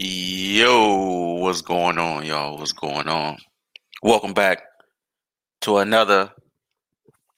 Yo, 0.00 1.38
what's 1.40 1.60
going 1.60 1.98
on, 1.98 2.24
y'all? 2.24 2.56
What's 2.56 2.70
going 2.70 3.08
on? 3.08 3.36
Welcome 4.00 4.32
back 4.32 4.62
to 5.62 5.78
another 5.78 6.30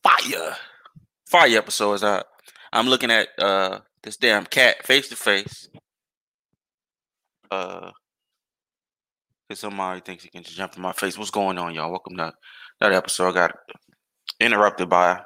fire 0.03 0.56
fire 1.27 1.57
episode. 1.57 1.95
As 1.95 2.04
I, 2.04 2.23
I'm 2.71 2.87
looking 2.87 3.11
at 3.11 3.29
uh 3.38 3.79
this 4.03 4.19
damn 4.19 4.45
cat 4.45 4.87
face 4.87 5.09
to 5.09 5.17
face. 5.17 5.71
Uh, 7.51 7.92
cause 9.49 9.61
somebody 9.61 10.03
thinks 10.03 10.24
he 10.24 10.29
can 10.29 10.42
jump 10.42 10.77
in 10.77 10.83
my 10.83 10.92
face. 10.92 11.17
What's 11.17 11.31
going 11.31 11.56
on, 11.56 11.74
y'all? 11.74 11.90
Welcome 11.90 12.19
to 12.19 12.35
that 12.81 12.92
episode. 12.92 13.31
I 13.31 13.33
got 13.33 13.53
interrupted 14.38 14.90
by 14.90 15.22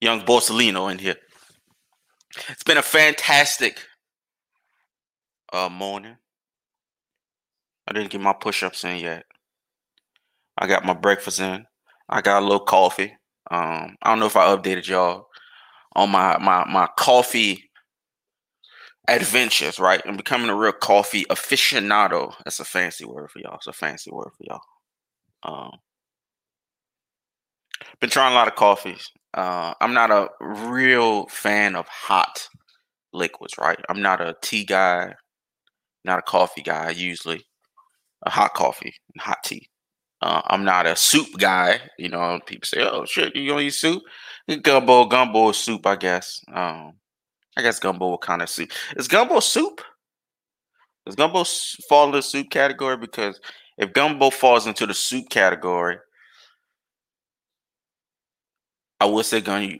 young 0.00 0.22
Borsalino 0.22 0.90
in 0.90 0.98
here. 0.98 1.16
It's 2.48 2.64
been 2.64 2.78
a 2.78 2.82
fantastic 2.82 3.78
uh 5.52 5.68
morning. 5.68 6.16
I 7.86 7.92
didn't 7.92 8.10
get 8.10 8.20
my 8.20 8.34
push-ups 8.34 8.84
in 8.84 8.98
yet. 8.98 9.24
I 10.58 10.66
got 10.66 10.84
my 10.84 10.92
breakfast 10.92 11.40
in. 11.40 11.66
I 12.08 12.20
got 12.20 12.42
a 12.42 12.44
little 12.46 12.64
coffee. 12.64 13.16
Um, 13.50 13.96
I 14.02 14.10
don't 14.10 14.18
know 14.18 14.26
if 14.26 14.36
I 14.36 14.54
updated 14.54 14.88
y'all 14.88 15.28
on 15.94 16.10
my 16.10 16.38
my 16.38 16.64
my 16.66 16.88
coffee 16.98 17.70
adventures, 19.08 19.78
right? 19.78 20.02
I'm 20.04 20.16
becoming 20.16 20.50
a 20.50 20.54
real 20.54 20.72
coffee 20.72 21.24
aficionado. 21.30 22.34
That's 22.44 22.60
a 22.60 22.64
fancy 22.64 23.06
word 23.06 23.30
for 23.30 23.38
y'all. 23.38 23.56
It's 23.56 23.66
a 23.66 23.72
fancy 23.72 24.10
word 24.10 24.30
for 24.36 24.44
y'all. 24.44 24.60
Um, 25.44 25.78
been 28.00 28.10
trying 28.10 28.32
a 28.32 28.34
lot 28.34 28.48
of 28.48 28.54
coffees. 28.54 29.10
Uh, 29.34 29.72
I'm 29.80 29.94
not 29.94 30.10
a 30.10 30.28
real 30.40 31.26
fan 31.28 31.74
of 31.76 31.86
hot 31.88 32.48
liquids, 33.12 33.54
right? 33.58 33.78
I'm 33.88 34.02
not 34.02 34.20
a 34.20 34.36
tea 34.42 34.64
guy 34.64 35.14
not 36.08 36.18
a 36.18 36.22
coffee 36.22 36.62
guy. 36.62 36.90
Usually, 36.90 37.44
a 38.24 38.30
hot 38.30 38.54
coffee 38.54 38.94
and 39.14 39.20
hot 39.20 39.38
tea. 39.44 39.68
Uh, 40.20 40.42
I'm 40.46 40.64
not 40.64 40.86
a 40.86 40.96
soup 40.96 41.28
guy. 41.38 41.80
You 41.98 42.08
know, 42.08 42.40
people 42.46 42.66
say, 42.66 42.80
"Oh 42.80 43.04
shit, 43.04 43.36
you 43.36 43.48
gonna 43.48 43.62
eat 43.62 43.74
soup?" 43.74 44.02
Gumbo, 44.62 45.04
gumbo 45.04 45.52
soup, 45.52 45.86
I 45.86 45.96
guess. 45.96 46.40
Um, 46.52 46.94
I 47.56 47.62
guess 47.62 47.78
gumbo 47.78 48.08
will 48.08 48.18
kind 48.18 48.42
of 48.42 48.48
soup. 48.48 48.72
Is 48.96 49.08
gumbo 49.08 49.40
soup? 49.40 49.80
Does 51.04 51.16
gumbo 51.16 51.44
fall 51.88 52.06
in 52.06 52.12
the 52.12 52.22
soup 52.22 52.50
category? 52.50 52.96
Because 52.96 53.40
if 53.76 53.92
gumbo 53.92 54.30
falls 54.30 54.66
into 54.66 54.86
the 54.86 54.94
soup 54.94 55.28
category, 55.30 55.98
I 59.00 59.06
would 59.06 59.24
say 59.24 59.40
gun 59.40 59.78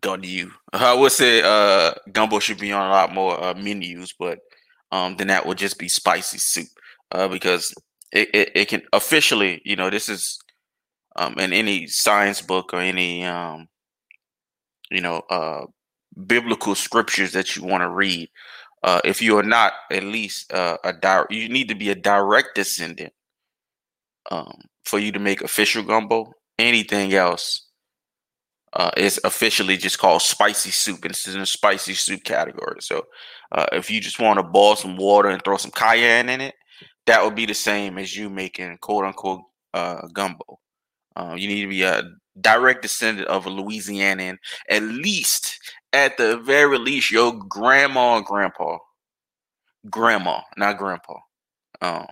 gun 0.00 0.22
you. 0.22 0.52
I 0.72 0.94
would 0.94 1.12
say 1.12 1.42
uh, 1.42 1.92
gumbo 2.12 2.38
should 2.38 2.58
be 2.58 2.72
on 2.72 2.86
a 2.86 2.90
lot 2.90 3.14
more 3.14 3.42
uh, 3.42 3.54
menus, 3.54 4.12
but 4.18 4.40
um, 4.92 5.16
then 5.16 5.28
that 5.28 5.46
would 5.46 5.58
just 5.58 5.78
be 5.78 5.88
spicy 5.88 6.38
soup 6.38 6.68
uh, 7.12 7.28
because 7.28 7.74
it, 8.12 8.28
it, 8.34 8.52
it, 8.54 8.68
can 8.68 8.82
officially, 8.92 9.62
you 9.64 9.76
know, 9.76 9.90
this 9.90 10.08
is 10.08 10.38
um, 11.16 11.34
in 11.38 11.52
any 11.52 11.86
science 11.86 12.42
book 12.42 12.72
or 12.72 12.80
any, 12.80 13.24
um, 13.24 13.68
you 14.90 15.00
know, 15.00 15.22
uh, 15.30 15.64
biblical 16.26 16.74
scriptures 16.74 17.32
that 17.32 17.56
you 17.56 17.64
want 17.64 17.82
to 17.82 17.90
read. 17.90 18.28
Uh, 18.82 19.00
if 19.04 19.20
you 19.20 19.38
are 19.38 19.44
not 19.44 19.74
at 19.92 20.02
least 20.04 20.52
uh, 20.52 20.78
a 20.84 20.92
direct, 20.92 21.32
you 21.32 21.48
need 21.48 21.68
to 21.68 21.74
be 21.74 21.90
a 21.90 21.94
direct 21.94 22.54
descendant 22.54 23.12
um, 24.30 24.62
for 24.84 24.98
you 24.98 25.12
to 25.12 25.18
make 25.18 25.42
official 25.42 25.82
gumbo. 25.82 26.32
Anything 26.58 27.12
else 27.14 27.69
uh, 28.74 28.90
is 28.96 29.20
officially 29.24 29.76
just 29.76 29.98
called 29.98 30.22
spicy 30.22 30.70
soup, 30.70 31.04
and 31.04 31.12
it's 31.12 31.26
in 31.26 31.40
the 31.40 31.46
spicy 31.46 31.94
soup 31.94 32.22
category. 32.24 32.80
So, 32.80 33.06
uh, 33.52 33.66
if 33.72 33.90
you 33.90 34.00
just 34.00 34.20
want 34.20 34.38
to 34.38 34.42
boil 34.44 34.76
some 34.76 34.96
water 34.96 35.28
and 35.28 35.42
throw 35.42 35.56
some 35.56 35.72
cayenne 35.72 36.28
in 36.28 36.40
it, 36.40 36.54
that 37.06 37.24
would 37.24 37.34
be 37.34 37.46
the 37.46 37.54
same 37.54 37.98
as 37.98 38.16
you 38.16 38.30
making 38.30 38.78
quote 38.78 39.04
unquote 39.04 39.42
uh, 39.74 40.06
gumbo. 40.12 40.60
Uh, 41.16 41.34
you 41.36 41.48
need 41.48 41.62
to 41.62 41.68
be 41.68 41.82
a 41.82 42.02
direct 42.40 42.82
descendant 42.82 43.26
of 43.28 43.46
a 43.46 43.50
Louisianian, 43.50 44.38
at 44.68 44.82
least, 44.82 45.58
at 45.92 46.16
the 46.16 46.38
very 46.38 46.78
least, 46.78 47.10
your 47.10 47.32
grandma 47.48 48.16
and 48.16 48.24
grandpa, 48.24 48.78
grandma, 49.90 50.40
not 50.56 50.78
grandpa. 50.78 51.14
Um, 51.80 52.06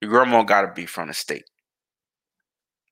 your 0.00 0.10
grandma 0.10 0.42
got 0.42 0.62
to 0.62 0.72
be 0.72 0.86
from 0.86 1.08
the 1.08 1.14
state. 1.14 1.44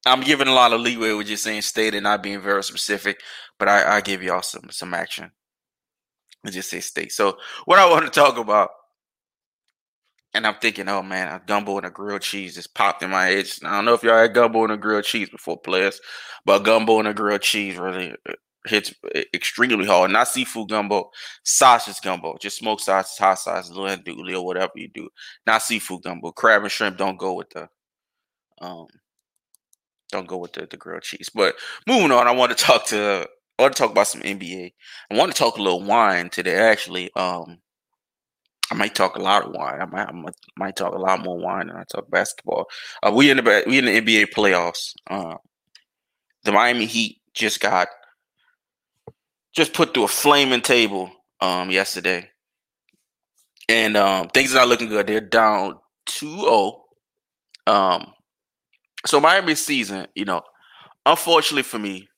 I'm 0.08 0.22
giving 0.22 0.48
a 0.48 0.54
lot 0.54 0.72
of 0.72 0.80
leeway 0.80 1.12
with 1.12 1.26
just 1.26 1.44
saying 1.44 1.62
state 1.62 1.94
and 1.94 2.04
not 2.04 2.22
being 2.22 2.40
very 2.40 2.64
specific, 2.64 3.20
but 3.58 3.68
I, 3.68 3.96
I 3.96 4.00
give 4.00 4.22
y'all 4.22 4.42
some 4.42 4.68
some 4.70 4.94
action. 4.94 5.30
I 6.46 6.50
just 6.50 6.70
say 6.70 6.80
state. 6.80 7.12
So 7.12 7.38
what 7.64 7.78
I 7.78 7.90
want 7.90 8.04
to 8.04 8.10
talk 8.10 8.38
about, 8.38 8.70
and 10.34 10.46
I'm 10.46 10.56
thinking, 10.56 10.88
oh 10.88 11.02
man, 11.02 11.28
a 11.28 11.42
gumbo 11.44 11.78
and 11.78 11.86
a 11.86 11.90
grilled 11.90 12.22
cheese 12.22 12.54
just 12.54 12.74
popped 12.74 13.02
in 13.02 13.10
my 13.10 13.26
head. 13.26 13.46
I 13.64 13.76
don't 13.76 13.84
know 13.84 13.94
if 13.94 14.02
y'all 14.02 14.18
had 14.18 14.34
gumbo 14.34 14.64
and 14.64 14.72
a 14.72 14.76
grilled 14.76 15.04
cheese 15.04 15.30
before, 15.30 15.58
players, 15.58 16.00
but 16.44 16.60
gumbo 16.60 16.98
and 16.98 17.08
a 17.08 17.14
grilled 17.14 17.42
cheese 17.42 17.76
really 17.76 18.14
uh, 18.28 18.32
hits 18.66 18.94
extremely 19.34 19.86
hard. 19.86 20.10
Not 20.10 20.28
seafood 20.28 20.68
gumbo, 20.68 21.10
sausage 21.44 22.00
gumbo, 22.02 22.36
just 22.40 22.58
smoked 22.58 22.82
sausage, 22.82 23.18
hot 23.18 23.38
sauce, 23.38 23.70
little 23.70 23.96
dooley 24.02 24.34
or 24.34 24.44
whatever 24.44 24.72
you 24.76 24.88
do. 24.88 25.08
Not 25.46 25.62
seafood 25.62 26.02
gumbo. 26.02 26.32
Crab 26.32 26.62
and 26.62 26.70
shrimp 26.70 26.96
don't 26.98 27.18
go 27.18 27.34
with 27.34 27.50
the 27.50 27.68
um 28.60 28.86
don't 30.10 30.26
go 30.26 30.36
with 30.36 30.52
the, 30.52 30.66
the 30.66 30.76
grilled 30.76 31.02
cheese. 31.02 31.30
But 31.34 31.56
moving 31.86 32.12
on, 32.12 32.26
I 32.26 32.32
want 32.32 32.56
to 32.56 32.64
talk 32.64 32.86
to 32.86 33.28
I 33.58 33.62
want 33.62 33.74
to 33.74 33.82
talk 33.82 33.90
about 33.90 34.06
some 34.06 34.22
NBA. 34.22 34.72
I 35.10 35.16
want 35.16 35.32
to 35.32 35.38
talk 35.38 35.56
a 35.56 35.62
little 35.62 35.82
wine 35.82 36.30
today. 36.30 36.54
Actually, 36.54 37.10
um, 37.16 37.58
I 38.70 38.74
might 38.74 38.94
talk 38.94 39.16
a 39.16 39.22
lot 39.22 39.44
of 39.44 39.52
wine. 39.52 39.80
I 39.80 39.84
might, 39.86 40.08
I 40.08 40.32
might, 40.56 40.76
talk 40.76 40.94
a 40.94 40.98
lot 40.98 41.24
more 41.24 41.38
wine 41.38 41.66
than 41.66 41.76
I 41.76 41.84
talk 41.84 42.10
basketball. 42.10 42.66
Uh, 43.02 43.10
we 43.14 43.30
in 43.30 43.38
the 43.38 43.64
we 43.66 43.78
in 43.78 43.86
the 43.86 44.00
NBA 44.00 44.32
playoffs. 44.32 44.92
Uh, 45.08 45.36
the 46.44 46.52
Miami 46.52 46.86
Heat 46.86 47.20
just 47.34 47.60
got 47.60 47.88
just 49.54 49.72
put 49.72 49.92
through 49.92 50.04
a 50.04 50.08
flaming 50.08 50.60
table 50.60 51.10
um, 51.40 51.70
yesterday, 51.70 52.30
and 53.68 53.96
um, 53.96 54.28
things 54.28 54.52
are 54.52 54.58
not 54.58 54.68
looking 54.68 54.88
good. 54.88 55.06
They're 55.06 55.20
down 55.20 55.78
2-0. 56.06 56.78
Um, 57.66 58.12
so 59.06 59.20
Miami 59.20 59.54
season, 59.54 60.06
you 60.14 60.24
know, 60.24 60.42
unfortunately 61.06 61.62
for 61.62 61.78
me, 61.78 62.08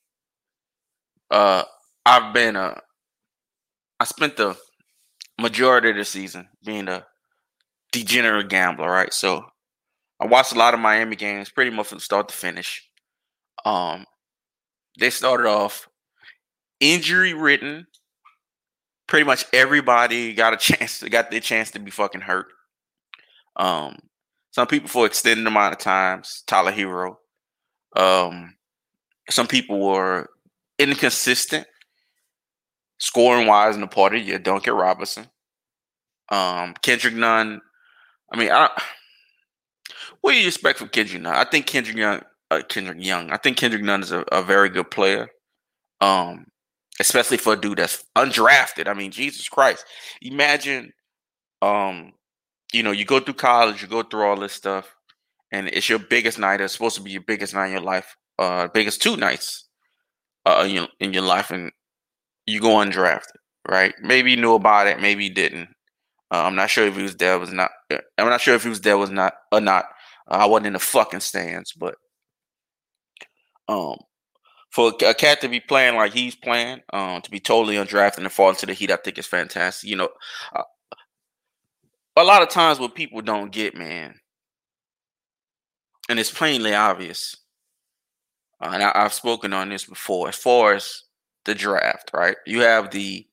uh, 1.31 1.65
I've 2.05 2.33
been 2.33 2.57
a, 2.57 2.61
uh, 2.61 2.81
I 4.01 4.05
spent 4.05 4.37
the 4.37 4.57
majority 5.39 5.91
of 5.91 5.97
the 5.97 6.05
season 6.05 6.49
being 6.65 6.89
a 6.89 7.05
degenerate 7.93 8.49
gambler, 8.49 8.91
right? 8.91 9.13
So 9.13 9.45
I 10.21 10.27
watched 10.27 10.53
a 10.53 10.59
lot 10.59 10.75
of 10.75 10.81
Miami 10.81 11.17
games, 11.17 11.51
pretty 11.51 11.71
much 11.71 11.89
from 11.89 11.99
start 11.99 12.29
to 12.29 12.35
finish. 12.35 12.89
Um, 13.65 14.07
they 14.99 15.11
started 15.11 15.47
off 15.47 15.89
injury 16.81 17.35
ridden. 17.35 17.87
Pretty 19.07 19.25
much 19.25 19.45
everybody 19.53 20.35
got 20.35 20.55
a 20.55 20.57
chance, 20.59 21.03
got 21.03 21.31
their 21.31 21.41
chance 21.41 21.71
to 21.73 21.79
be 21.79 21.91
fucking 21.91 22.23
hurt. 22.23 22.47
Um, 23.57 23.99
some 24.51 24.67
people 24.67 24.89
for 24.89 25.07
extended 25.07 25.47
amount 25.47 25.75
of 25.75 25.79
times. 25.79 26.43
Tyler 26.47 26.73
Herro. 26.73 27.17
Um, 27.97 28.55
some 29.29 29.47
people 29.47 29.81
were 29.81 30.29
inconsistent 30.79 31.67
scoring 32.99 33.47
wise 33.47 33.75
in 33.75 33.81
the 33.81 33.87
party. 33.87 34.21
year. 34.21 34.39
Duncan 34.39 34.75
Robinson. 34.75 35.27
Um, 36.31 36.75
Kendrick 36.83 37.15
Nunn. 37.15 37.61
I 38.33 38.37
mean, 38.37 38.51
I, 38.51 38.71
what 40.21 40.33
do 40.33 40.39
you 40.39 40.47
expect 40.47 40.79
from 40.79 40.89
Kendrick 40.89 41.23
Nunn? 41.23 41.35
I 41.35 41.45
think 41.45 41.67
Kendrick 41.67 41.97
Young, 41.97 42.23
uh, 42.51 42.63
Kendrick 42.69 42.99
Young. 43.01 43.31
I 43.31 43.37
think 43.37 43.57
Kendrick 43.57 43.83
Nunn 43.83 44.03
is 44.03 44.13
a, 44.13 44.21
a 44.33 44.43
very 44.43 44.69
good 44.69 44.91
player. 44.91 45.29
Um, 46.01 46.47
especially 47.01 47.39
for 47.39 47.55
a 47.55 47.61
dude 47.61 47.79
that's 47.79 48.05
undrafted. 48.17 48.87
I 48.87 48.95
mean, 48.95 49.11
Jesus 49.11 49.49
Christ. 49.49 49.85
Imagine 50.23 50.93
um 51.63 52.13
you 52.73 52.83
know, 52.83 52.93
you 52.93 53.05
go 53.05 53.21
through 53.21 53.35
college, 53.35 53.83
you 53.83 53.89
go 53.89 54.03
through 54.03 54.23
all 54.23 54.39
this 54.39 54.53
stuff, 54.53 54.95
and 55.53 55.69
it's 55.69 55.89
your 55.89 55.99
biggest 55.99 56.39
night. 56.39 56.61
It's 56.61 56.73
supposed 56.73 56.97
to 56.97 57.03
be 57.03 57.11
your 57.11 57.23
biggest 57.23 57.55
night 57.55 57.67
in 57.67 57.73
your 57.73 57.81
life, 57.81 58.17
uh, 58.39 58.69
biggest 58.69 59.03
two 59.03 59.17
nights, 59.17 59.69
uh, 60.47 60.67
in 61.01 61.13
your, 61.13 61.23
life, 61.23 61.51
and 61.51 61.73
you 62.47 62.61
go 62.61 62.77
undrafted, 62.77 63.37
right? 63.69 63.95
Maybe 64.03 64.31
you 64.31 64.37
knew 64.37 64.55
about 64.55 64.87
it, 64.87 65.01
maybe 65.01 65.25
you 65.25 65.35
didn't. 65.35 65.69
Uh, 66.33 66.45
I'm 66.45 66.55
not 66.55 66.71
sure 66.71 66.87
if 66.87 66.97
he 66.97 67.03
was 67.03 67.17
there, 67.17 67.39
was 67.39 67.53
not. 67.53 67.71
Uh, 67.91 67.99
I'm 68.17 68.29
not 68.29 68.41
sure 68.41 68.55
if 68.55 68.63
he 68.63 68.69
was 68.69 68.81
there, 68.81 68.97
was 68.97 69.11
not 69.11 69.35
or 69.51 69.61
not. 69.61 69.87
Uh, 70.31 70.37
I 70.37 70.47
wasn't 70.47 70.69
in 70.69 70.73
the 70.75 70.79
fucking 70.79 71.21
stands, 71.21 71.73
but 71.73 71.97
um, 73.69 73.97
for 74.71 74.93
a 75.05 75.15
cat 75.15 75.41
to 75.41 75.49
be 75.49 75.61
playing 75.61 75.97
like 75.97 76.13
he's 76.13 76.37
playing, 76.37 76.81
um, 76.93 77.21
to 77.23 77.31
be 77.31 77.41
totally 77.41 77.75
undrafted 77.75 78.19
and 78.19 78.33
fall 78.33 78.51
into 78.51 78.67
the 78.67 78.75
heat, 78.75 78.93
I 78.93 78.97
think 78.97 79.19
is 79.19 79.27
fantastic. 79.27 79.91
You 79.91 79.97
know, 79.97 80.09
uh, 80.55 80.63
a 82.17 82.25
lot 82.25 82.43
of 82.43 82.49
times 82.49 82.79
what 82.79 82.95
people 82.95 83.21
don't 83.23 83.53
get, 83.53 83.77
man, 83.77 84.15
and 86.09 86.19
it's 86.19 86.31
plainly 86.31 86.75
obvious, 86.75 87.37
uh, 88.61 88.71
and 88.73 88.83
I, 88.83 88.93
I've 88.95 89.13
spoken 89.13 89.53
on 89.53 89.69
this 89.69 89.85
before, 89.85 90.29
as 90.29 90.37
far 90.37 90.75
as 90.75 91.03
the 91.45 91.55
draft, 91.55 92.11
right? 92.13 92.37
You 92.47 92.61
have 92.61 92.91
the 92.91 93.27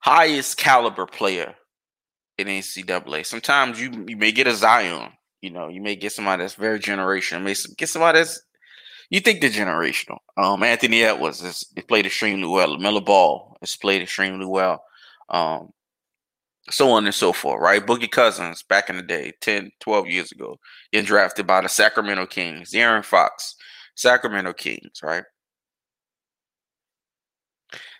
highest 0.00 0.56
caliber 0.58 1.06
player 1.06 1.54
in 2.38 2.46
NCAA. 2.48 3.24
Sometimes 3.24 3.80
you 3.80 4.04
you 4.06 4.16
may 4.16 4.32
get 4.32 4.46
a 4.46 4.54
Zion. 4.54 5.12
You 5.40 5.50
know, 5.50 5.68
you 5.68 5.80
may 5.80 5.96
get 5.96 6.12
somebody 6.12 6.42
that's 6.42 6.54
very 6.54 6.78
generational. 6.78 7.42
May 7.42 7.54
get 7.76 7.88
somebody 7.88 8.18
that's 8.18 8.40
you 9.10 9.20
think 9.20 9.40
they're 9.40 9.50
generational. 9.50 10.18
Um, 10.38 10.62
Anthony 10.62 11.02
Edwards 11.02 11.42
has 11.42 11.64
played 11.86 12.06
extremely 12.06 12.48
well. 12.48 12.78
Miller 12.78 13.02
Ball 13.02 13.56
has 13.60 13.76
played 13.76 14.02
extremely 14.02 14.46
well. 14.46 14.82
Um, 15.28 15.70
so 16.70 16.90
on 16.90 17.04
and 17.04 17.14
so 17.14 17.32
forth, 17.32 17.60
right? 17.60 17.84
Boogie 17.84 18.10
Cousins 18.10 18.62
back 18.62 18.88
in 18.88 18.96
the 18.96 19.02
day, 19.02 19.32
10, 19.40 19.70
12 19.80 20.06
years 20.06 20.32
ago, 20.32 20.58
getting 20.92 21.06
drafted 21.06 21.46
by 21.46 21.60
the 21.60 21.68
Sacramento 21.68 22.26
Kings, 22.26 22.72
Aaron 22.74 23.02
Fox, 23.02 23.56
Sacramento 23.96 24.52
Kings, 24.52 25.00
right? 25.02 25.24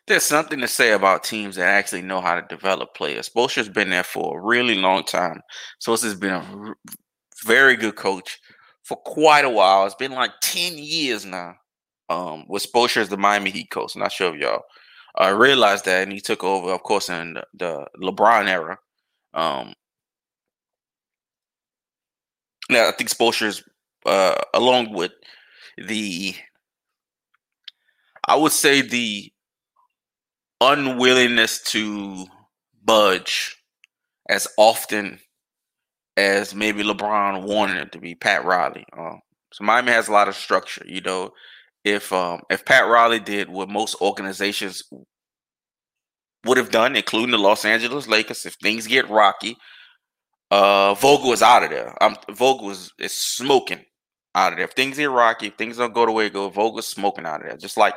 There's 0.07 0.25
something 0.25 0.61
to 0.61 0.69
say 0.69 0.93
about 0.93 1.23
teams 1.23 1.57
that 1.57 1.69
actually 1.69 2.03
know 2.03 2.21
how 2.21 2.35
to 2.35 2.47
develop 2.49 2.95
players. 2.95 3.29
Spoelstra's 3.29 3.69
been 3.69 3.91
there 3.91 4.03
for 4.03 4.39
a 4.39 4.43
really 4.43 4.75
long 4.75 5.05
time. 5.05 5.41
So 5.79 5.93
this 5.93 6.03
has 6.03 6.15
been 6.15 6.33
a 6.33 6.75
very 7.45 7.77
good 7.77 7.95
coach 7.95 8.41
for 8.83 8.97
quite 8.97 9.45
a 9.45 9.51
while. 9.51 9.87
It's 9.87 9.95
been 9.95 10.13
like 10.13 10.33
10 10.43 10.77
years 10.77 11.25
now. 11.25 11.55
Um, 12.09 12.45
with 12.49 12.71
Spoelstra 12.71 12.99
as 12.99 13.09
the 13.09 13.17
Miami 13.17 13.51
Heat 13.51 13.71
coach. 13.71 13.95
I'm 13.95 14.03
not 14.03 14.13
sure 14.13 14.35
if 14.35 14.41
y'all 14.41 14.65
uh, 15.21 15.35
realized 15.37 15.85
that, 15.85 16.03
and 16.03 16.13
he 16.13 16.21
took 16.21 16.43
over, 16.45 16.71
of 16.73 16.83
course, 16.83 17.09
in 17.09 17.35
the, 17.35 17.45
the 17.55 17.87
LeBron 18.01 18.49
era. 18.49 18.79
Um, 19.35 19.75
now, 22.71 22.89
I 22.89 22.93
think 22.93 23.11
Spoelstra's, 23.11 23.63
uh, 24.07 24.41
along 24.55 24.93
with 24.93 25.13
the, 25.77 26.35
I 28.27 28.37
would 28.37 28.53
say 28.53 28.83
the 28.83 29.33
unwillingness 30.61 31.63
to 31.63 32.27
budge 32.85 33.57
as 34.29 34.49
often 34.57 35.19
as 36.17 36.55
maybe 36.55 36.83
LeBron 36.83 37.43
wanted 37.43 37.79
it 37.79 37.93
to 37.93 37.99
be 37.99 38.15
Pat 38.15 38.45
Riley. 38.45 38.85
Uh, 38.97 39.17
so 39.53 39.65
Miami 39.65 39.93
has 39.93 40.09
a 40.09 40.13
lot 40.13 40.29
of 40.29 40.37
structure. 40.37 40.85
You 40.87 41.01
know, 41.01 41.31
if 41.85 42.13
um, 42.13 42.43
if 42.51 42.65
Pat 42.65 42.89
Riley 42.89 43.21
did 43.21 43.49
what 43.49 43.69
most 43.69 44.01
organizations 44.01 44.83
would 46.45 46.59
have 46.59 46.71
done, 46.71 46.97
including 46.97 47.31
the 47.31 47.39
Los 47.39 47.65
Angeles 47.65 48.09
Lakers, 48.09 48.47
if 48.47 48.55
things 48.55 48.87
get 48.87 49.09
rocky, 49.09 49.57
uh, 50.51 50.95
Vogel 50.95 51.33
is 51.33 51.43
out 51.43 51.63
of 51.63 51.71
there. 51.71 52.01
Um, 52.03 52.17
Vogel 52.31 52.71
is, 52.71 52.93
is 52.99 53.13
smoking 53.13 53.85
out 54.35 54.53
of 54.53 54.59
there. 54.59 54.67
If 54.67 54.73
things 54.73 54.97
get 54.97 55.11
rocky, 55.11 55.49
if 55.49 55.55
things 55.55 55.77
don't 55.77 55.95
go 55.95 56.07
the 56.07 56.13
way 56.13 56.27
it 56.27 56.33
go, 56.33 56.49
Vogel's 56.49 56.89
smoking 56.89 57.27
out 57.27 57.41
of 57.41 57.49
there. 57.49 57.57
Just 57.57 57.77
like 57.77 57.95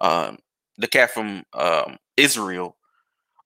um, 0.00 0.38
the 0.76 0.86
cat 0.86 1.10
from 1.10 1.42
um, 1.54 1.96
Israel 2.16 2.78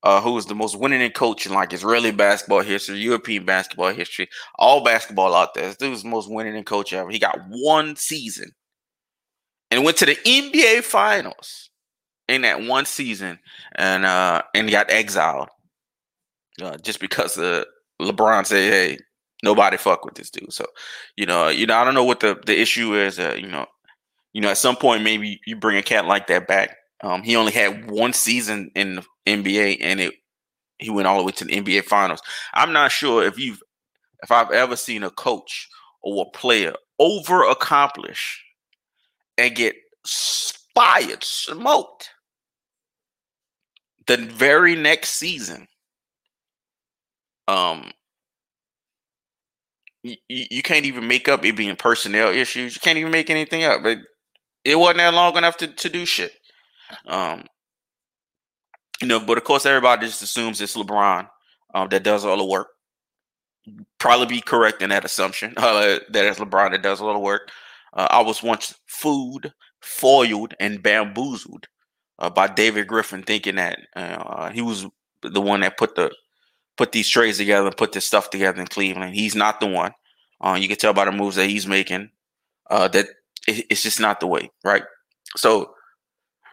uh, 0.02 0.20
who 0.20 0.36
is 0.36 0.46
the 0.46 0.54
most 0.54 0.78
winning 0.78 1.10
coach 1.12 1.46
in 1.46 1.52
like 1.52 1.72
Israeli 1.72 2.10
basketball 2.10 2.62
history, 2.62 2.98
European 2.98 3.44
basketball 3.44 3.92
history, 3.92 4.28
all 4.56 4.82
basketball 4.82 5.34
out 5.34 5.54
there. 5.54 5.68
This 5.68 5.76
dude's 5.76 6.02
the 6.02 6.08
most 6.08 6.30
winning 6.30 6.56
in 6.56 6.64
coach 6.64 6.92
ever. 6.92 7.10
He 7.10 7.18
got 7.18 7.38
one 7.48 7.94
season 7.96 8.50
and 9.72 9.84
went 9.84 9.96
to 9.96 10.06
the 10.06 10.16
NBA 10.16 10.84
finals 10.84 11.70
in 12.28 12.42
that 12.42 12.62
one 12.62 12.84
season 12.84 13.38
and 13.74 14.04
uh 14.04 14.42
and 14.54 14.70
got 14.70 14.90
exiled. 14.90 15.48
Uh, 16.62 16.76
just 16.76 17.00
because 17.00 17.38
uh, 17.38 17.64
LeBron 18.00 18.44
said, 18.46 18.70
"Hey, 18.70 18.98
nobody 19.42 19.78
fuck 19.78 20.04
with 20.04 20.14
this 20.14 20.30
dude." 20.30 20.52
So, 20.52 20.66
you 21.16 21.24
know, 21.24 21.48
you 21.48 21.66
know, 21.66 21.74
I 21.74 21.84
don't 21.84 21.94
know 21.94 22.04
what 22.04 22.20
the 22.20 22.38
the 22.44 22.60
issue 22.60 22.94
is. 22.94 23.18
Uh, 23.18 23.34
you 23.38 23.48
know, 23.48 23.66
you 24.34 24.42
know, 24.42 24.50
at 24.50 24.58
some 24.58 24.76
point 24.76 25.02
maybe 25.02 25.40
you 25.46 25.56
bring 25.56 25.78
a 25.78 25.82
cat 25.82 26.04
like 26.04 26.26
that 26.26 26.46
back. 26.46 26.76
Um, 27.02 27.22
he 27.22 27.34
only 27.34 27.52
had 27.52 27.90
one 27.90 28.12
season 28.12 28.70
in 28.74 28.96
the 28.96 29.04
NBA, 29.26 29.78
and 29.80 29.98
it 30.00 30.14
he 30.78 30.90
went 30.90 31.08
all 31.08 31.18
the 31.18 31.24
way 31.24 31.32
to 31.32 31.44
the 31.46 31.58
NBA 31.58 31.84
Finals. 31.84 32.20
I'm 32.52 32.74
not 32.74 32.92
sure 32.92 33.24
if 33.24 33.38
you've 33.38 33.62
if 34.22 34.30
I've 34.30 34.50
ever 34.50 34.76
seen 34.76 35.02
a 35.02 35.10
coach 35.10 35.66
or 36.02 36.26
a 36.26 36.38
player 36.38 36.74
over 36.98 37.44
accomplish 37.44 38.44
and 39.38 39.54
get 39.54 39.74
fired, 40.74 41.22
smoked 41.24 42.10
the 44.06 44.16
very 44.16 44.74
next 44.74 45.14
season. 45.14 45.66
Um, 47.48 47.90
you, 50.02 50.16
you 50.28 50.62
can't 50.62 50.86
even 50.86 51.06
make 51.06 51.28
up 51.28 51.44
it 51.44 51.56
being 51.56 51.76
personnel 51.76 52.30
issues. 52.30 52.74
You 52.74 52.80
can't 52.80 52.98
even 52.98 53.12
make 53.12 53.30
anything 53.30 53.64
up. 53.64 53.82
But 53.82 53.98
it 54.64 54.78
wasn't 54.78 54.98
that 54.98 55.14
long 55.14 55.36
enough 55.36 55.56
to, 55.58 55.68
to 55.68 55.88
do 55.88 56.04
shit. 56.04 56.32
Um, 57.06 57.44
you 59.00 59.06
know, 59.06 59.20
but 59.20 59.38
of 59.38 59.44
course, 59.44 59.66
everybody 59.66 60.06
just 60.06 60.22
assumes 60.22 60.60
it's 60.60 60.76
LeBron 60.76 61.28
um, 61.74 61.88
that 61.88 62.02
does 62.02 62.24
all 62.24 62.36
the 62.36 62.44
work. 62.44 62.68
Probably 63.98 64.26
be 64.26 64.40
correct 64.40 64.82
in 64.82 64.90
that 64.90 65.04
assumption 65.04 65.54
uh, 65.56 65.98
that 66.10 66.24
it's 66.24 66.38
LeBron 66.38 66.72
that 66.72 66.82
does 66.82 67.00
all 67.00 67.12
the 67.12 67.18
work. 67.18 67.50
Uh, 67.92 68.08
I 68.10 68.22
was 68.22 68.42
once 68.42 68.74
fooled, 68.86 69.52
foiled, 69.80 70.54
and 70.60 70.82
bamboozled 70.82 71.66
uh, 72.18 72.30
by 72.30 72.46
David 72.48 72.86
Griffin, 72.86 73.22
thinking 73.22 73.56
that 73.56 73.78
uh, 73.96 74.50
he 74.50 74.62
was 74.62 74.86
the 75.22 75.40
one 75.40 75.60
that 75.60 75.76
put 75.76 75.94
the 75.94 76.10
put 76.76 76.92
these 76.92 77.08
trades 77.08 77.38
together 77.38 77.66
and 77.66 77.76
put 77.76 77.92
this 77.92 78.06
stuff 78.06 78.30
together 78.30 78.60
in 78.60 78.66
Cleveland. 78.66 79.14
He's 79.14 79.34
not 79.34 79.60
the 79.60 79.66
one. 79.66 79.92
Uh, 80.40 80.56
you 80.60 80.68
can 80.68 80.76
tell 80.76 80.92
by 80.92 81.04
the 81.04 81.12
moves 81.12 81.36
that 81.36 81.48
he's 81.48 81.66
making 81.66 82.10
uh, 82.70 82.88
that 82.88 83.06
it, 83.46 83.66
it's 83.70 83.82
just 83.82 84.00
not 84.00 84.20
the 84.20 84.26
way, 84.26 84.50
right? 84.64 84.82
So 85.36 85.74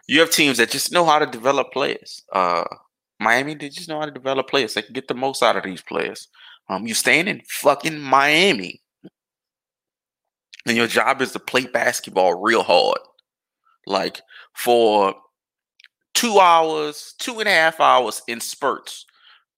you 0.06 0.20
have 0.20 0.30
teams 0.30 0.58
that 0.58 0.70
just 0.70 0.92
know 0.92 1.04
how 1.04 1.18
to 1.18 1.26
develop 1.26 1.72
players. 1.72 2.22
Uh, 2.32 2.64
Miami, 3.18 3.54
they 3.54 3.68
just 3.68 3.88
know 3.88 3.98
how 3.98 4.06
to 4.06 4.12
develop 4.12 4.48
players. 4.48 4.74
They 4.74 4.82
can 4.82 4.92
get 4.92 5.08
the 5.08 5.14
most 5.14 5.42
out 5.42 5.56
of 5.56 5.64
these 5.64 5.82
players. 5.82 6.28
Um, 6.68 6.86
you 6.86 6.94
staying 6.94 7.28
in 7.28 7.42
fucking 7.48 7.98
Miami, 7.98 8.80
and 10.70 10.76
your 10.78 10.86
job 10.86 11.20
is 11.20 11.32
to 11.32 11.40
play 11.40 11.66
basketball 11.66 12.40
real 12.40 12.62
hard, 12.62 13.00
like 13.86 14.22
for 14.54 15.16
two 16.14 16.38
hours, 16.38 17.14
two 17.18 17.40
and 17.40 17.48
a 17.48 17.52
half 17.52 17.80
hours 17.80 18.22
in 18.28 18.40
spurts 18.40 19.04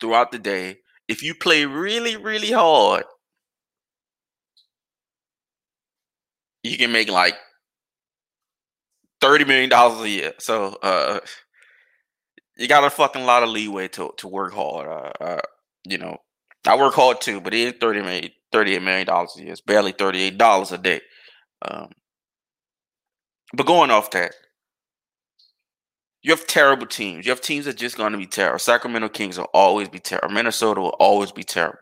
throughout 0.00 0.32
the 0.32 0.38
day. 0.38 0.78
If 1.08 1.22
you 1.22 1.34
play 1.34 1.66
really, 1.66 2.16
really 2.16 2.52
hard, 2.52 3.04
you 6.62 6.78
can 6.78 6.92
make 6.92 7.10
like 7.10 7.36
thirty 9.20 9.44
million 9.44 9.68
dollars 9.68 10.00
a 10.00 10.08
year. 10.08 10.32
So 10.38 10.78
uh, 10.82 11.20
you 12.56 12.68
got 12.68 12.84
a 12.84 12.90
fucking 12.90 13.24
lot 13.26 13.42
of 13.42 13.50
leeway 13.50 13.88
to 13.88 14.12
to 14.16 14.28
work 14.28 14.54
hard. 14.54 14.88
Uh, 14.88 15.24
uh, 15.24 15.40
you 15.84 15.98
know, 15.98 16.16
I 16.66 16.76
work 16.76 16.94
hard 16.94 17.20
too, 17.20 17.40
but 17.40 17.54
it 17.54 17.60
is 17.60 17.74
thirty 17.80 18.02
million, 18.02 18.30
a 19.08 19.26
year. 19.36 19.52
It's 19.52 19.60
barely 19.60 19.92
thirty-eight 19.92 20.38
dollars 20.38 20.72
a 20.72 20.78
day. 20.78 21.00
Um, 21.62 21.90
but 23.54 23.66
going 23.66 23.90
off 23.90 24.10
that, 24.12 24.34
you 26.22 26.30
have 26.30 26.46
terrible 26.46 26.86
teams. 26.86 27.26
You 27.26 27.32
have 27.32 27.40
teams 27.40 27.64
that 27.64 27.76
just 27.76 27.96
going 27.96 28.12
to 28.12 28.18
be 28.18 28.26
terrible. 28.26 28.58
Sacramento 28.58 29.08
Kings 29.08 29.38
will 29.38 29.48
always 29.52 29.88
be 29.88 29.98
terrible. 29.98 30.30
Minnesota 30.30 30.80
will 30.80 30.96
always 31.00 31.32
be 31.32 31.42
terrible. 31.42 31.78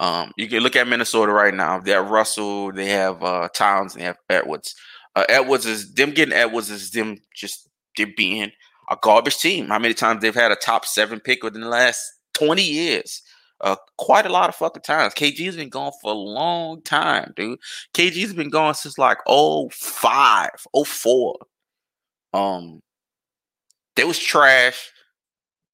Um, 0.00 0.32
you 0.36 0.48
can 0.48 0.60
look 0.60 0.74
at 0.74 0.88
Minnesota 0.88 1.32
right 1.32 1.54
now. 1.54 1.78
They 1.78 1.92
have 1.92 2.10
Russell, 2.10 2.72
they 2.72 2.88
have 2.88 3.22
uh, 3.22 3.48
Towns, 3.54 3.94
they 3.94 4.02
have 4.02 4.16
Edwards. 4.28 4.74
Uh, 5.14 5.24
Edwards 5.28 5.66
is 5.66 5.94
them 5.94 6.10
getting 6.10 6.34
Edwards 6.34 6.70
is 6.70 6.90
them 6.90 7.18
just 7.34 7.68
them 7.96 8.12
being 8.16 8.50
a 8.90 8.96
garbage 9.00 9.38
team. 9.38 9.68
How 9.68 9.78
many 9.78 9.94
times 9.94 10.20
they've 10.20 10.34
had 10.34 10.50
a 10.50 10.56
top 10.56 10.84
seven 10.84 11.20
pick 11.20 11.44
within 11.44 11.60
the 11.60 11.68
last 11.68 12.02
20 12.34 12.62
years? 12.62 13.22
Uh, 13.64 13.76
quite 13.96 14.26
a 14.26 14.28
lot 14.28 14.50
of 14.50 14.54
fucking 14.54 14.82
times. 14.82 15.14
KG's 15.14 15.56
been 15.56 15.70
gone 15.70 15.90
for 16.02 16.12
a 16.12 16.14
long 16.14 16.82
time, 16.82 17.32
dude. 17.34 17.58
KG's 17.94 18.34
been 18.34 18.50
gone 18.50 18.74
since 18.74 18.98
like 18.98 19.16
05, 19.26 20.50
04. 20.86 21.38
Um, 22.34 22.82
they 23.96 24.04
was 24.04 24.18
trash 24.18 24.90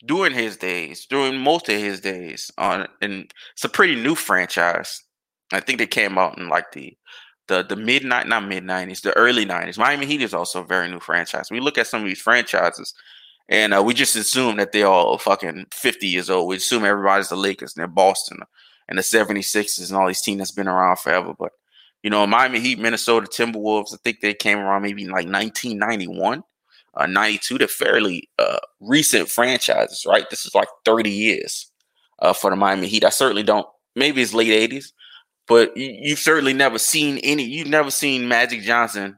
during 0.06 0.32
his 0.32 0.56
days, 0.56 1.04
during 1.06 1.36
most 1.38 1.68
of 1.68 1.80
his 1.80 2.00
days. 2.00 2.50
On 2.58 2.86
and 3.02 3.32
it's 3.54 3.64
a 3.64 3.68
pretty 3.68 3.96
new 3.96 4.14
franchise. 4.14 5.02
I 5.52 5.58
think 5.58 5.80
they 5.80 5.86
came 5.86 6.16
out 6.16 6.38
in 6.38 6.48
like 6.48 6.70
the 6.70 6.96
the 7.48 7.64
the 7.64 7.76
mid 7.76 8.04
not 8.04 8.28
mid 8.46 8.62
nineties, 8.62 9.00
the 9.00 9.16
early 9.16 9.44
nineties. 9.44 9.78
Miami 9.78 10.06
Heat 10.06 10.22
is 10.22 10.32
also 10.32 10.62
a 10.62 10.66
very 10.66 10.88
new 10.88 11.00
franchise. 11.00 11.50
We 11.50 11.58
look 11.58 11.76
at 11.76 11.88
some 11.88 12.02
of 12.02 12.08
these 12.08 12.20
franchises, 12.20 12.94
and 13.50 13.74
uh, 13.74 13.82
we 13.82 13.92
just 13.92 14.16
assume 14.16 14.56
that 14.56 14.72
they're 14.72 14.86
all 14.86 15.18
fucking 15.18 15.66
fifty 15.72 16.06
years 16.06 16.30
old. 16.30 16.48
We 16.48 16.56
assume 16.56 16.84
everybody's 16.84 17.28
the 17.28 17.36
Lakers 17.36 17.76
and 17.76 17.80
they're 17.80 17.88
Boston 17.88 18.38
and 18.90 18.98
the 18.98 19.02
76ers 19.02 19.88
and 19.88 19.96
all 19.98 20.08
these 20.08 20.20
teams 20.20 20.38
that's 20.38 20.50
been 20.50 20.68
around 20.68 20.98
forever. 20.98 21.32
But 21.38 21.52
you 22.02 22.10
know, 22.10 22.26
Miami 22.26 22.60
Heat, 22.60 22.78
Minnesota 22.78 23.26
Timberwolves, 23.26 23.94
I 23.94 23.98
think 24.02 24.20
they 24.20 24.34
came 24.34 24.58
around 24.58 24.82
maybe 24.82 25.04
like 25.04 25.26
1991, 25.26 26.42
uh, 26.94 27.06
92. 27.06 27.58
They're 27.58 27.68
fairly 27.68 28.28
uh, 28.38 28.58
recent 28.80 29.28
franchises, 29.28 30.06
right? 30.06 30.28
This 30.30 30.44
is 30.44 30.54
like 30.54 30.68
30 30.84 31.10
years 31.10 31.70
uh, 32.20 32.32
for 32.32 32.50
the 32.50 32.56
Miami 32.56 32.88
Heat. 32.88 33.04
I 33.04 33.10
certainly 33.10 33.42
don't. 33.42 33.66
Maybe 33.96 34.22
it's 34.22 34.32
late 34.32 34.70
80s, 34.70 34.92
but 35.46 35.76
you, 35.76 36.10
have 36.10 36.18
certainly 36.18 36.54
never 36.54 36.78
seen 36.78 37.18
any. 37.18 37.44
You've 37.44 37.68
never 37.68 37.90
seen 37.90 38.28
Magic 38.28 38.62
Johnson 38.62 39.16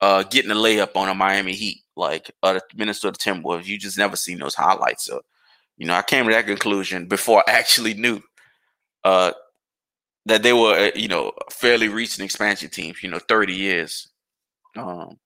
uh, 0.00 0.22
getting 0.24 0.50
a 0.50 0.54
layup 0.54 0.96
on 0.96 1.08
a 1.08 1.14
Miami 1.14 1.54
Heat 1.54 1.81
like 1.96 2.30
uh, 2.42 2.54
the 2.54 2.62
Minnesota 2.74 3.18
Timberwolves. 3.18 3.66
You 3.66 3.78
just 3.78 3.98
never 3.98 4.16
seen 4.16 4.38
those 4.38 4.54
highlights. 4.54 5.04
So, 5.04 5.22
You 5.76 5.86
know, 5.86 5.94
I 5.94 6.02
came 6.02 6.26
to 6.26 6.32
that 6.32 6.46
conclusion 6.46 7.06
before 7.06 7.44
I 7.48 7.52
actually 7.52 7.94
knew 7.94 8.20
uh, 9.04 9.32
that 10.26 10.42
they 10.42 10.52
were, 10.52 10.74
uh, 10.74 10.90
you 10.94 11.08
know, 11.08 11.32
fairly 11.50 11.88
recent 11.88 12.24
expansion 12.24 12.70
teams. 12.70 13.02
You 13.02 13.10
know, 13.10 13.20
thirty 13.28 13.54
years. 13.54 14.08
Um, 14.76 15.18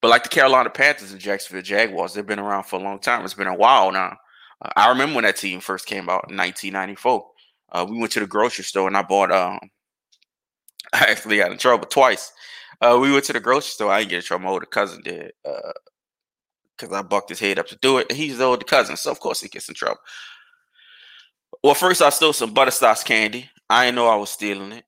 but 0.00 0.08
like 0.08 0.24
the 0.24 0.28
Carolina 0.28 0.68
Panthers 0.68 1.12
and 1.12 1.20
Jacksonville 1.20 1.62
Jaguars, 1.62 2.12
they've 2.12 2.26
been 2.26 2.40
around 2.40 2.64
for 2.64 2.80
a 2.80 2.82
long 2.82 2.98
time. 2.98 3.24
It's 3.24 3.34
been 3.34 3.46
a 3.46 3.54
while 3.54 3.92
now. 3.92 4.16
Uh, 4.60 4.70
I 4.74 4.88
remember 4.88 5.14
when 5.14 5.24
that 5.24 5.36
team 5.36 5.60
first 5.60 5.86
came 5.86 6.08
out 6.08 6.28
in 6.28 6.36
1994. 6.36 7.24
Uh, 7.70 7.86
we 7.88 7.98
went 7.98 8.12
to 8.12 8.20
the 8.20 8.26
grocery 8.26 8.64
store 8.64 8.88
and 8.88 8.96
I 8.96 9.02
bought. 9.02 9.30
Um, 9.30 9.60
I 10.92 11.06
actually 11.08 11.38
got 11.38 11.52
in 11.52 11.58
trouble 11.58 11.86
twice. 11.86 12.32
Uh, 12.80 12.98
we 13.00 13.12
went 13.12 13.24
to 13.26 13.32
the 13.32 13.40
grocery 13.40 13.70
store. 13.70 13.92
I 13.92 14.00
didn't 14.00 14.10
get 14.10 14.16
in 14.16 14.22
trouble. 14.24 14.44
My 14.44 14.50
older 14.50 14.66
cousin 14.66 15.02
did 15.02 15.32
because 16.82 16.96
I 16.96 17.02
bucked 17.02 17.28
his 17.28 17.40
head 17.40 17.58
up 17.58 17.68
to 17.68 17.76
do 17.76 17.98
it. 17.98 18.10
He's 18.12 18.38
the 18.38 18.44
older 18.44 18.64
cousin, 18.64 18.96
so 18.96 19.10
of 19.10 19.20
course 19.20 19.40
he 19.40 19.48
gets 19.48 19.68
in 19.68 19.74
trouble. 19.74 20.00
Well, 21.62 21.74
first 21.74 22.02
I 22.02 22.10
stole 22.10 22.32
some 22.32 22.52
butterscotch 22.52 23.04
candy. 23.04 23.48
I 23.70 23.86
didn't 23.86 23.96
know 23.96 24.08
I 24.08 24.16
was 24.16 24.30
stealing 24.30 24.72
it. 24.72 24.84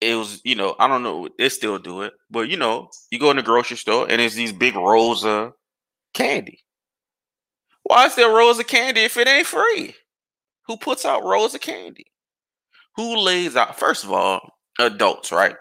It 0.00 0.14
was, 0.14 0.40
you 0.44 0.54
know, 0.54 0.74
I 0.78 0.88
don't 0.88 1.02
know. 1.02 1.28
They 1.38 1.48
still 1.48 1.78
do 1.78 2.02
it, 2.02 2.14
but 2.30 2.48
you 2.48 2.56
know, 2.56 2.88
you 3.10 3.18
go 3.18 3.30
in 3.30 3.36
the 3.36 3.42
grocery 3.42 3.76
store 3.76 4.06
and 4.08 4.20
it's 4.20 4.34
these 4.34 4.52
big 4.52 4.74
rolls 4.74 5.24
of 5.24 5.52
candy. 6.14 6.60
Why 7.84 8.06
is 8.06 8.14
there 8.14 8.28
rolls 8.28 8.58
of 8.58 8.66
candy 8.66 9.02
if 9.02 9.16
it 9.16 9.28
ain't 9.28 9.46
free? 9.46 9.94
Who 10.66 10.76
puts 10.76 11.04
out 11.04 11.24
rolls 11.24 11.54
of 11.54 11.60
candy? 11.60 12.06
Who 12.96 13.16
lays 13.18 13.56
out? 13.56 13.78
First 13.78 14.04
of 14.04 14.12
all, 14.12 14.40
adults, 14.78 15.30
right? 15.32 15.54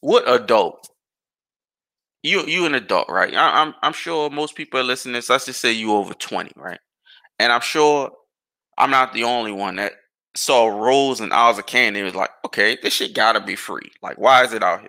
What 0.00 0.28
adult? 0.28 0.88
You 2.22 2.46
you 2.46 2.66
an 2.66 2.74
adult, 2.74 3.08
right? 3.08 3.34
I, 3.34 3.62
I'm, 3.62 3.74
I'm 3.82 3.92
sure 3.92 4.30
most 4.30 4.54
people 4.54 4.78
are 4.78 4.84
listening. 4.84 5.20
To 5.20 5.32
let's 5.32 5.46
just 5.46 5.60
say 5.60 5.72
you 5.72 5.92
over 5.92 6.14
twenty, 6.14 6.52
right? 6.56 6.78
And 7.38 7.52
I'm 7.52 7.60
sure 7.60 8.12
I'm 8.78 8.90
not 8.90 9.12
the 9.12 9.24
only 9.24 9.52
one 9.52 9.76
that 9.76 9.92
saw 10.36 10.66
rolls 10.68 11.20
and 11.20 11.32
aisles 11.32 11.58
of 11.58 11.66
candy. 11.66 12.02
Was 12.02 12.14
like, 12.14 12.30
okay, 12.46 12.78
this 12.80 12.94
shit 12.94 13.14
gotta 13.14 13.40
be 13.40 13.56
free. 13.56 13.90
Like, 14.02 14.18
why 14.18 14.44
is 14.44 14.52
it 14.52 14.62
out 14.62 14.80
here? 14.80 14.88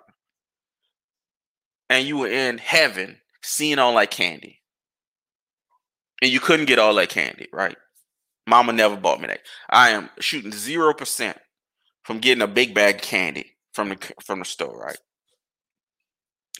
And 1.89 2.07
you 2.07 2.17
were 2.19 2.27
in 2.27 2.59
heaven 2.59 3.17
seeing 3.41 3.79
all 3.79 3.95
that 3.95 4.11
candy, 4.11 4.61
and 6.21 6.31
you 6.31 6.39
couldn't 6.39 6.67
get 6.67 6.79
all 6.79 6.93
that 6.95 7.09
candy, 7.09 7.47
right? 7.51 7.75
Mama 8.47 8.73
never 8.73 8.95
bought 8.95 9.21
me 9.21 9.27
that. 9.27 9.41
I 9.69 9.89
am 9.89 10.09
shooting 10.19 10.51
zero 10.51 10.93
percent 10.93 11.37
from 12.03 12.19
getting 12.19 12.43
a 12.43 12.47
big 12.47 12.75
bag 12.75 12.95
of 12.95 13.01
candy 13.01 13.55
from 13.73 13.89
the 13.89 13.97
from 14.23 14.39
the 14.39 14.45
store, 14.45 14.77
right? 14.79 14.97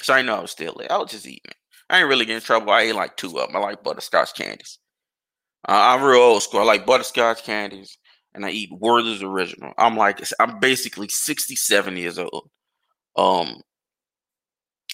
So 0.02 0.14
I 0.14 0.22
know 0.22 0.36
I 0.36 0.42
was 0.42 0.52
still 0.52 0.76
there. 0.78 0.92
I 0.92 0.98
was 0.98 1.12
just 1.12 1.28
eating. 1.28 1.54
I 1.90 2.00
ain't 2.00 2.10
really 2.10 2.26
getting 2.26 2.38
in 2.38 2.42
trouble. 2.42 2.72
I 2.72 2.82
ate 2.82 2.96
like 2.96 3.18
two 3.18 3.38
of 3.40 3.48
them. 3.48 3.56
I 3.56 3.60
like 3.60 3.84
butterscotch 3.84 4.34
candies. 4.36 4.80
Uh, 5.68 5.96
I'm 5.96 6.04
real 6.04 6.20
old 6.20 6.44
school. 6.44 6.62
I 6.62 6.64
like 6.64 6.86
butterscotch 6.86 7.44
candies, 7.44 7.98
and 8.34 8.46
I 8.46 8.50
eat 8.50 8.70
Werther's 8.72 9.24
original. 9.24 9.74
I'm 9.78 9.96
like, 9.96 10.22
I'm 10.40 10.60
basically 10.60 11.08
67 11.08 11.98
years 11.98 12.18
old. 12.18 12.50
Um, 13.16 13.62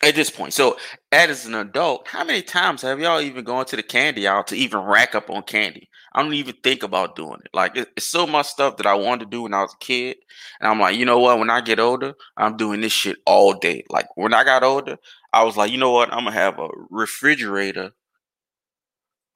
at 0.04 0.16
this 0.16 0.30
point. 0.30 0.54
So, 0.54 0.78
as 1.12 1.46
an 1.46 1.56
adult, 1.56 2.08
how 2.08 2.24
many 2.24 2.42
times 2.42 2.82
have 2.84 3.00
y'all 3.00 3.22
even 3.22 3.44
gone 3.44 3.66
to 3.66 3.76
the 3.76 3.84
candy 3.84 4.28
aisle 4.28 4.44
to 4.46 4.56
even 4.56 4.80
rack 4.80 5.16
up 5.16 5.30
on 5.30 5.44
candy? 5.44 5.90
I 6.14 6.24
don't 6.24 6.34
even 6.34 6.56
think 6.64 6.84
about 6.84 7.16
doing 7.16 7.40
it. 7.46 7.52
Like 7.54 7.76
it's 7.76 8.08
so 8.08 8.26
much 8.26 8.48
stuff 8.48 8.78
that 8.78 8.86
I 8.86 8.96
wanted 8.96 9.26
to 9.26 9.30
do 9.30 9.44
when 9.44 9.54
I 9.54 9.62
was 9.62 9.74
a 9.74 9.84
kid, 9.84 10.18
and 10.60 10.70
I'm 10.70 10.80
like, 10.80 10.98
you 10.98 11.06
know 11.06 11.20
what? 11.20 11.40
When 11.40 11.50
I 11.50 11.62
get 11.62 11.80
older, 11.80 12.14
I'm 12.38 12.58
doing 12.58 12.82
this 12.82 12.94
shit 12.94 13.18
all 13.26 13.54
day. 13.54 13.84
Like 13.90 14.08
when 14.16 14.34
I 14.34 14.44
got 14.44 14.64
older, 14.64 14.98
I 15.34 15.44
was 15.44 15.58
like, 15.58 15.72
you 15.72 15.78
know 15.78 15.92
what? 15.92 16.12
I'm 16.12 16.24
gonna 16.24 16.32
have 16.32 16.60
a 16.60 16.70
refrigerator 16.90 17.92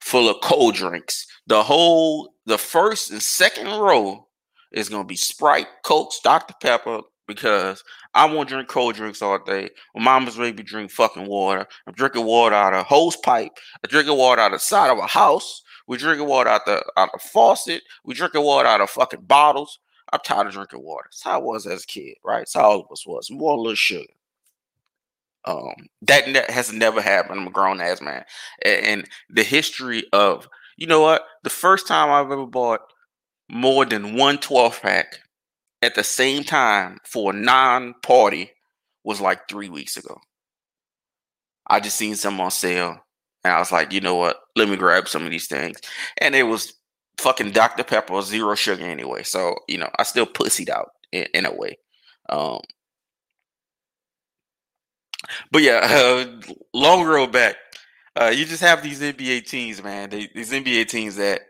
full 0.00 0.28
of 0.28 0.40
cold 0.42 0.74
drinks. 0.74 1.26
The 1.46 1.62
whole, 1.62 2.34
the 2.46 2.58
first 2.58 3.10
and 3.10 3.22
second 3.22 3.66
row 3.66 4.28
is 4.72 4.88
gonna 4.88 5.04
be 5.04 5.16
Sprite, 5.16 5.68
Coke, 5.84 6.12
Dr 6.22 6.54
Pepper, 6.60 7.00
because 7.26 7.82
I 8.14 8.26
won't 8.26 8.48
drink 8.48 8.68
cold 8.68 8.94
drinks 8.94 9.22
all 9.22 9.42
day. 9.42 9.70
My 9.94 10.02
mama's 10.02 10.38
made 10.38 10.56
me 10.56 10.62
drink 10.62 10.90
fucking 10.90 11.26
water. 11.26 11.66
I'm 11.86 11.94
drinking 11.94 12.24
water 12.24 12.54
out 12.54 12.74
of 12.74 12.80
a 12.80 12.84
hose 12.84 13.16
pipe. 13.16 13.52
I'm 13.82 13.88
drinking 13.88 14.16
water 14.16 14.40
out 14.40 14.52
of 14.52 14.60
the 14.60 14.64
side 14.64 14.90
of 14.90 14.98
a 14.98 15.06
house. 15.06 15.62
We're 15.86 15.98
drinking 15.98 16.26
water 16.26 16.50
out 16.50 16.66
the 16.66 16.84
out 16.96 17.10
the 17.12 17.18
faucet. 17.18 17.82
We're 18.04 18.14
drinking 18.14 18.42
water 18.42 18.68
out 18.68 18.80
of 18.80 18.90
fucking 18.90 19.22
bottles. 19.22 19.78
I'm 20.12 20.20
tired 20.24 20.46
of 20.46 20.52
drinking 20.52 20.82
water. 20.82 21.06
That's 21.06 21.22
how 21.22 21.40
I 21.40 21.42
was 21.42 21.66
as 21.66 21.84
a 21.84 21.86
kid, 21.86 22.16
right? 22.24 22.40
That's 22.40 22.54
how 22.54 22.62
all 22.62 22.80
of 22.80 22.92
us 22.92 23.06
was. 23.06 23.30
More 23.30 23.54
a 23.54 23.60
little 23.60 23.74
sugar. 23.74 24.04
Um, 25.46 25.74
that 26.02 26.28
ne- 26.28 26.52
has 26.52 26.72
never 26.72 27.02
happened. 27.02 27.40
I'm 27.40 27.46
a 27.48 27.50
grown 27.50 27.80
ass 27.80 28.00
man, 28.00 28.24
and, 28.64 28.86
and 28.86 29.08
the 29.28 29.42
history 29.42 30.04
of 30.12 30.48
you 30.76 30.86
know 30.86 31.00
what? 31.00 31.26
The 31.42 31.50
first 31.50 31.86
time 31.86 32.10
I've 32.10 32.32
ever 32.32 32.46
bought 32.46 32.80
more 33.48 33.84
than 33.84 34.16
one 34.16 34.38
12 34.38 34.80
pack 34.80 35.20
at 35.84 35.94
the 35.94 36.04
same 36.04 36.44
time 36.44 36.98
for 37.04 37.32
a 37.32 37.36
non-party 37.36 38.50
was 39.04 39.20
like 39.20 39.48
three 39.48 39.68
weeks 39.68 39.96
ago. 39.96 40.18
I 41.66 41.80
just 41.80 41.96
seen 41.96 42.16
some 42.16 42.40
on 42.40 42.50
sale 42.50 42.98
and 43.44 43.52
I 43.52 43.58
was 43.58 43.70
like, 43.70 43.92
you 43.92 44.00
know 44.00 44.14
what? 44.14 44.40
Let 44.56 44.68
me 44.68 44.76
grab 44.76 45.08
some 45.08 45.24
of 45.24 45.30
these 45.30 45.46
things. 45.46 45.78
And 46.18 46.34
it 46.34 46.44
was 46.44 46.74
fucking 47.18 47.52
Dr. 47.52 47.84
Pepper, 47.84 48.20
zero 48.22 48.54
sugar 48.54 48.84
anyway. 48.84 49.22
So, 49.22 49.56
you 49.68 49.78
know, 49.78 49.90
I 49.98 50.02
still 50.02 50.26
pussied 50.26 50.70
out 50.70 50.90
in, 51.12 51.26
in 51.34 51.46
a 51.46 51.54
way. 51.54 51.78
Um, 52.28 52.60
but 55.50 55.62
yeah, 55.62 55.80
uh, 55.82 56.40
long 56.74 57.04
road 57.04 57.32
back. 57.32 57.56
Uh, 58.18 58.32
you 58.34 58.44
just 58.44 58.62
have 58.62 58.82
these 58.82 59.00
NBA 59.00 59.46
teams, 59.46 59.82
man. 59.82 60.10
They, 60.10 60.28
these 60.34 60.52
NBA 60.52 60.88
teams 60.88 61.16
that 61.16 61.40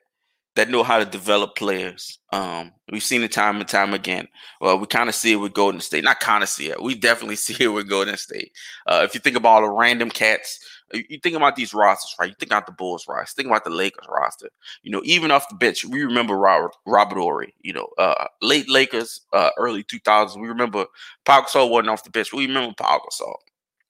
that 0.57 0.71
know 0.71 0.83
how 0.83 0.99
to 0.99 1.05
develop 1.05 1.57
players. 1.57 2.19
Um, 2.33 2.73
we've 2.91 3.03
seen 3.03 3.23
it 3.23 3.33
time 3.33 3.57
and 3.57 3.69
time 3.69 3.93
again. 3.93 4.29
Well, 4.61 4.79
we 4.79 4.87
kind 4.87 5.09
of 5.09 5.15
see 5.15 5.33
it 5.33 5.37
with 5.37 5.53
Golden 5.53 5.81
State. 5.81 6.05
Not 6.05 6.21
kind 6.21 6.43
of 6.43 6.49
see 6.49 6.71
it. 6.71 6.83
We 6.83 6.95
definitely 6.95 7.37
see 7.37 7.65
it 7.65 7.69
with 7.69 7.89
Golden 7.89 8.17
State. 8.17 8.53
Uh, 8.87 9.03
if 9.05 9.15
you 9.15 9.21
think 9.21 9.37
about 9.37 9.49
all 9.49 9.63
the 9.63 9.71
random 9.71 10.11
cats 10.11 10.59
you 10.93 11.19
think 11.19 11.37
about 11.37 11.57
these 11.57 11.75
rosters, 11.75 12.15
right? 12.19 12.29
You 12.29 12.37
think 12.39 12.51
about 12.51 12.67
the 12.67 12.73
Bulls 12.73 13.07
roster, 13.09 13.35
think 13.35 13.49
about 13.49 13.65
the 13.65 13.71
Lakers 13.71 14.07
roster. 14.09 14.51
You 14.83 14.93
know, 14.93 15.03
even 15.05 15.31
off 15.31 15.49
the 15.49 15.55
bench, 15.57 15.85
we 15.85 16.03
remember 16.05 16.37
Robert 16.37 16.73
Robert 16.87 17.19
Horry. 17.19 17.55
You 17.61 17.75
know, 17.75 17.89
uh, 17.99 18.27
late 18.43 18.69
Lakers, 18.69 19.21
uh, 19.33 19.51
early 19.59 19.83
2000s. 19.85 20.41
We 20.41 20.49
remember 20.49 20.87
Pau 21.25 21.43
Gasol 21.43 21.71
wasn't 21.71 21.91
off 21.91 22.05
the 22.05 22.11
bench. 22.11 22.33
We 22.33 22.47
remember 22.47 22.75
Pau 22.77 23.01
Gasol, 23.01 23.35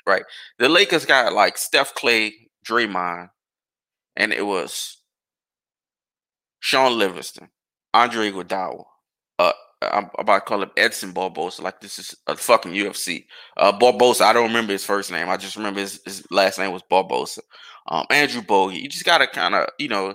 right? 0.06 0.24
The 0.58 0.68
Lakers 0.68 1.04
got 1.04 1.32
like 1.32 1.58
Steph 1.58 1.94
Clay, 1.94 2.32
Draymond, 2.66 3.30
and 4.16 4.32
it 4.32 4.46
was 4.46 4.98
Shaun 6.64 6.98
Livingston, 6.98 7.50
Andre 7.92 8.30
Iguodala, 8.30 8.84
uh, 9.38 9.52
I'm 9.82 10.08
about 10.18 10.38
to 10.38 10.44
call 10.46 10.62
him 10.62 10.70
Edson 10.78 11.12
Barbosa. 11.12 11.60
Like 11.60 11.78
this 11.82 11.98
is 11.98 12.14
a 12.26 12.34
fucking 12.34 12.72
UFC. 12.72 13.26
Uh, 13.58 13.70
Barbosa. 13.70 14.22
I 14.22 14.32
don't 14.32 14.46
remember 14.46 14.72
his 14.72 14.86
first 14.86 15.10
name. 15.10 15.28
I 15.28 15.36
just 15.36 15.56
remember 15.56 15.80
his, 15.80 16.00
his 16.06 16.24
last 16.30 16.58
name 16.58 16.72
was 16.72 16.80
Barbosa. 16.90 17.40
Um, 17.88 18.06
Andrew 18.08 18.40
Bogut. 18.40 18.80
You 18.80 18.88
just 18.88 19.04
gotta 19.04 19.26
kind 19.26 19.54
of, 19.54 19.68
you 19.78 19.88
know, 19.88 20.14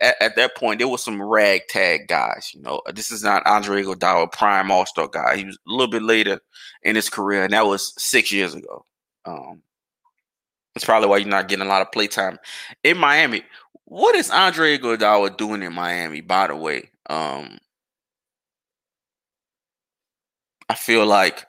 at, 0.00 0.14
at, 0.22 0.36
that 0.36 0.56
point 0.56 0.78
there 0.78 0.88
was 0.88 1.04
some 1.04 1.20
ragtag 1.20 2.08
guys. 2.08 2.50
You 2.54 2.62
know, 2.62 2.80
this 2.94 3.10
is 3.10 3.22
not 3.22 3.46
Andre 3.46 3.82
Iguodala, 3.82 4.32
prime 4.32 4.70
All 4.70 4.86
Star 4.86 5.06
guy. 5.06 5.36
He 5.36 5.44
was 5.44 5.58
a 5.68 5.70
little 5.70 5.90
bit 5.90 6.02
later 6.02 6.40
in 6.82 6.96
his 6.96 7.10
career, 7.10 7.44
and 7.44 7.52
that 7.52 7.66
was 7.66 7.92
six 8.02 8.32
years 8.32 8.54
ago. 8.54 8.86
Um, 9.26 9.60
that's 10.74 10.86
probably 10.86 11.10
why 11.10 11.18
you're 11.18 11.28
not 11.28 11.48
getting 11.48 11.66
a 11.66 11.68
lot 11.68 11.82
of 11.82 11.92
playtime 11.92 12.38
in 12.84 12.96
Miami. 12.96 13.42
What 13.90 14.14
is 14.14 14.30
Andre 14.30 14.78
Iguodala 14.78 15.36
doing 15.36 15.64
in 15.64 15.72
Miami? 15.72 16.20
By 16.20 16.46
the 16.46 16.54
way, 16.54 16.90
um, 17.08 17.58
I 20.68 20.76
feel 20.76 21.04
like 21.04 21.44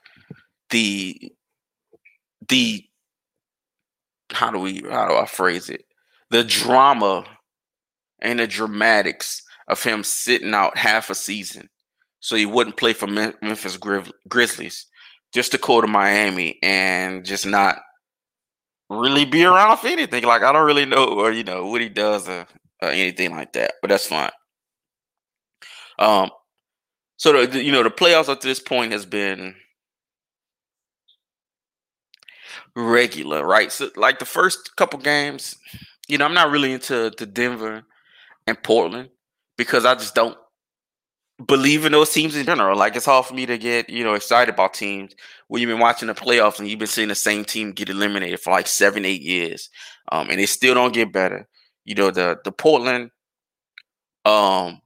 the 0.70 1.30
the 2.48 2.84
how 4.32 4.50
do 4.50 4.58
we 4.58 4.82
how 4.90 5.06
do 5.06 5.14
I 5.14 5.26
phrase 5.26 5.70
it? 5.70 5.84
The 6.30 6.42
drama 6.42 7.26
and 8.20 8.40
the 8.40 8.48
dramatics 8.48 9.44
of 9.68 9.80
him 9.80 10.02
sitting 10.02 10.52
out 10.52 10.76
half 10.76 11.10
a 11.10 11.14
season 11.14 11.68
so 12.18 12.34
he 12.34 12.44
wouldn't 12.44 12.76
play 12.76 12.92
for 12.92 13.06
Memphis 13.06 13.78
Grizzlies 14.28 14.86
just 15.32 15.52
to 15.52 15.58
go 15.58 15.80
to 15.80 15.86
Miami 15.86 16.58
and 16.60 17.24
just 17.24 17.46
not 17.46 17.76
really 18.98 19.24
be 19.24 19.44
around 19.44 19.78
for 19.78 19.88
anything. 19.88 20.24
Like 20.24 20.42
I 20.42 20.52
don't 20.52 20.66
really 20.66 20.86
know 20.86 21.06
or 21.06 21.32
you 21.32 21.44
know 21.44 21.66
what 21.66 21.80
he 21.80 21.88
does 21.88 22.28
or, 22.28 22.46
or 22.82 22.88
anything 22.88 23.32
like 23.32 23.52
that, 23.54 23.74
but 23.80 23.88
that's 23.88 24.06
fine. 24.06 24.30
Um, 25.98 26.30
so 27.16 27.46
the, 27.46 27.62
you 27.62 27.72
know 27.72 27.82
the 27.82 27.90
playoffs 27.90 28.28
up 28.28 28.40
to 28.40 28.48
this 28.48 28.60
point 28.60 28.92
has 28.92 29.06
been 29.06 29.54
regular, 32.74 33.44
right? 33.46 33.70
So 33.70 33.90
like 33.96 34.18
the 34.18 34.24
first 34.24 34.76
couple 34.76 34.98
games, 34.98 35.56
you 36.08 36.18
know, 36.18 36.24
I'm 36.24 36.34
not 36.34 36.50
really 36.50 36.72
into 36.72 37.10
to 37.10 37.26
Denver 37.26 37.82
and 38.46 38.62
Portland 38.62 39.10
because 39.56 39.84
I 39.84 39.94
just 39.94 40.14
don't 40.14 40.36
believe 41.46 41.84
in 41.86 41.92
those 41.92 42.10
teams 42.12 42.36
in 42.36 42.46
general. 42.46 42.78
Like 42.78 42.96
it's 42.96 43.06
hard 43.06 43.26
for 43.26 43.34
me 43.34 43.46
to 43.46 43.58
get, 43.58 43.90
you 43.90 44.04
know, 44.04 44.14
excited 44.14 44.54
about 44.54 44.74
teams 44.74 45.14
when 45.48 45.62
you've 45.62 45.70
been 45.70 45.80
watching 45.80 46.08
the 46.08 46.14
playoffs 46.14 46.58
and 46.58 46.68
you've 46.68 46.78
been 46.78 46.88
seeing 46.88 47.08
the 47.08 47.14
same 47.14 47.44
team 47.44 47.72
get 47.72 47.88
eliminated 47.90 48.40
for 48.40 48.50
like 48.52 48.66
seven, 48.68 49.04
eight 49.04 49.22
years. 49.22 49.70
Um, 50.12 50.30
and 50.30 50.38
they 50.40 50.46
still 50.46 50.74
don't 50.74 50.94
get 50.94 51.12
better. 51.12 51.48
You 51.84 51.94
know, 51.96 52.10
the 52.10 52.38
the 52.44 52.52
Portland 52.52 53.10
Um, 54.24 54.80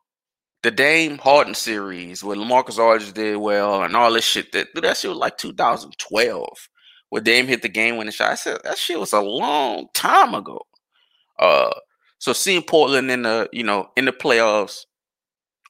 the 0.63 0.71
Dame 0.71 1.19
Harden 1.19 1.55
series 1.55 2.25
where 2.25 2.37
Lamarcus 2.37 2.79
Aldridge 2.79 3.13
did 3.15 3.37
well 3.39 3.83
and 3.85 3.97
all 3.97 4.13
this 4.13 4.25
shit. 4.25 4.53
That 4.53 4.69
that 4.75 4.97
shit 4.99 5.11
was 5.11 5.19
like 5.19 5.39
2012, 5.39 6.69
where 7.11 7.23
Dame 7.23 7.47
hit 7.49 7.63
the 7.63 7.69
game 7.69 7.97
winning 7.97 8.13
shot. 8.13 8.33
I 8.33 8.35
said 8.37 8.59
that 8.65 8.79
shit 8.79 9.01
was 9.01 9.13
a 9.13 9.21
long 9.21 9.89
time 9.95 10.35
ago. 10.35 10.63
Uh, 11.39 11.73
so 12.19 12.33
seeing 12.33 12.63
Portland 12.63 13.11
in 13.11 13.23
the 13.23 13.49
you 13.53 13.65
know 13.65 13.89
in 13.97 14.07
the 14.07 14.13
playoffs 14.13 14.85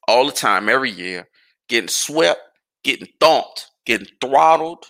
all 0.07 0.25
the 0.25 0.31
time, 0.31 0.69
every 0.69 0.91
year, 0.91 1.27
getting 1.67 1.89
swept, 1.89 2.41
getting 2.83 3.07
thumped, 3.19 3.67
getting 3.85 4.07
throttled, 4.21 4.85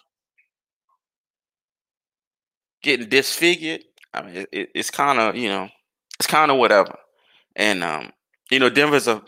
getting 2.84 3.10
disfigured. 3.10 3.82
I 4.14 4.22
mean, 4.24 4.46
it, 4.52 4.70
it's 4.74 4.92
kind 4.92 5.20
of 5.20 5.36
you 5.36 5.50
know, 5.50 5.70
it's 6.20 6.28
kind 6.28 6.52
of 6.52 6.58
whatever. 6.58 6.98
And 7.56 7.84
um, 7.84 8.12
you 8.52 8.60
know, 8.60 8.70
Denver's 8.70 9.08
a 9.08 9.22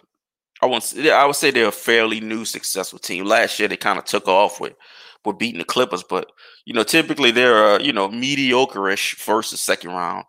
I 0.61 0.65
won't. 0.65 0.93
I 0.97 1.25
would 1.25 1.35
say 1.35 1.51
they're 1.51 1.67
a 1.67 1.71
fairly 1.71 2.19
new 2.19 2.45
successful 2.45 2.99
team. 2.99 3.25
Last 3.25 3.59
year 3.59 3.67
they 3.67 3.77
kind 3.77 3.97
of 3.97 4.05
took 4.05 4.27
off 4.27 4.59
with 4.59 4.73
with 5.25 5.37
beating 5.37 5.59
the 5.59 5.65
Clippers, 5.65 6.03
but 6.03 6.29
you 6.65 6.73
know, 6.73 6.83
typically 6.83 7.31
they're 7.31 7.75
a 7.75 7.81
you 7.81 7.93
know 7.93 8.09
mediocre-ish 8.09 9.15
first 9.15 9.53
or 9.53 9.57
second 9.57 9.91
round 9.91 10.25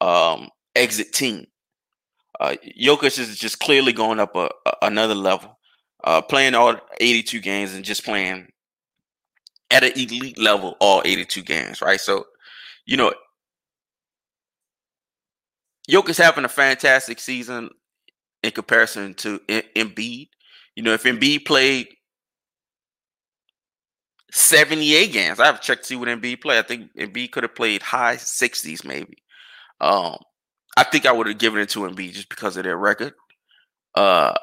um, 0.00 0.48
exit 0.76 1.12
team. 1.12 1.46
Uh, 2.40 2.56
Jokic 2.80 3.18
is 3.18 3.38
just 3.38 3.60
clearly 3.60 3.92
going 3.92 4.20
up 4.20 4.34
a, 4.34 4.50
a 4.66 4.72
another 4.82 5.14
level, 5.14 5.58
uh, 6.04 6.20
playing 6.20 6.54
all 6.54 6.76
82 7.00 7.40
games 7.40 7.74
and 7.74 7.84
just 7.84 8.04
playing 8.04 8.48
at 9.70 9.84
an 9.84 9.92
elite 9.92 10.38
level 10.38 10.76
all 10.80 11.02
82 11.04 11.42
games, 11.42 11.80
right? 11.80 12.00
So, 12.00 12.26
you 12.86 12.96
know, 12.96 13.12
Jokic's 15.90 16.18
having 16.18 16.44
a 16.44 16.48
fantastic 16.48 17.18
season 17.18 17.70
in 18.42 18.50
comparison 18.50 19.14
to 19.14 19.38
Embiid. 19.48 20.28
You 20.76 20.82
know, 20.82 20.92
if 20.92 21.04
Embiid 21.04 21.44
played 21.44 21.88
78 24.32 25.12
games, 25.12 25.40
I 25.40 25.46
have 25.46 25.60
checked 25.60 25.82
to 25.82 25.88
see 25.88 25.96
what 25.96 26.08
Embiid 26.08 26.40
played. 26.40 26.58
I 26.58 26.62
think 26.62 26.94
Embiid 26.96 27.32
could 27.32 27.44
have 27.44 27.54
played 27.54 27.82
high 27.82 28.16
60s, 28.16 28.84
maybe. 28.84 29.18
Um, 29.80 30.18
I 30.76 30.84
think 30.84 31.06
I 31.06 31.12
would 31.12 31.26
have 31.26 31.38
given 31.38 31.60
it 31.60 31.68
to 31.70 31.80
Embiid 31.80 32.12
just 32.12 32.28
because 32.28 32.56
of 32.56 32.64
their 32.64 32.76
record. 32.76 33.14
Uh, 33.94 34.34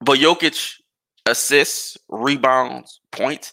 but 0.00 0.18
Jokic 0.18 0.74
assists, 1.26 1.96
rebounds, 2.08 3.00
points, 3.10 3.52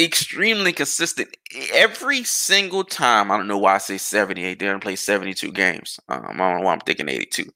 extremely 0.00 0.72
consistent 0.72 1.28
every 1.72 2.24
single 2.24 2.84
time. 2.84 3.30
I 3.30 3.36
don't 3.36 3.48
know 3.48 3.58
why 3.58 3.74
I 3.74 3.78
say 3.78 3.98
78. 3.98 4.58
They 4.58 4.66
didn't 4.66 4.82
play 4.82 4.96
72 4.96 5.52
games. 5.52 5.98
Um, 6.08 6.24
I 6.24 6.36
don't 6.36 6.58
know 6.58 6.64
why 6.64 6.72
I'm 6.72 6.80
thinking 6.80 7.08
82. 7.08 7.50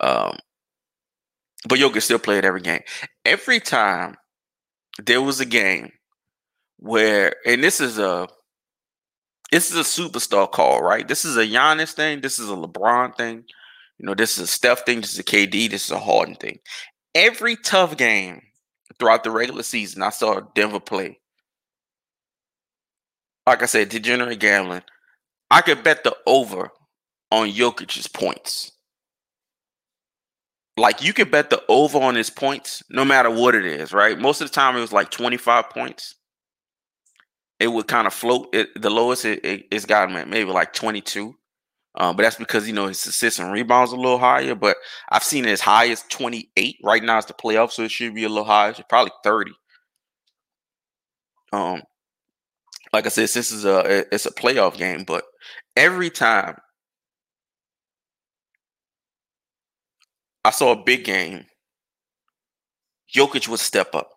Um, 0.00 0.36
but 1.68 1.78
Jokic 1.78 2.02
still 2.02 2.18
played 2.18 2.44
every 2.44 2.60
game. 2.60 2.82
Every 3.24 3.60
time 3.60 4.16
there 5.04 5.22
was 5.22 5.40
a 5.40 5.46
game 5.46 5.92
where, 6.78 7.34
and 7.46 7.62
this 7.62 7.80
is 7.80 7.98
a 7.98 8.28
this 9.52 9.70
is 9.70 9.76
a 9.76 9.80
superstar 10.02 10.50
call, 10.50 10.82
right? 10.82 11.06
This 11.06 11.24
is 11.24 11.36
a 11.36 11.46
Giannis 11.46 11.92
thing. 11.92 12.20
This 12.20 12.38
is 12.38 12.50
a 12.50 12.54
LeBron 12.54 13.16
thing. 13.16 13.44
You 13.98 14.06
know, 14.06 14.14
this 14.14 14.36
is 14.38 14.44
a 14.44 14.46
Steph 14.46 14.84
thing. 14.84 15.00
This 15.00 15.12
is 15.12 15.18
a 15.18 15.24
KD. 15.24 15.70
This 15.70 15.86
is 15.86 15.90
a 15.90 15.98
Harden 15.98 16.34
thing. 16.34 16.58
Every 17.14 17.56
tough 17.56 17.96
game 17.96 18.42
throughout 18.98 19.24
the 19.24 19.30
regular 19.30 19.62
season, 19.62 20.02
I 20.02 20.10
saw 20.10 20.40
Denver 20.54 20.80
play 20.80 21.18
like 23.46 23.62
I 23.62 23.66
said, 23.66 23.88
degenerate 23.88 24.40
gambling. 24.40 24.82
I 25.50 25.60
could 25.62 25.84
bet 25.84 26.02
the 26.02 26.16
over 26.26 26.70
on 27.30 27.48
Jokic's 27.48 28.08
points. 28.08 28.72
Like 30.76 31.02
you 31.02 31.12
could 31.14 31.30
bet 31.30 31.48
the 31.48 31.62
over 31.68 31.98
on 31.98 32.16
his 32.16 32.28
points, 32.28 32.82
no 32.90 33.04
matter 33.04 33.30
what 33.30 33.54
it 33.54 33.64
is, 33.64 33.92
right? 33.92 34.18
Most 34.18 34.40
of 34.42 34.48
the 34.48 34.54
time, 34.54 34.76
it 34.76 34.80
was 34.80 34.92
like 34.92 35.10
twenty 35.10 35.38
five 35.38 35.70
points. 35.70 36.15
It 37.58 37.68
would 37.68 37.88
kind 37.88 38.06
of 38.06 38.14
float. 38.14 38.48
It, 38.52 38.80
the 38.80 38.90
lowest 38.90 39.24
it, 39.24 39.44
it, 39.44 39.66
it's 39.70 39.86
gotten 39.86 40.28
maybe 40.28 40.50
like 40.50 40.72
twenty 40.72 41.00
two, 41.00 41.34
um, 41.94 42.16
but 42.16 42.22
that's 42.22 42.36
because 42.36 42.66
you 42.66 42.74
know 42.74 42.86
his 42.86 43.06
assists 43.06 43.38
and 43.38 43.52
rebounds 43.52 43.92
a 43.92 43.96
little 43.96 44.18
higher. 44.18 44.54
But 44.54 44.76
I've 45.10 45.24
seen 45.24 45.46
it 45.46 45.50
as 45.50 45.60
high 45.60 45.88
as 45.88 46.02
twenty 46.10 46.50
eight. 46.56 46.76
Right 46.82 47.02
now, 47.02 47.18
it's 47.18 47.26
the 47.26 47.34
playoffs, 47.34 47.72
so 47.72 47.82
it 47.84 47.90
should 47.90 48.14
be 48.14 48.24
a 48.24 48.28
little 48.28 48.44
higher. 48.44 48.70
It's 48.70 48.80
probably 48.88 49.12
thirty. 49.24 49.52
Um, 51.52 51.82
like 52.92 53.06
I 53.06 53.08
said, 53.08 53.28
this 53.28 53.52
is 53.52 53.64
a 53.64 54.04
it's 54.14 54.26
a 54.26 54.30
playoff 54.30 54.76
game, 54.76 55.04
but 55.04 55.24
every 55.76 56.10
time 56.10 56.56
I 60.44 60.50
saw 60.50 60.72
a 60.72 60.84
big 60.84 61.04
game, 61.04 61.44
Jokic 63.14 63.48
would 63.48 63.60
step 63.60 63.94
up. 63.94 64.10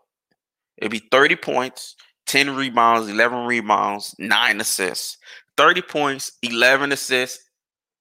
It'd 0.77 0.91
be 0.91 1.07
30 1.11 1.35
points, 1.37 1.95
10 2.29 2.55
rebounds, 2.55 3.09
11 3.09 3.45
rebounds, 3.45 4.15
9 4.19 4.61
assists. 4.61 5.17
30 5.57 5.81
points, 5.81 6.31
11 6.43 6.91
assists, 6.91 7.43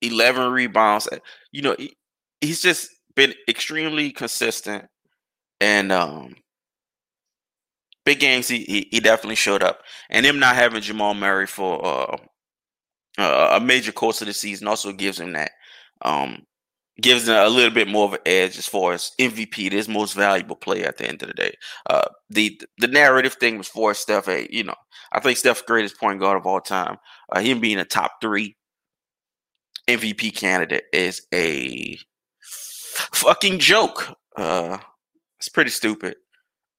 11 0.03 0.53
rebounds. 0.53 1.09
You 1.51 1.63
know, 1.63 1.77
he's 2.41 2.61
just 2.61 2.91
been 3.17 3.35
extremely 3.49 4.13
consistent 4.13 4.85
and 5.61 5.91
um 5.91 6.37
big 8.05 8.21
games, 8.21 8.49
he, 8.49 8.59
he, 8.61 8.89
he 8.91 9.01
definitely 9.01 9.35
showed 9.35 9.63
up. 9.63 9.83
And 10.09 10.25
him 10.25 10.39
not 10.39 10.55
having 10.57 10.81
Jamal 10.81 11.15
Murray 11.15 11.47
for 11.47 11.85
uh, 11.85 12.17
uh, 13.19 13.59
a 13.61 13.61
major 13.61 13.93
course 13.93 14.21
of 14.21 14.29
the 14.29 14.35
season 14.35 14.69
also 14.69 14.93
gives 14.93 15.19
him 15.19 15.33
that 15.33 15.51
um, 16.03 16.47
gives 17.01 17.29
him 17.29 17.37
a 17.37 17.49
little 17.49 17.73
bit 17.73 17.89
more 17.89 18.07
of 18.07 18.15
an 18.15 18.21
edge 18.27 18.59
as 18.59 18.67
far 18.67 18.93
as 18.93 19.13
MVP, 19.19 19.73
his 19.73 19.89
most 19.89 20.15
valuable 20.15 20.57
player 20.57 20.87
at 20.87 20.97
the 20.97 21.09
end 21.09 21.23
of 21.23 21.29
the 21.29 21.35
day. 21.35 21.55
Uh, 21.89 22.05
the 22.31 22.61
the 22.79 22.89
narrative 22.89 23.35
thing 23.35 23.59
was 23.59 23.69
for 23.69 23.95
Steph. 23.95 24.27
Hey, 24.27 24.49
you 24.51 24.65
know, 24.65 24.75
I 25.13 25.21
think 25.21 25.39
Steph's 25.39 25.63
greatest 25.63 25.99
point 25.99 26.21
guard 26.21 26.39
of 26.39 26.47
all 26.47 26.61
time. 26.61 26.99
Uh, 27.31 27.41
him 27.41 27.61
being 27.61 27.79
a 27.79 27.85
top 27.85 28.13
three 28.21 28.57
MVP 29.87 30.35
candidate 30.35 30.85
is 30.93 31.23
a 31.33 31.99
fucking 33.13 33.59
joke. 33.59 34.17
Uh, 34.37 34.79
it's 35.39 35.49
pretty 35.49 35.71
stupid. 35.71 36.17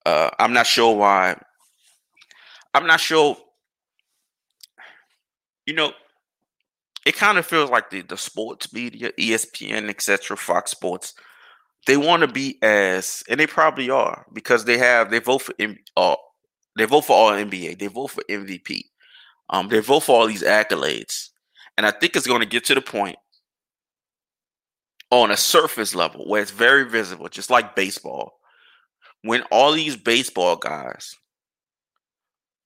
Uh, 0.06 0.30
I'm 0.38 0.54
not 0.54 0.68
sure 0.68 0.96
why. 0.96 1.40
I'm 2.74 2.88
not 2.88 3.00
sure. 3.00 3.38
You 5.66 5.74
know, 5.76 5.94
it 7.10 7.16
kind 7.16 7.40
of 7.40 7.46
feels 7.46 7.72
like 7.72 7.90
the, 7.90 8.02
the 8.02 8.16
sports 8.16 8.72
media, 8.72 9.12
ESPN, 9.14 9.90
etc., 9.90 10.38
Fox 10.38 10.70
Sports, 10.70 11.16
they 11.88 11.98
want 11.98 12.22
to 12.22 12.28
be 12.28 12.60
as, 12.62 13.24
and 13.28 13.40
they 13.40 13.48
probably 13.48 13.90
are 13.90 14.28
because 14.32 14.66
they 14.66 14.78
have 14.78 15.10
they 15.10 15.18
vote 15.18 15.40
for 15.40 15.54
uh, 15.98 16.16
they 16.78 16.86
vote 16.86 17.02
for 17.02 17.14
all 17.14 17.32
NBA, 17.32 17.80
they 17.80 17.88
vote 17.88 18.12
for 18.12 18.22
MVP, 18.30 18.82
um, 19.50 19.70
they 19.70 19.80
vote 19.80 20.02
for 20.02 20.20
all 20.20 20.28
these 20.28 20.44
accolades, 20.44 21.30
and 21.78 21.88
I 21.88 21.92
think 21.92 22.16
it's 22.16 22.28
going 22.28 22.42
to 22.42 22.46
get 22.46 22.66
to 22.66 22.76
the 22.76 22.82
point 22.82 23.18
on 25.10 25.32
a 25.32 25.38
surface 25.38 25.96
level 25.96 26.30
where 26.30 26.44
it's 26.44 26.52
very 26.52 26.88
visible, 26.88 27.28
just 27.28 27.50
like 27.50 27.76
baseball, 27.76 28.34
when 29.24 29.42
all 29.52 29.72
these 29.72 29.96
baseball 29.96 30.58
guys 30.58 31.16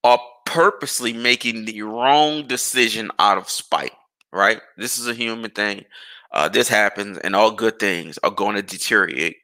are 0.03 0.19
purposely 0.45 1.13
making 1.13 1.63
the 1.63 1.81
wrong 1.83 2.45
decision 2.45 3.09
out 3.19 3.37
of 3.37 3.49
spite, 3.49 3.93
right? 4.33 4.61
This 4.77 4.97
is 4.97 5.07
a 5.07 5.13
human 5.13 5.51
thing. 5.51 5.85
Uh, 6.31 6.49
this 6.49 6.67
happens, 6.67 7.17
and 7.19 7.35
all 7.35 7.51
good 7.51 7.79
things 7.79 8.17
are 8.23 8.31
going 8.31 8.55
to 8.55 8.63
deteriorate 8.63 9.37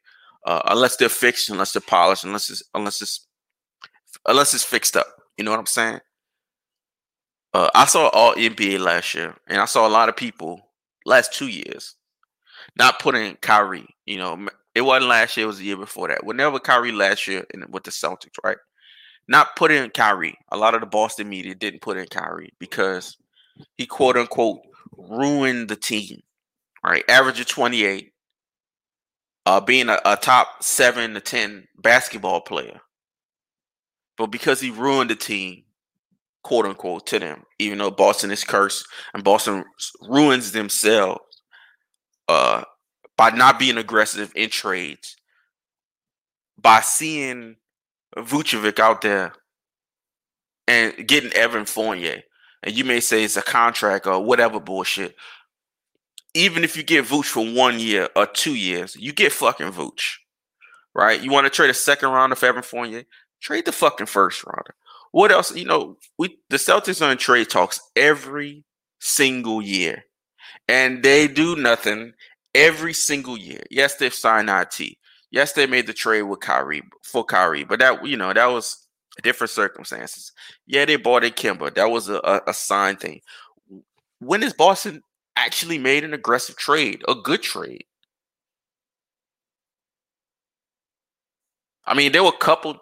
uh, 0.46 0.62
unless 0.66 0.98
they're 0.98 1.10
fixed, 1.10 1.50
unless 1.50 1.72
they're 1.72 1.82
polished, 1.82 2.24
unless 2.24 2.50
it's 2.50 2.64
unless 2.74 3.02
it's 3.02 3.28
unless 4.28 4.54
it's 4.54 4.64
fixed 4.64 4.98
up. 4.98 5.08
You 5.38 5.44
know 5.44 5.52
what 5.52 5.60
I'm 5.60 5.66
saying? 5.68 6.00
Uh, 7.54 7.70
I 7.74 7.86
saw 7.86 8.10
all 8.10 8.36
NBA 8.36 8.80
last 8.80 9.14
year, 9.14 9.36
and 9.48 9.62
I 9.62 9.66
saw 9.66 9.88
a 9.88 9.90
lot 9.90 10.10
of 10.10 10.18
people 10.18 10.62
last 11.06 11.34
two 11.34 11.48
years 11.48 11.96
not 12.78 13.00
putting 13.00 13.36
Kyrie. 13.38 13.88
You 14.06 14.18
know, 14.18 14.48
it 14.76 14.82
wasn't 14.82 15.10
last 15.10 15.38
year; 15.38 15.46
it 15.46 15.48
was 15.48 15.60
the 15.60 15.66
year 15.66 15.78
before 15.78 16.08
that. 16.08 16.26
Whenever 16.26 16.60
Kyrie 16.60 16.92
last 16.92 17.28
year 17.28 17.46
with 17.70 17.84
the 17.84 17.92
Celtics, 17.92 18.38
right? 18.44 18.58
Not 19.28 19.56
put 19.56 19.72
in 19.72 19.92
Kyrie. 19.92 20.38
A 20.52 20.58
lot 20.58 20.74
of 20.74 20.82
the 20.82 20.88
Boston 20.88 21.30
media 21.30 21.54
didn't 21.54 21.82
put 21.82 21.98
in 21.98 22.08
Kyrie 22.08 22.54
because 22.60 23.16
he 23.78 23.86
quote 23.86 24.18
unquote 24.18 24.62
ruined 25.10 25.70
the 25.70 25.76
team. 25.76 26.22
Right, 26.82 27.04
average 27.10 27.42
of 27.42 27.46
twenty 27.46 27.84
eight, 27.84 28.14
uh, 29.46 29.60
being 29.60 29.90
a, 29.90 30.00
a 30.06 30.16
top 30.16 30.64
seven 30.64 31.14
to 31.14 31.20
ten 31.20 31.68
basketball 31.78 32.40
player, 32.40 32.80
but 34.18 34.28
because 34.28 34.62
he 34.62 34.72
ruined 34.72 35.10
the 35.10 35.18
team, 35.18 35.66
quote 36.42 36.66
unquote, 36.66 37.06
to 37.08 37.20
them, 37.20 37.44
even 37.60 37.80
though 37.80 37.92
Boston 37.92 38.32
is 38.32 38.46
cursed 38.46 38.88
and 39.14 39.26
Boston 39.26 39.66
ruins 40.08 40.54
themselves 40.54 41.20
uh, 42.30 42.64
by 43.18 43.32
not 43.32 43.60
being 43.60 43.78
aggressive 43.78 44.32
in 44.36 44.50
trades, 44.50 45.18
by 46.58 46.80
seeing 46.80 47.58
Vucevic 48.18 48.80
out 48.80 49.02
there 49.02 49.34
and 50.66 50.94
getting 51.10 51.34
Evan 51.34 51.66
Fournier, 51.66 52.22
and 52.64 52.76
you 52.78 52.84
may 52.84 53.00
say 53.00 53.24
it's 53.24 53.38
a 53.38 53.42
contract 53.42 54.08
or 54.08 54.24
whatever 54.24 54.60
bullshit. 54.60 55.16
even 56.34 56.64
if 56.64 56.78
you 56.78 56.84
get 56.84 57.06
Vooch 57.06 57.26
for 57.26 57.44
one 57.46 57.80
year 57.80 58.08
or 58.16 58.28
two 58.28 58.56
years, 58.56 58.96
you 58.96 59.12
get 59.14 59.32
fucking 59.32 59.72
Vooch. 59.72 60.18
Right? 60.94 61.22
You 61.22 61.32
want 61.32 61.46
to 61.46 61.50
trade 61.50 61.70
a 61.70 61.74
second 61.74 62.10
round 62.10 62.32
of 62.34 62.44
Evan 62.44 62.64
Fournier? 62.64 63.04
Trade 63.42 63.66
the 63.66 63.72
fucking 63.72 64.08
first 64.08 64.44
rounder. 64.46 64.76
What 65.12 65.32
else? 65.32 65.56
You 65.56 65.66
know, 65.66 65.98
we 66.18 66.38
the 66.50 66.58
Celtics 66.58 67.06
are 67.06 67.12
in 67.12 67.18
trade 67.18 67.50
talks 67.50 67.80
every 67.96 68.64
single 69.00 69.62
year. 69.62 70.04
And 70.68 71.02
they 71.02 71.28
do 71.28 71.56
nothing 71.56 72.14
every 72.54 72.94
single 72.94 73.38
year. 73.38 73.64
Yes, 73.72 73.96
they've 73.96 74.14
signed 74.14 74.50
IT. 74.50 74.98
Yes, 75.32 75.54
they 75.54 75.66
made 75.68 75.88
the 75.88 75.94
trade 75.94 76.24
with 76.24 76.42
Kyrie 76.42 76.84
for 77.04 77.24
Kyrie, 77.24 77.64
but 77.64 77.80
that 77.80 78.06
you 78.06 78.18
know 78.18 78.34
that 78.34 78.48
was 78.48 78.88
different 79.22 79.52
circumstances. 79.52 80.32
Yeah, 80.68 80.86
they 80.86 80.96
bought 80.96 81.24
a 81.24 81.30
Kemba. 81.30 81.74
That 81.76 81.90
was 81.92 82.10
a, 82.10 82.18
a, 82.24 82.42
a 82.48 82.54
sign 82.54 82.98
thing. 82.98 83.22
When 84.20 84.42
has 84.42 84.54
Boston 84.54 85.02
actually 85.36 85.78
made 85.78 86.04
an 86.04 86.14
aggressive 86.14 86.58
trade, 86.58 87.04
a 87.08 87.16
good 87.16 87.42
trade? 87.42 87.86
I 91.86 91.96
mean, 91.96 92.12
there 92.12 92.24
were 92.24 92.30
a 92.30 92.38
couple. 92.38 92.78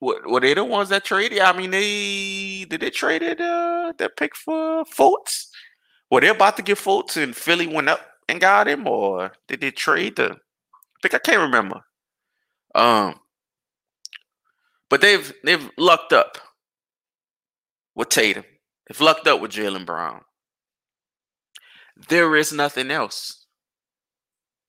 What 0.00 0.28
were 0.28 0.40
they 0.40 0.54
the 0.54 0.64
ones 0.64 0.88
that 0.88 1.04
traded? 1.04 1.38
I 1.38 1.56
mean, 1.56 1.70
they 1.70 2.66
did 2.68 2.80
they 2.80 2.90
traded 2.90 3.40
uh 3.40 3.92
that 3.98 4.16
pick 4.16 4.34
for 4.34 4.84
Fultz? 4.84 5.46
Were 6.10 6.20
they're 6.20 6.32
about 6.32 6.56
to 6.56 6.62
get 6.62 6.78
Fultz 6.78 7.16
and 7.20 7.36
Philly 7.36 7.66
went 7.66 7.88
up 7.88 8.00
and 8.28 8.40
got 8.40 8.68
him, 8.68 8.86
or 8.88 9.32
did 9.48 9.60
they 9.60 9.70
trade 9.70 10.16
the? 10.16 10.32
I 10.32 10.98
think 11.02 11.14
I 11.14 11.18
can't 11.18 11.42
remember. 11.42 11.82
Um, 12.74 13.20
but 14.90 15.00
they've 15.00 15.32
they've 15.44 15.70
lucked 15.76 16.12
up 16.12 16.38
with 17.94 18.08
Tatum. 18.08 18.44
They've 18.88 19.00
lucked 19.00 19.26
up 19.26 19.40
with 19.40 19.52
Jaylen 19.52 19.86
Brown. 19.86 20.20
There 22.08 22.36
is 22.36 22.52
nothing 22.52 22.90
else. 22.90 23.46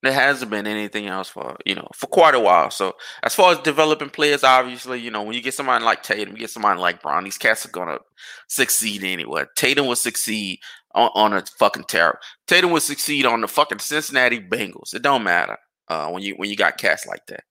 There 0.04 0.14
hasn't 0.14 0.52
been 0.52 0.68
anything 0.68 1.08
else 1.08 1.28
for 1.28 1.58
you 1.66 1.76
know 1.76 1.88
for 1.94 2.08
quite 2.08 2.36
a 2.36 2.40
while. 2.40 2.70
So 2.70 2.94
as 3.24 3.36
far 3.36 3.52
as 3.52 3.60
developing 3.60 4.10
players, 4.10 4.44
obviously, 4.44 5.00
you 5.00 5.12
know 5.12 5.24
when 5.24 5.36
you 5.36 5.42
get 5.42 5.54
somebody 5.54 5.84
like 5.84 6.04
Tatum, 6.04 6.34
you 6.34 6.40
get 6.40 6.52
somebody 6.52 6.80
like 6.80 7.02
Brown. 7.02 7.24
These 7.24 7.38
cats 7.38 7.66
are 7.66 7.72
gonna 7.72 8.00
succeed 8.48 9.04
anyway. 9.04 9.46
Tatum 9.56 9.88
will 9.88 9.96
succeed 9.96 10.60
on, 10.94 11.10
on 11.16 11.34
a 11.34 11.44
fucking 11.60 11.86
terror. 11.86 12.20
Tatum 12.48 12.72
will 12.72 12.80
succeed 12.80 13.26
on 13.26 13.42
the 13.42 13.48
fucking 13.48 13.80
Cincinnati 13.80 14.40
Bengals. 14.40 14.94
It 14.94 15.02
don't 15.02 15.24
matter 15.24 15.58
uh, 15.88 16.10
when 16.10 16.24
you 16.24 16.36
when 16.36 16.50
you 16.50 16.56
got 16.56 16.78
cats 16.78 17.06
like 17.06 17.26
that. 17.28 17.44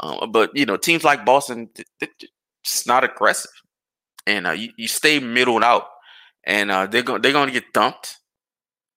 Um, 0.00 0.32
but 0.32 0.50
you 0.54 0.66
know, 0.66 0.76
teams 0.76 1.04
like 1.04 1.24
Boston, 1.24 1.68
they're 2.00 2.08
just 2.64 2.86
not 2.86 3.04
aggressive, 3.04 3.50
and 4.26 4.46
uh, 4.46 4.52
you, 4.52 4.70
you 4.76 4.88
stay 4.88 5.20
middled 5.20 5.62
out, 5.62 5.86
and 6.44 6.70
uh, 6.70 6.86
they're 6.86 7.02
going 7.02 7.22
they're 7.22 7.32
going 7.32 7.48
to 7.48 7.52
get 7.60 7.72
thumped 7.72 8.18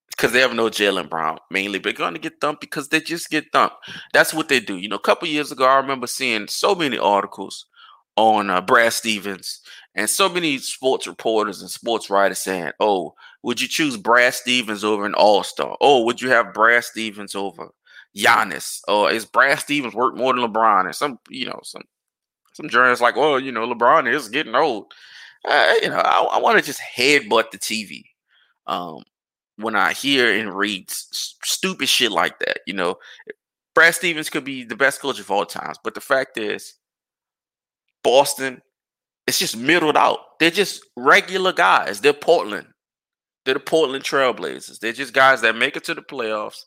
because 0.09 0.31
they 0.31 0.39
have 0.39 0.53
no 0.53 0.69
Jaylen 0.69 1.09
Brown 1.09 1.37
mainly, 1.51 1.77
but 1.77 1.95
they're 1.95 2.05
going 2.05 2.15
to 2.15 2.19
get 2.19 2.41
thumped 2.41 2.61
because 2.61 2.89
they 2.89 2.99
just 2.99 3.29
get 3.29 3.51
thumped. 3.53 3.75
That's 4.13 4.33
what 4.33 4.49
they 4.49 4.59
do. 4.59 4.77
You 4.77 4.89
know, 4.89 4.95
a 4.95 4.99
couple 4.99 5.27
years 5.27 5.51
ago, 5.51 5.65
I 5.65 5.77
remember 5.77 6.07
seeing 6.07 6.47
so 6.47 6.73
many 6.73 6.97
articles 6.97 7.67
on 8.15 8.49
uh, 8.49 8.59
Brad 8.61 8.93
Stevens 8.93 9.61
and 9.93 10.09
so 10.09 10.27
many 10.27 10.57
sports 10.57 11.05
reporters 11.05 11.61
and 11.61 11.69
sports 11.69 12.09
writers 12.09 12.39
saying, 12.39 12.71
"Oh, 12.79 13.13
would 13.43 13.61
you 13.61 13.67
choose 13.67 13.95
Brad 13.97 14.33
Stevens 14.33 14.83
over 14.83 15.05
an 15.05 15.13
All 15.13 15.43
Star? 15.43 15.77
Oh, 15.79 16.03
would 16.05 16.21
you 16.21 16.29
have 16.29 16.53
Brad 16.53 16.83
Stevens 16.83 17.35
over 17.35 17.69
Giannis, 18.17 18.81
or 18.87 19.11
is 19.11 19.25
Brad 19.25 19.59
Stevens 19.59 19.93
worth 19.93 20.15
more 20.15 20.33
than 20.33 20.43
LeBron? 20.43 20.85
And 20.85 20.95
some, 20.95 21.19
you 21.29 21.45
know, 21.45 21.59
some 21.63 21.83
some 22.53 22.69
journalists 22.69 23.01
like, 23.01 23.17
oh, 23.17 23.37
you 23.37 23.51
know, 23.51 23.67
LeBron 23.67 24.11
is 24.11 24.29
getting 24.29 24.55
old. 24.55 24.91
Uh, 25.47 25.73
you 25.81 25.89
know, 25.89 25.97
I, 25.97 26.21
I 26.33 26.39
want 26.39 26.57
to 26.57 26.65
just 26.65 26.81
headbutt 26.81 27.51
the 27.51 27.59
TV 27.59 28.03
um, 28.65 29.03
when 29.57 29.75
I 29.75 29.93
hear 29.93 30.33
and 30.33 30.53
read 30.53 30.89
stupid 30.89 31.87
shit 31.87 32.11
like 32.11 32.39
that. 32.39 32.59
You 32.65 32.73
know, 32.73 32.97
Brad 33.75 33.93
Stevens 33.93 34.29
could 34.29 34.43
be 34.43 34.63
the 34.63 34.75
best 34.75 34.99
coach 34.99 35.19
of 35.19 35.29
all 35.29 35.45
times, 35.45 35.77
but 35.83 35.93
the 35.93 36.01
fact 36.01 36.37
is, 36.37 36.73
Boston, 38.03 38.61
it's 39.27 39.39
just 39.39 39.55
middled 39.55 39.97
out. 39.97 40.39
They're 40.39 40.49
just 40.49 40.83
regular 40.95 41.53
guys. 41.53 42.01
They're 42.01 42.13
Portland. 42.13 42.67
They're 43.45 43.53
the 43.53 43.59
Portland 43.59 44.03
Trailblazers. 44.03 44.79
They're 44.79 44.93
just 44.93 45.13
guys 45.13 45.41
that 45.41 45.55
make 45.55 45.77
it 45.77 45.83
to 45.85 45.93
the 45.93 46.01
playoffs 46.01 46.63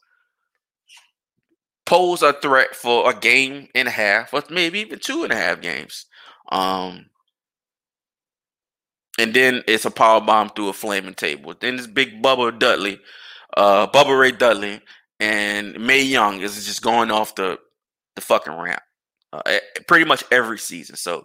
pose 1.91 2.23
a 2.23 2.33
threat 2.33 2.77
for 2.77 3.11
a 3.11 3.13
game 3.13 3.67
and 3.75 3.89
a 3.89 3.91
half, 3.91 4.33
or 4.33 4.45
maybe 4.49 4.79
even 4.79 5.01
two 5.01 5.25
and 5.25 5.33
a 5.33 5.37
half 5.37 5.61
games. 5.61 6.07
Um, 6.53 7.07
and 9.19 9.35
then 9.35 9.65
it's 9.67 9.85
a 9.85 9.91
power 9.91 10.21
bomb 10.21 10.51
through 10.51 10.69
a 10.69 10.73
flaming 10.73 11.15
table. 11.15 11.53
Then 11.61 11.77
this 11.77 11.89
big 11.89 12.23
Bubba 12.23 12.57
Dudley, 12.57 13.01
uh, 13.57 13.89
Bubba 13.89 14.17
Ray 14.17 14.31
Dudley, 14.31 14.81
and 15.19 15.81
Mae 15.85 16.03
Young 16.03 16.41
is 16.41 16.65
just 16.65 16.81
going 16.81 17.11
off 17.11 17.35
the 17.35 17.59
the 18.15 18.21
fucking 18.21 18.53
ramp, 18.53 18.83
uh, 19.33 19.43
pretty 19.89 20.05
much 20.05 20.23
every 20.31 20.61
season. 20.61 20.95
So, 20.95 21.25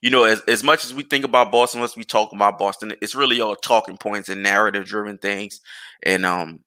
you 0.00 0.08
know, 0.08 0.24
as 0.24 0.40
as 0.48 0.64
much 0.64 0.86
as 0.86 0.94
we 0.94 1.02
think 1.02 1.26
about 1.26 1.52
Boston, 1.52 1.82
let's 1.82 1.94
be 1.94 2.04
talking 2.04 2.38
about 2.38 2.58
Boston. 2.58 2.94
It's 3.02 3.14
really 3.14 3.42
all 3.42 3.56
talking 3.56 3.98
points 3.98 4.30
and 4.30 4.42
narrative 4.42 4.86
driven 4.86 5.18
things, 5.18 5.60
and 6.02 6.24
um, 6.24 6.60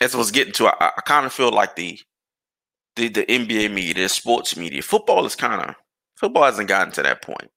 as 0.00 0.14
I 0.14 0.18
was 0.18 0.30
getting 0.30 0.52
to, 0.54 0.68
I, 0.68 0.92
I 0.96 1.00
kind 1.04 1.26
of 1.26 1.32
feel 1.32 1.50
like 1.50 1.76
the 1.76 1.98
the 2.96 3.08
the 3.08 3.24
NBA 3.26 3.72
media, 3.72 4.08
sports 4.08 4.56
media, 4.56 4.82
football 4.82 5.26
is 5.26 5.36
kind 5.36 5.62
of 5.62 5.74
football 6.16 6.44
hasn't 6.44 6.68
gotten 6.68 6.92
to 6.94 7.02
that 7.02 7.22
point. 7.22 7.50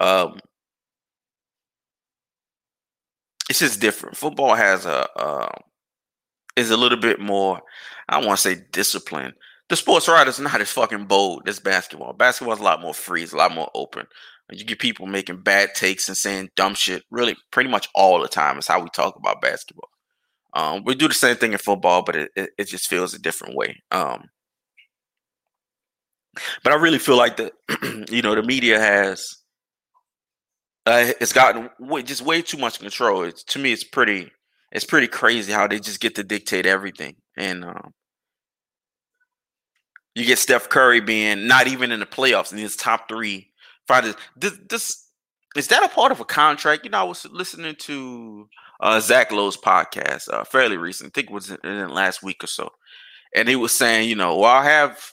Um, 0.00 0.38
it's 3.48 3.60
just 3.60 3.80
different. 3.80 4.16
Football 4.16 4.54
has 4.54 4.86
a 4.86 5.08
uh, 5.18 5.52
is 6.56 6.70
a 6.70 6.76
little 6.76 6.98
bit 6.98 7.20
more. 7.20 7.60
I 8.08 8.18
want 8.18 8.38
to 8.38 8.42
say 8.42 8.62
discipline. 8.72 9.34
The 9.68 9.76
sports 9.76 10.08
writer's 10.08 10.40
not 10.40 10.60
as 10.60 10.70
fucking 10.70 11.04
bold 11.06 11.48
as 11.48 11.60
basketball. 11.60 12.14
Basketball 12.14 12.54
is 12.54 12.60
a 12.60 12.64
lot 12.64 12.80
more 12.80 12.94
free. 12.94 13.22
It's 13.22 13.32
a 13.34 13.36
lot 13.36 13.54
more 13.54 13.70
open. 13.74 14.06
You 14.50 14.64
get 14.64 14.78
people 14.78 15.06
making 15.06 15.42
bad 15.42 15.74
takes 15.74 16.08
and 16.08 16.16
saying 16.16 16.50
dumb 16.56 16.74
shit. 16.74 17.02
Really, 17.10 17.36
pretty 17.50 17.68
much 17.68 17.88
all 17.94 18.20
the 18.22 18.28
time 18.28 18.58
is 18.58 18.66
how 18.66 18.80
we 18.80 18.88
talk 18.94 19.16
about 19.16 19.42
basketball. 19.42 19.90
Um, 20.54 20.84
we 20.84 20.94
do 20.94 21.08
the 21.08 21.14
same 21.14 21.36
thing 21.36 21.52
in 21.52 21.58
football, 21.58 22.02
but 22.02 22.16
it, 22.16 22.30
it, 22.34 22.50
it 22.58 22.68
just 22.68 22.88
feels 22.88 23.14
a 23.14 23.18
different 23.18 23.54
way. 23.54 23.82
Um, 23.90 24.24
but 26.62 26.72
I 26.72 26.76
really 26.76 26.98
feel 26.98 27.16
like 27.16 27.36
the 27.36 27.52
you 28.10 28.22
know 28.22 28.34
the 28.34 28.42
media 28.42 28.78
has 28.78 29.38
uh, 30.86 31.12
it's 31.20 31.32
gotten 31.32 31.68
way, 31.78 32.02
just 32.02 32.22
way 32.22 32.40
too 32.40 32.56
much 32.56 32.80
control. 32.80 33.24
It's, 33.24 33.44
to 33.44 33.58
me, 33.58 33.72
it's 33.72 33.84
pretty 33.84 34.32
it's 34.72 34.84
pretty 34.84 35.08
crazy 35.08 35.52
how 35.52 35.66
they 35.66 35.80
just 35.80 36.00
get 36.00 36.14
to 36.16 36.24
dictate 36.24 36.66
everything, 36.66 37.16
and 37.36 37.64
um, 37.64 37.92
you 40.14 40.24
get 40.24 40.38
Steph 40.38 40.68
Curry 40.68 41.00
being 41.00 41.46
not 41.46 41.66
even 41.66 41.92
in 41.92 42.00
the 42.00 42.06
playoffs 42.06 42.52
in 42.52 42.58
his 42.58 42.76
top 42.76 43.08
three 43.08 43.50
fighters. 43.86 44.14
This, 44.36 44.58
this 44.68 45.08
is 45.56 45.68
that 45.68 45.82
a 45.82 45.88
part 45.88 46.12
of 46.12 46.20
a 46.20 46.24
contract? 46.24 46.84
You 46.84 46.90
know, 46.90 47.00
I 47.00 47.04
was 47.04 47.26
listening 47.30 47.76
to 47.80 48.48
uh, 48.80 49.00
Zach 49.00 49.32
Lowe's 49.32 49.56
podcast 49.56 50.32
uh, 50.32 50.44
fairly 50.44 50.76
recent. 50.76 51.08
I 51.08 51.12
think 51.14 51.30
it 51.30 51.34
was 51.34 51.50
in, 51.50 51.58
in 51.64 51.88
last 51.90 52.22
week 52.22 52.42
or 52.44 52.46
so, 52.46 52.70
and 53.34 53.48
he 53.48 53.56
was 53.56 53.72
saying, 53.72 54.08
you 54.08 54.16
know, 54.16 54.36
well, 54.36 54.52
I 54.52 54.64
have, 54.64 55.12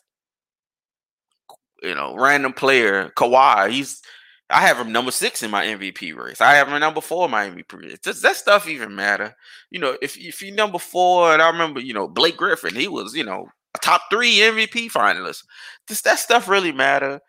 you 1.81 1.95
know, 1.95 2.15
random 2.15 2.53
player 2.53 3.11
Kawhi. 3.17 3.71
He's 3.71 4.01
I 4.49 4.61
have 4.61 4.79
him 4.79 4.91
number 4.91 5.11
six 5.11 5.41
in 5.41 5.49
my 5.49 5.65
MVP 5.65 6.15
race. 6.15 6.39
I 6.39 6.53
have 6.53 6.67
him 6.67 6.79
number 6.79 7.01
four 7.01 7.25
in 7.25 7.31
my 7.31 7.49
MVP 7.49 7.81
race. 7.81 7.99
Does 7.99 8.21
that 8.21 8.35
stuff 8.35 8.67
even 8.67 8.95
matter? 8.95 9.35
You 9.71 9.79
know, 9.79 9.97
if 10.01 10.17
if 10.17 10.41
you 10.41 10.51
number 10.51 10.77
four, 10.77 11.33
and 11.33 11.41
I 11.41 11.49
remember, 11.49 11.79
you 11.79 11.93
know, 11.93 12.07
Blake 12.07 12.37
Griffin, 12.37 12.75
he 12.75 12.87
was, 12.87 13.15
you 13.15 13.23
know, 13.23 13.47
a 13.75 13.79
top 13.79 14.03
three 14.11 14.35
MVP 14.37 14.91
finalist. 14.91 15.43
Does 15.87 16.01
that 16.01 16.19
stuff 16.19 16.47
really 16.47 16.71
matter? 16.71 17.19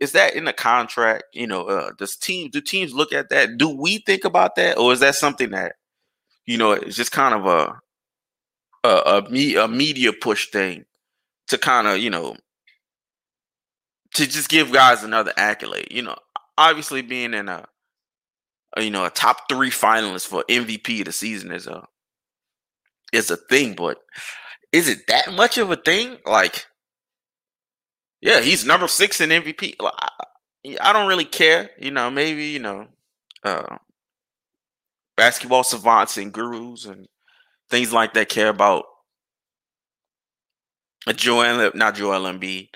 Is 0.00 0.12
that 0.12 0.34
in 0.34 0.44
the 0.46 0.52
contract? 0.52 1.24
You 1.32 1.46
know, 1.46 1.62
uh, 1.64 1.90
does 1.96 2.16
team 2.16 2.50
do 2.50 2.60
teams 2.60 2.92
look 2.92 3.12
at 3.12 3.28
that? 3.28 3.56
Do 3.56 3.68
we 3.68 3.98
think 3.98 4.24
about 4.24 4.56
that, 4.56 4.76
or 4.76 4.92
is 4.92 5.00
that 5.00 5.14
something 5.14 5.50
that 5.50 5.76
you 6.46 6.58
know, 6.58 6.72
it's 6.72 6.96
just 6.96 7.12
kind 7.12 7.34
of 7.34 7.46
a 7.46 7.80
a, 8.84 8.88
a, 8.88 9.30
me, 9.30 9.56
a 9.56 9.66
media 9.66 10.12
push 10.12 10.50
thing 10.50 10.84
to 11.48 11.58
kind 11.58 11.88
of, 11.88 11.98
you 11.98 12.10
know, 12.10 12.36
to 14.14 14.26
just 14.26 14.48
give 14.48 14.72
guys 14.72 15.02
another 15.02 15.32
accolade. 15.36 15.88
You 15.90 16.02
know, 16.02 16.16
obviously 16.56 17.02
being 17.02 17.34
in 17.34 17.48
a, 17.48 17.64
a 18.76 18.82
you 18.82 18.90
know 18.90 19.04
a 19.04 19.10
top 19.10 19.48
three 19.48 19.70
finalist 19.70 20.26
for 20.26 20.44
MVP 20.48 21.00
of 21.00 21.06
the 21.06 21.12
season 21.12 21.50
is 21.50 21.66
a 21.66 21.86
is 23.12 23.30
a 23.30 23.36
thing, 23.36 23.74
but 23.74 23.98
is 24.72 24.88
it 24.88 25.06
that 25.08 25.32
much 25.32 25.58
of 25.58 25.70
a 25.70 25.76
thing? 25.76 26.18
Like, 26.26 26.66
yeah, 28.20 28.40
he's 28.40 28.64
number 28.66 28.88
six 28.88 29.20
in 29.20 29.30
MVP. 29.30 29.74
I, 29.80 30.08
I 30.80 30.92
don't 30.92 31.08
really 31.08 31.24
care. 31.24 31.70
You 31.78 31.90
know, 31.90 32.10
maybe 32.10 32.46
you 32.46 32.58
know, 32.58 32.86
uh, 33.44 33.76
basketball 35.16 35.64
savants 35.64 36.16
and 36.16 36.32
gurus 36.32 36.86
and 36.86 37.06
things 37.70 37.92
like 37.92 38.14
that 38.14 38.28
care 38.28 38.48
about 38.48 38.84
a 41.06 41.12
Joel, 41.12 41.70
not 41.74 41.94
Joel 41.94 42.32
Embiid, 42.32 42.68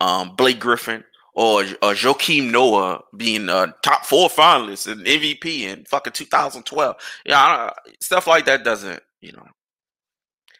um, 0.00 0.34
Blake 0.36 0.60
Griffin, 0.60 1.04
or 1.34 1.60
uh, 1.60 1.94
Joakim 1.94 2.50
Noah 2.50 3.00
being 3.16 3.48
a 3.48 3.74
top 3.82 4.04
four 4.04 4.28
finalist 4.28 4.90
and 4.90 5.04
MVP 5.04 5.60
in 5.60 5.84
fucking 5.86 6.12
2012. 6.12 6.96
Yeah, 7.24 7.70
stuff 8.00 8.26
like 8.26 8.44
that 8.46 8.64
doesn't, 8.64 9.02
you 9.20 9.32
know, 9.32 9.46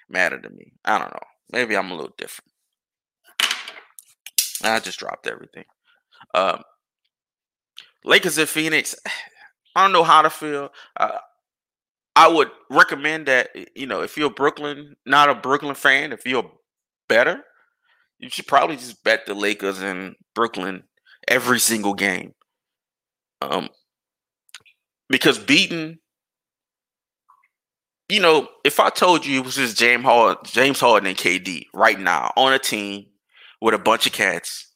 matter 0.09 0.41
to 0.41 0.51
me. 0.51 0.73
I 0.85 0.99
don't 0.99 1.13
know. 1.13 1.21
Maybe 1.53 1.77
I'm 1.77 1.91
a 1.91 1.95
little 1.95 2.15
different. 2.17 2.51
I 4.65 4.79
just 4.81 4.99
dropped 4.99 5.27
everything. 5.27 5.65
Um, 6.35 6.63
Lakers 8.05 8.39
and 8.39 8.49
Phoenix. 8.49 8.97
I 9.75 9.83
don't 9.83 9.93
know 9.93 10.05
how 10.05 10.23
to 10.23 10.31
feel. 10.31 10.71
Uh, 10.99 11.19
I 12.15 12.29
would 12.29 12.51
recommend 12.71 13.27
that 13.27 13.51
you 13.75 13.87
know 13.87 14.03
if 14.03 14.17
you're 14.17 14.31
Brooklyn, 14.31 14.97
not 15.07 15.31
a 15.31 15.35
Brooklyn 15.35 15.75
fan, 15.75 16.13
if 16.13 16.27
you're 16.27 16.51
better, 17.09 17.43
you 18.19 18.29
should 18.31 18.47
probably 18.47 18.77
just 18.77 19.03
bet 19.03 19.27
the 19.27 19.35
Lakers 19.35 19.83
in 19.83 20.15
Brooklyn 20.35 20.85
every 21.29 21.59
single 21.59 21.95
game. 21.95 22.35
Um, 23.41 23.69
because 25.09 25.39
beating, 25.39 25.99
you 28.09 28.21
know, 28.21 28.49
if 28.65 28.79
I 28.79 28.91
told 28.91 29.27
you 29.27 29.41
it 29.41 29.45
was 29.45 29.57
just 29.57 29.79
James 29.79 30.05
Harden, 30.05 30.43
James 30.45 30.81
Harden 30.81 31.09
and 31.09 31.17
KD 31.17 31.67
right 31.75 31.99
now 31.99 32.33
on 32.37 32.53
a 32.53 32.59
team 32.59 33.07
with 33.61 33.75
a 33.75 33.79
bunch 33.79 34.07
of 34.07 34.13
cats, 34.13 34.73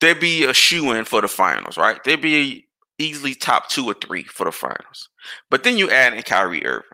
there'd 0.00 0.20
be 0.20 0.44
a 0.44 0.54
shoe 0.54 0.92
in 0.92 1.04
for 1.04 1.20
the 1.20 1.28
finals, 1.28 1.76
right? 1.76 2.02
There'd 2.04 2.20
be 2.20 2.68
easily 3.00 3.34
top 3.34 3.68
two 3.68 3.86
or 3.86 3.94
three 3.94 4.24
for 4.24 4.44
the 4.44 4.52
finals. 4.52 5.08
But 5.50 5.64
then 5.64 5.78
you 5.78 5.90
add 5.90 6.14
in 6.14 6.22
Kyrie 6.22 6.64
Irving, 6.64 6.84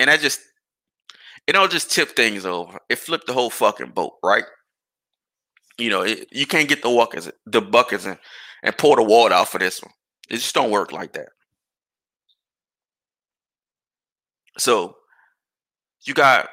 and 0.00 0.08
that 0.08 0.20
just 0.20 0.40
it 1.46 1.52
don't 1.52 1.70
just 1.70 1.90
tip 1.90 2.16
things 2.16 2.46
over. 2.46 2.78
It 2.88 2.98
flipped 2.98 3.26
the 3.26 3.32
whole 3.32 3.50
fucking 3.50 3.90
boat, 3.90 4.14
right? 4.22 4.44
You 5.78 5.90
know, 5.90 6.02
it, 6.02 6.28
you 6.32 6.46
can't 6.46 6.68
get 6.68 6.82
the 6.82 6.88
buckets, 6.88 7.30
the 7.46 7.60
buckets, 7.60 8.06
and, 8.06 8.18
and 8.62 8.76
pour 8.78 8.96
the 8.96 9.02
water 9.02 9.34
out 9.34 9.48
for 9.48 9.58
this 9.58 9.82
one. 9.82 9.92
It 10.30 10.36
just 10.36 10.54
don't 10.54 10.70
work 10.70 10.92
like 10.92 11.12
that. 11.12 11.28
So 14.56 14.96
you 16.06 16.14
got 16.14 16.48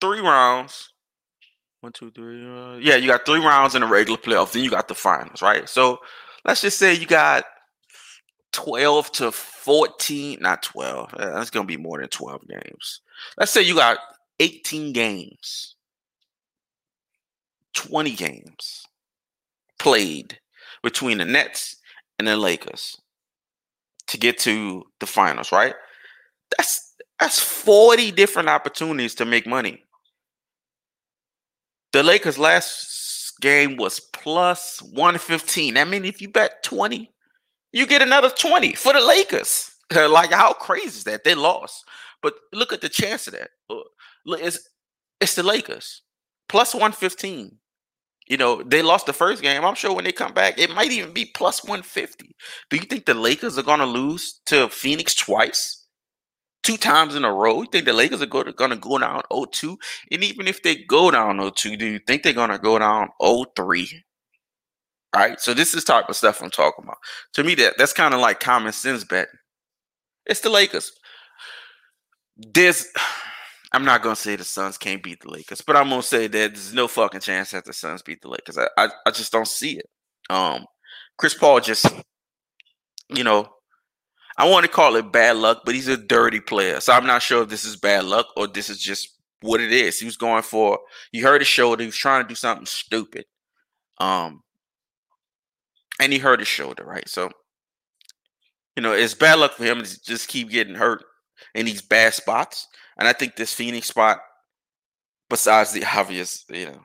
three 0.00 0.20
rounds. 0.20 0.92
One, 1.80 1.92
two, 1.92 2.10
three. 2.10 2.46
Uh, 2.46 2.76
yeah, 2.76 2.96
you 2.96 3.06
got 3.06 3.24
three 3.24 3.40
rounds 3.40 3.74
in 3.74 3.80
the 3.80 3.88
regular 3.88 4.18
playoffs. 4.18 4.52
Then 4.52 4.62
you 4.62 4.70
got 4.70 4.86
the 4.86 4.94
finals, 4.94 5.40
right? 5.40 5.66
So 5.66 5.98
let's 6.44 6.60
just 6.60 6.78
say 6.78 6.94
you 6.94 7.06
got 7.06 7.44
12 8.52 9.12
to 9.12 9.32
14, 9.32 10.38
not 10.40 10.62
12. 10.62 11.14
Uh, 11.14 11.30
that's 11.30 11.50
going 11.50 11.66
to 11.66 11.70
be 11.70 11.80
more 11.80 11.98
than 11.98 12.08
12 12.08 12.48
games. 12.48 13.00
Let's 13.38 13.52
say 13.52 13.62
you 13.62 13.74
got 13.74 13.98
18 14.40 14.92
games, 14.92 15.76
20 17.74 18.12
games 18.12 18.84
played 19.78 20.38
between 20.82 21.18
the 21.18 21.24
Nets 21.24 21.76
and 22.18 22.26
the 22.26 22.36
Lakers 22.36 22.96
to 24.08 24.18
get 24.18 24.38
to 24.38 24.84
the 24.98 25.06
finals, 25.06 25.52
right? 25.52 25.74
That's 26.56 26.94
that's 27.18 27.38
40 27.38 28.12
different 28.12 28.48
opportunities 28.48 29.14
to 29.16 29.26
make 29.26 29.46
money. 29.46 29.84
The 31.92 32.02
Lakers 32.02 32.38
last 32.38 32.99
game 33.40 33.76
was 33.76 34.00
plus 34.00 34.80
115. 34.82 35.76
I 35.76 35.84
mean, 35.84 36.04
if 36.04 36.20
you 36.20 36.28
bet 36.28 36.62
20, 36.62 37.10
you 37.72 37.86
get 37.86 38.02
another 38.02 38.30
20 38.30 38.74
for 38.74 38.92
the 38.92 39.00
Lakers. 39.00 39.70
like, 39.94 40.32
how 40.32 40.52
crazy 40.52 40.86
is 40.86 41.04
that? 41.04 41.24
They 41.24 41.34
lost. 41.34 41.84
But 42.22 42.34
look 42.52 42.72
at 42.72 42.80
the 42.80 42.88
chance 42.88 43.26
of 43.26 43.32
that. 43.34 43.50
Look, 44.26 44.40
it's, 44.40 44.58
it's 45.20 45.34
the 45.34 45.42
Lakers. 45.42 46.02
Plus 46.48 46.74
115. 46.74 47.56
You 48.28 48.36
know, 48.36 48.62
they 48.62 48.82
lost 48.82 49.06
the 49.06 49.12
first 49.12 49.42
game. 49.42 49.64
I'm 49.64 49.74
sure 49.74 49.92
when 49.92 50.04
they 50.04 50.12
come 50.12 50.32
back, 50.32 50.58
it 50.58 50.72
might 50.72 50.92
even 50.92 51.12
be 51.12 51.24
plus 51.24 51.64
150. 51.64 52.36
Do 52.68 52.76
you 52.76 52.82
think 52.82 53.04
the 53.04 53.14
Lakers 53.14 53.58
are 53.58 53.64
going 53.64 53.80
to 53.80 53.86
lose 53.86 54.40
to 54.46 54.68
Phoenix 54.68 55.14
twice? 55.16 55.79
Two 56.62 56.76
times 56.76 57.14
in 57.14 57.24
a 57.24 57.32
row? 57.32 57.62
You 57.62 57.68
think 57.70 57.86
the 57.86 57.92
Lakers 57.92 58.22
are 58.22 58.26
going 58.26 58.46
to 58.46 58.76
go 58.76 58.98
down 58.98 59.22
0-2? 59.32 59.76
And 60.12 60.22
even 60.22 60.46
if 60.46 60.62
they 60.62 60.76
go 60.76 61.10
down 61.10 61.38
0-2, 61.38 61.78
do 61.78 61.86
you 61.86 62.00
think 62.06 62.22
they're 62.22 62.32
going 62.34 62.50
to 62.50 62.58
go 62.58 62.78
down 62.78 63.08
0-3? 63.20 63.88
Right? 65.14 65.40
So 65.40 65.54
this 65.54 65.74
is 65.74 65.84
type 65.84 66.08
of 66.08 66.16
stuff 66.16 66.42
I'm 66.42 66.50
talking 66.50 66.84
about. 66.84 66.98
To 67.34 67.44
me, 67.44 67.54
that 67.56 67.74
that's 67.78 67.92
kind 67.92 68.14
of 68.14 68.20
like 68.20 68.38
common 68.40 68.72
sense 68.72 69.04
betting. 69.04 69.34
It's 70.26 70.40
the 70.40 70.50
Lakers. 70.50 70.92
There's 72.36 72.86
I'm 73.72 73.84
not 73.84 74.02
gonna 74.02 74.16
say 74.16 74.36
the 74.36 74.44
Suns 74.44 74.78
can't 74.78 75.02
beat 75.02 75.20
the 75.20 75.30
Lakers, 75.30 75.60
but 75.60 75.76
I'm 75.76 75.88
gonna 75.90 76.02
say 76.02 76.26
that 76.26 76.54
there's 76.54 76.74
no 76.74 76.88
fucking 76.88 77.20
chance 77.20 77.52
that 77.52 77.64
the 77.64 77.72
Suns 77.72 78.02
beat 78.02 78.20
the 78.20 78.28
Lakers. 78.28 78.58
I, 78.58 78.68
I, 78.76 78.88
I 79.06 79.10
just 79.12 79.32
don't 79.32 79.48
see 79.48 79.78
it. 79.78 79.86
Um 80.28 80.66
Chris 81.18 81.34
Paul 81.34 81.60
just 81.60 81.86
you 83.08 83.24
know, 83.24 83.48
I 84.40 84.48
want 84.48 84.64
to 84.64 84.72
call 84.72 84.96
it 84.96 85.12
bad 85.12 85.36
luck, 85.36 85.62
but 85.66 85.74
he's 85.74 85.88
a 85.88 85.98
dirty 85.98 86.40
player. 86.40 86.80
So 86.80 86.94
I'm 86.94 87.06
not 87.06 87.20
sure 87.20 87.42
if 87.42 87.50
this 87.50 87.66
is 87.66 87.76
bad 87.76 88.06
luck 88.06 88.26
or 88.38 88.46
this 88.46 88.70
is 88.70 88.78
just 88.78 89.10
what 89.42 89.60
it 89.60 89.70
is. 89.70 90.00
He 90.00 90.06
was 90.06 90.16
going 90.16 90.42
for 90.42 90.78
you 91.12 91.22
heard 91.22 91.42
his 91.42 91.48
shoulder, 91.48 91.82
he 91.82 91.88
was 91.88 91.96
trying 91.96 92.24
to 92.24 92.28
do 92.28 92.34
something 92.34 92.64
stupid. 92.64 93.26
Um 93.98 94.40
and 96.00 96.10
he 96.10 96.18
hurt 96.18 96.38
his 96.38 96.48
shoulder, 96.48 96.84
right? 96.86 97.06
So, 97.06 97.28
you 98.76 98.82
know, 98.82 98.94
it's 98.94 99.12
bad 99.12 99.38
luck 99.40 99.52
for 99.52 99.64
him 99.64 99.82
to 99.82 100.02
just 100.02 100.28
keep 100.28 100.48
getting 100.48 100.74
hurt 100.74 101.04
in 101.54 101.66
these 101.66 101.82
bad 101.82 102.14
spots. 102.14 102.66
And 102.98 103.06
I 103.06 103.12
think 103.12 103.36
this 103.36 103.52
Phoenix 103.52 103.88
spot, 103.88 104.20
besides 105.28 105.72
the 105.72 105.84
obvious, 105.84 106.46
you 106.48 106.64
know, 106.64 106.80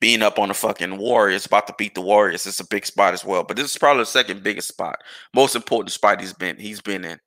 being 0.00 0.22
up 0.22 0.38
on 0.38 0.48
the 0.48 0.54
fucking 0.54 0.96
Warriors, 0.96 1.46
about 1.46 1.66
to 1.66 1.74
beat 1.76 1.94
the 1.94 2.00
Warriors, 2.00 2.46
it's 2.46 2.60
a 2.60 2.66
big 2.66 2.86
spot 2.86 3.14
as 3.14 3.24
well. 3.24 3.44
But 3.44 3.56
this 3.56 3.70
is 3.70 3.78
probably 3.78 4.02
the 4.02 4.06
second 4.06 4.42
biggest 4.42 4.68
spot, 4.68 4.96
most 5.34 5.56
important 5.56 5.92
spot 5.92 6.20
he's 6.20 6.32
been 6.32 6.56
he's 6.56 6.80
been 6.80 7.04
in, 7.04 7.18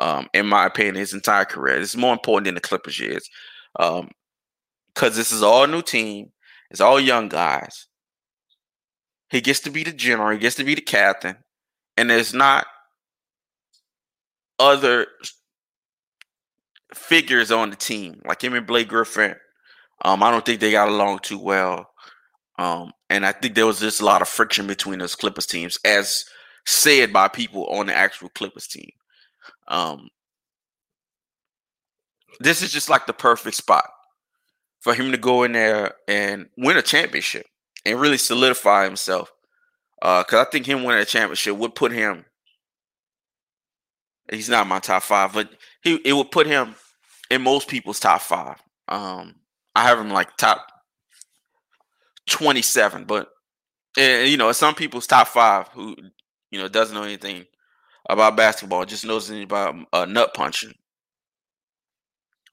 um, 0.00 0.28
in 0.34 0.46
my 0.46 0.66
opinion, 0.66 0.96
his 0.96 1.14
entire 1.14 1.44
career. 1.44 1.80
It's 1.80 1.96
more 1.96 2.12
important 2.12 2.46
than 2.46 2.54
the 2.54 2.60
Clippers 2.60 2.98
years, 2.98 3.28
um, 3.78 4.10
because 4.94 5.16
this 5.16 5.32
is 5.32 5.42
all 5.42 5.66
new 5.66 5.82
team, 5.82 6.32
it's 6.70 6.80
all 6.80 7.00
young 7.00 7.28
guys. 7.28 7.86
He 9.30 9.40
gets 9.40 9.60
to 9.60 9.70
be 9.70 9.84
the 9.84 9.92
general. 9.92 10.30
He 10.30 10.38
gets 10.38 10.56
to 10.56 10.64
be 10.64 10.74
the 10.74 10.80
captain. 10.80 11.36
And 11.96 12.08
there's 12.08 12.32
not 12.32 12.66
other 14.58 15.06
figures 16.94 17.50
on 17.50 17.70
the 17.70 17.76
team 17.76 18.22
like 18.24 18.42
him 18.42 18.54
and 18.54 18.66
Blake 18.66 18.88
Griffin. 18.88 19.34
Um, 20.04 20.22
I 20.22 20.30
don't 20.30 20.46
think 20.46 20.60
they 20.60 20.70
got 20.70 20.88
along 20.88 21.20
too 21.20 21.38
well. 21.38 21.90
Um, 22.58 22.92
and 23.08 23.24
I 23.24 23.32
think 23.32 23.54
there 23.54 23.66
was 23.66 23.78
just 23.78 24.00
a 24.00 24.04
lot 24.04 24.20
of 24.20 24.28
friction 24.28 24.66
between 24.66 24.98
those 24.98 25.14
Clippers 25.14 25.46
teams, 25.46 25.78
as 25.84 26.24
said 26.66 27.12
by 27.12 27.28
people 27.28 27.66
on 27.66 27.86
the 27.86 27.94
actual 27.94 28.28
Clippers 28.30 28.66
team. 28.66 28.90
Um, 29.68 30.08
this 32.40 32.62
is 32.62 32.72
just 32.72 32.90
like 32.90 33.06
the 33.06 33.12
perfect 33.12 33.56
spot 33.56 33.88
for 34.80 34.94
him 34.94 35.12
to 35.12 35.18
go 35.18 35.44
in 35.44 35.52
there 35.52 35.94
and 36.08 36.48
win 36.56 36.76
a 36.76 36.82
championship 36.82 37.46
and 37.86 38.00
really 38.00 38.18
solidify 38.18 38.84
himself. 38.84 39.32
Because 40.00 40.34
uh, 40.34 40.42
I 40.42 40.44
think 40.44 40.66
him 40.66 40.84
winning 40.84 41.02
a 41.02 41.04
championship 41.04 41.56
would 41.56 41.74
put 41.74 41.92
him. 41.92 42.24
He's 44.30 44.48
not 44.48 44.66
my 44.66 44.78
top 44.78 45.02
five, 45.02 45.32
but 45.32 45.48
he 45.82 46.00
it 46.04 46.12
would 46.12 46.30
put 46.30 46.46
him 46.46 46.74
in 47.30 47.42
most 47.42 47.66
people's 47.66 47.98
top 47.98 48.20
five. 48.20 48.62
Um, 48.88 49.36
I 49.74 49.84
have 49.84 49.98
him 49.98 50.10
like 50.10 50.36
top 50.36 50.66
twenty-seven, 52.28 53.04
but 53.04 53.28
and, 53.96 54.28
you 54.28 54.36
know, 54.36 54.52
some 54.52 54.74
people's 54.74 55.06
top 55.06 55.28
five 55.28 55.68
who 55.68 55.96
you 56.50 56.58
know 56.58 56.68
doesn't 56.68 56.94
know 56.94 57.02
anything 57.02 57.44
about 58.08 58.36
basketball, 58.36 58.84
just 58.84 59.04
knows 59.04 59.30
anything 59.30 59.44
about 59.44 59.74
uh, 59.92 60.04
nut 60.04 60.34
punching. 60.34 60.74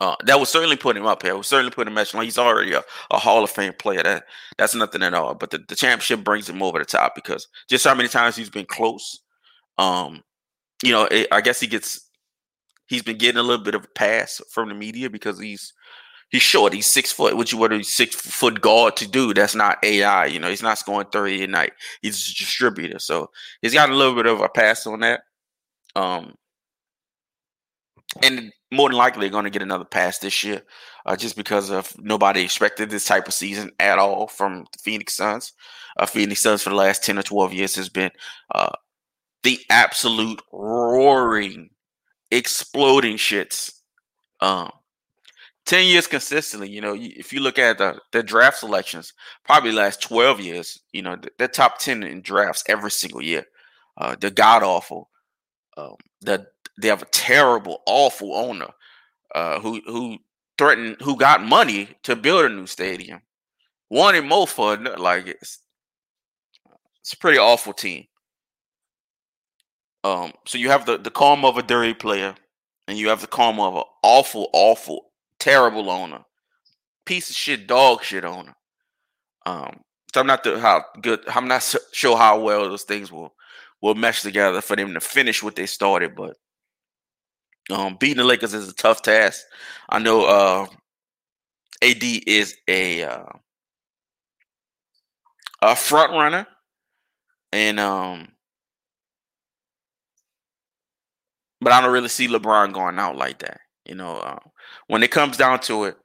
Uh, 0.02 0.16
that 0.26 0.38
would 0.38 0.48
certainly 0.48 0.76
put 0.76 0.98
him 0.98 1.06
up 1.06 1.24
here. 1.24 1.36
Would 1.36 1.46
certainly 1.46 1.72
put 1.72 1.88
him 1.88 1.98
at 1.98 2.08
he's 2.10 2.38
already 2.38 2.74
a, 2.74 2.84
a 3.12 3.18
Hall 3.18 3.44
of 3.44 3.50
Fame 3.50 3.74
player. 3.74 4.04
That 4.04 4.26
that's 4.58 4.76
nothing 4.76 5.04
at 5.04 5.14
all. 5.14 5.36
But 5.36 5.52
the, 5.52 5.60
the 5.60 5.76
championship 5.76 6.24
brings 6.24 6.50
him 6.50 6.62
over 6.62 6.80
the 6.80 6.86
top 6.86 7.16
because 7.16 7.48
just 7.70 7.86
how 7.86 7.96
many 7.96 8.10
times 8.10 8.36
he's 8.36 8.50
been 8.50 8.66
close. 8.66 9.22
Um, 9.78 10.24
you 10.84 10.92
know, 10.92 11.06
it, 11.06 11.28
I 11.32 11.40
guess 11.40 11.62
he 11.62 11.68
gets 11.68 12.10
he's 12.88 13.04
been 13.04 13.18
getting 13.18 13.40
a 13.40 13.44
little 13.44 13.64
bit 13.64 13.76
of 13.76 13.86
a 13.86 13.88
pass 13.88 14.42
from 14.52 14.68
the 14.70 14.76
media 14.76 15.10
because 15.10 15.40
he's 15.40 15.74
he's 16.36 16.44
short. 16.44 16.74
He's 16.74 16.86
six 16.86 17.12
foot. 17.12 17.36
What 17.36 17.52
you 17.52 17.58
want 17.58 17.74
a 17.74 17.84
six 17.84 18.16
foot 18.16 18.62
guard 18.62 18.96
to 18.98 19.08
do? 19.08 19.34
That's 19.34 19.56
not 19.56 19.84
AI. 19.84 20.26
You 20.26 20.40
know, 20.40 20.50
he's 20.50 20.62
not 20.62 20.78
scoring 20.78 21.08
thirty 21.12 21.44
a 21.44 21.48
night. 21.48 21.74
He's 22.02 22.30
a 22.30 22.36
distributor, 22.36 23.00
so 23.00 23.30
he's 23.62 23.74
got 23.74 23.90
a 23.90 23.96
little 23.96 24.16
bit 24.16 24.28
of 24.28 24.42
a 24.42 24.50
pass 24.50 24.86
on 24.86 25.00
that. 25.00 25.22
Um, 25.96 26.36
and 28.22 28.52
more 28.72 28.90
than 28.90 28.98
likely 28.98 29.30
going 29.30 29.46
to 29.46 29.50
get 29.50 29.62
another 29.62 29.86
pass 29.86 30.20
this 30.20 30.44
year, 30.44 30.62
uh, 31.06 31.16
just 31.16 31.36
because 31.36 31.70
of 31.70 31.94
nobody 32.00 32.42
expected 32.42 32.90
this 32.90 33.06
type 33.06 33.28
of 33.28 33.34
season 33.34 33.72
at 33.80 33.98
all 33.98 34.28
from 34.28 34.66
the 34.72 34.80
Phoenix 34.80 35.16
Suns. 35.16 35.54
Uh, 35.98 36.06
Phoenix 36.06 36.42
Suns 36.42 36.62
for 36.62 36.70
the 36.70 36.76
last 36.76 37.04
ten 37.04 37.18
or 37.18 37.24
twelve 37.24 37.54
years 37.54 37.76
has 37.76 37.90
been 37.90 38.12
uh, 38.54 38.72
the 39.44 39.60
absolute 39.70 40.42
roaring, 40.52 41.70
exploding 42.32 43.16
shits. 43.16 43.72
Um, 44.42 44.72
10 45.66 45.86
years 45.88 46.08
consistently. 46.08 46.70
You 46.70 46.82
know, 46.82 46.96
if 46.98 47.34
you 47.34 47.40
look 47.40 47.58
at 47.58 47.78
the, 47.78 48.00
the 48.12 48.24
draft 48.24 48.60
selections, 48.60 49.14
probably 49.44 49.72
last 49.72 50.02
12 50.02 50.40
years, 50.40 50.80
you 50.94 51.02
know, 51.02 51.18
they're 51.38 51.48
top 51.48 51.80
10 51.80 52.04
in 52.04 52.22
drafts 52.22 52.64
every 52.70 52.92
single 52.92 53.22
year. 53.22 53.46
Uh, 53.98 54.16
they're 54.20 54.30
god 54.30 54.64
awful. 54.64 55.10
Um, 55.78 55.96
that 56.22 56.48
they 56.82 56.88
have 56.88 57.02
a 57.02 57.08
terrible, 57.08 57.82
awful 57.86 58.36
owner 58.36 58.70
uh, 59.34 59.60
who 59.60 59.82
who 59.86 60.18
threatened, 60.58 60.98
who 61.02 61.18
got 61.18 61.44
money 61.44 61.90
to 62.04 62.16
build 62.16 62.46
a 62.46 62.50
new 62.50 62.66
stadium, 62.66 63.22
wanted 63.90 64.26
more 64.26 64.48
for 64.48 64.78
like 64.78 65.28
it's 65.28 65.60
it's 67.02 67.14
a 67.14 67.18
pretty 67.18 67.38
awful 67.38 67.74
team. 67.74 68.06
Um, 70.04 70.34
so 70.46 70.58
you 70.58 70.70
have 70.70 70.86
the 70.86 70.98
the 70.98 71.12
karma 71.12 71.48
of 71.48 71.58
a 71.58 71.64
dirty 71.64 71.94
player, 71.94 72.36
and 72.88 72.98
you 72.98 73.10
have 73.10 73.22
the 73.22 73.28
karma 73.28 73.68
of 73.68 73.76
an 73.76 73.84
awful, 74.04 74.50
awful, 74.54 75.12
terrible 75.46 75.92
owner, 75.92 76.22
piece 77.06 77.30
of 77.30 77.36
shit, 77.36 77.68
dog 77.68 78.04
shit 78.04 78.26
owner. 78.26 78.56
Um, 79.46 79.82
so 80.12 80.20
I'm 80.22 80.28
not 80.28 80.44
the, 80.44 80.60
how 80.60 80.84
good. 81.02 81.20
I'm 81.28 81.48
not 81.48 81.76
sure 81.92 82.18
how 82.18 82.40
well 82.40 82.68
those 82.68 82.84
things 82.84 83.12
will 83.12 83.34
will 83.82 83.94
mesh 83.94 84.24
together 84.24 84.60
for 84.62 84.76
them 84.76 84.96
to 84.96 85.00
finish 85.00 85.44
what 85.44 85.56
they 85.56 85.68
started, 85.68 86.16
but 86.16 86.36
um, 87.70 87.98
beating 88.00 88.18
the 88.18 88.24
Lakers 88.24 88.56
is 88.56 88.68
a 88.70 88.74
tough 88.74 89.04
task. 89.04 89.44
I 89.88 90.00
know 90.00 90.26
uh, 90.26 90.66
AD 91.84 92.04
is 92.26 92.56
a 92.68 93.04
uh, 93.04 93.26
a 95.62 95.76
front 95.76 96.14
runner, 96.14 96.48
and 97.52 97.80
um, 97.80 98.30
but 101.62 101.72
I 101.72 101.82
don't 101.82 101.94
really 101.94 102.10
see 102.10 102.28
LeBron 102.28 102.74
going 102.74 102.98
out 102.98 103.16
like 103.16 103.40
that. 103.40 103.60
You 103.86 103.96
know, 103.96 104.18
uh, 104.18 104.40
when 104.88 105.04
it 105.04 105.12
comes 105.12 105.38
down 105.38 105.60
to 105.62 105.86
it, 105.86 105.98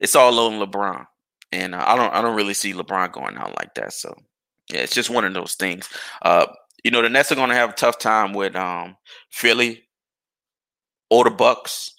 it's 0.00 0.16
all 0.16 0.38
on 0.38 0.60
LeBron, 0.60 1.06
and 1.52 1.74
uh, 1.74 1.84
I 1.86 1.96
don't 1.96 2.12
I 2.12 2.20
don't 2.20 2.36
really 2.36 2.54
see 2.54 2.72
LeBron 2.72 3.12
going 3.12 3.36
out 3.36 3.56
like 3.58 3.74
that. 3.74 3.92
So 3.92 4.14
yeah, 4.70 4.80
it's 4.80 4.94
just 4.94 5.10
one 5.10 5.24
of 5.24 5.34
those 5.34 5.54
things. 5.54 5.88
Uh, 6.22 6.46
you 6.84 6.90
know, 6.90 7.02
the 7.02 7.08
Nets 7.08 7.30
are 7.30 7.36
going 7.36 7.48
to 7.48 7.54
have 7.54 7.70
a 7.70 7.74
tough 7.74 7.98
time 7.98 8.32
with 8.32 8.56
um, 8.56 8.96
Philly 9.30 9.84
or 11.10 11.24
the 11.24 11.30
Bucks. 11.30 11.92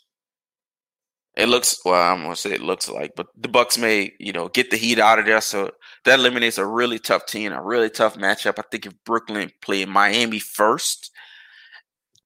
It 1.35 1.47
looks 1.49 1.79
well. 1.83 2.13
I'm 2.13 2.21
gonna 2.21 2.35
say 2.35 2.51
it 2.51 2.61
looks 2.61 2.87
like, 2.87 3.13
but 3.15 3.27
the 3.35 3.47
Bucks 3.47 3.77
may, 3.77 4.11
you 4.19 4.31
know, 4.33 4.49
get 4.49 4.69
the 4.69 4.77
Heat 4.77 4.99
out 4.99 5.17
of 5.17 5.25
there. 5.25 5.41
So 5.41 5.71
that 6.05 6.19
eliminates 6.19 6.59
a 6.59 6.65
really 6.65 6.99
tough 6.99 7.25
team, 7.25 7.51
a 7.53 7.61
really 7.61 7.89
tough 7.89 8.17
matchup. 8.17 8.59
I 8.59 8.63
think 8.69 8.85
if 8.85 8.93
Brooklyn 9.03 9.51
played 9.61 9.87
Miami 9.87 10.37
first, 10.37 11.09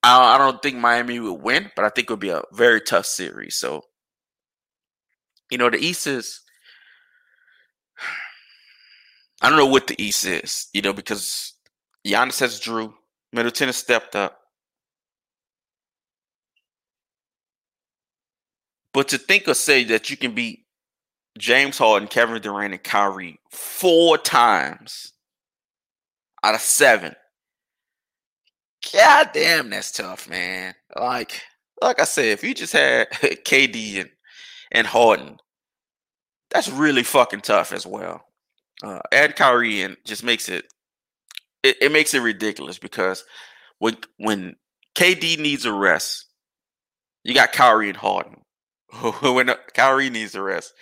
I, 0.04 0.38
don't 0.38 0.62
think 0.62 0.78
Miami 0.78 1.20
would 1.20 1.42
win, 1.42 1.72
but 1.76 1.84
I 1.86 1.90
think 1.90 2.10
it 2.10 2.14
would 2.14 2.20
be 2.20 2.30
a 2.30 2.44
very 2.54 2.80
tough 2.82 3.06
series. 3.06 3.56
So, 3.56 3.82
you 5.50 5.58
know, 5.58 5.70
the 5.70 5.78
East 5.78 6.08
is. 6.08 6.42
I 9.42 9.50
don't 9.50 9.60
know 9.60 9.68
what 9.68 9.86
the 9.88 10.02
East 10.02 10.26
is, 10.26 10.68
you 10.74 10.82
know, 10.82 10.94
because 10.94 11.54
Giannis 12.06 12.40
has 12.40 12.60
Jrue, 12.60 12.94
Middleton 13.32 13.68
has 13.68 13.78
stepped 13.78 14.16
up. 14.16 14.40
But 18.94 19.10
to 19.10 19.20
think 19.20 19.48
or 19.48 19.54
say 19.54 19.84
that 19.84 20.10
you 20.10 20.18
can 20.18 20.34
beat 20.34 20.66
James 21.38 21.78
Harden, 21.78 22.08
Kevin 22.08 22.42
Durant, 22.42 22.74
and 22.74 22.84
Kyrie 22.84 23.40
four 23.52 24.18
times 24.18 25.14
out 26.44 26.56
of 26.56 26.62
seven. 26.62 27.16
God 28.94 29.30
damn, 29.34 29.70
that's 29.70 29.92
tough, 29.92 30.30
man. 30.30 30.76
Like, 30.96 31.42
like 31.82 32.00
I 32.00 32.06
said, 32.06 32.26
if 32.26 32.44
you 32.44 32.54
just 32.54 32.74
had 32.74 33.10
KD 33.12 34.02
and, 34.02 34.10
and 34.72 34.88
Harden, 34.88 35.38
that's 36.50 36.70
really 36.70 37.04
fucking 37.04 37.42
tough 37.42 37.74
as 37.74 37.86
well. 37.86 38.24
Uh, 38.84 39.00
add 39.12 39.36
Kyrie 39.36 39.82
and 39.82 39.98
just 40.06 40.24
makes 40.24 40.50
it, 40.50 40.66
it, 41.64 41.78
it 41.82 41.92
makes 41.92 42.14
it 42.14 42.20
ridiculous 42.20 42.78
because 42.78 43.24
when 43.80 43.98
when 44.18 44.56
KD 44.96 45.40
needs 45.40 45.66
a 45.66 45.74
rest, 45.74 46.26
you 47.24 47.34
got 47.34 47.54
Kyrie 47.54 47.90
and 47.90 47.98
Harden. 47.98 48.42
when 49.22 49.50
Kyrie 49.74 50.10
needs 50.10 50.36
a 50.36 50.42
rest, 50.42 50.74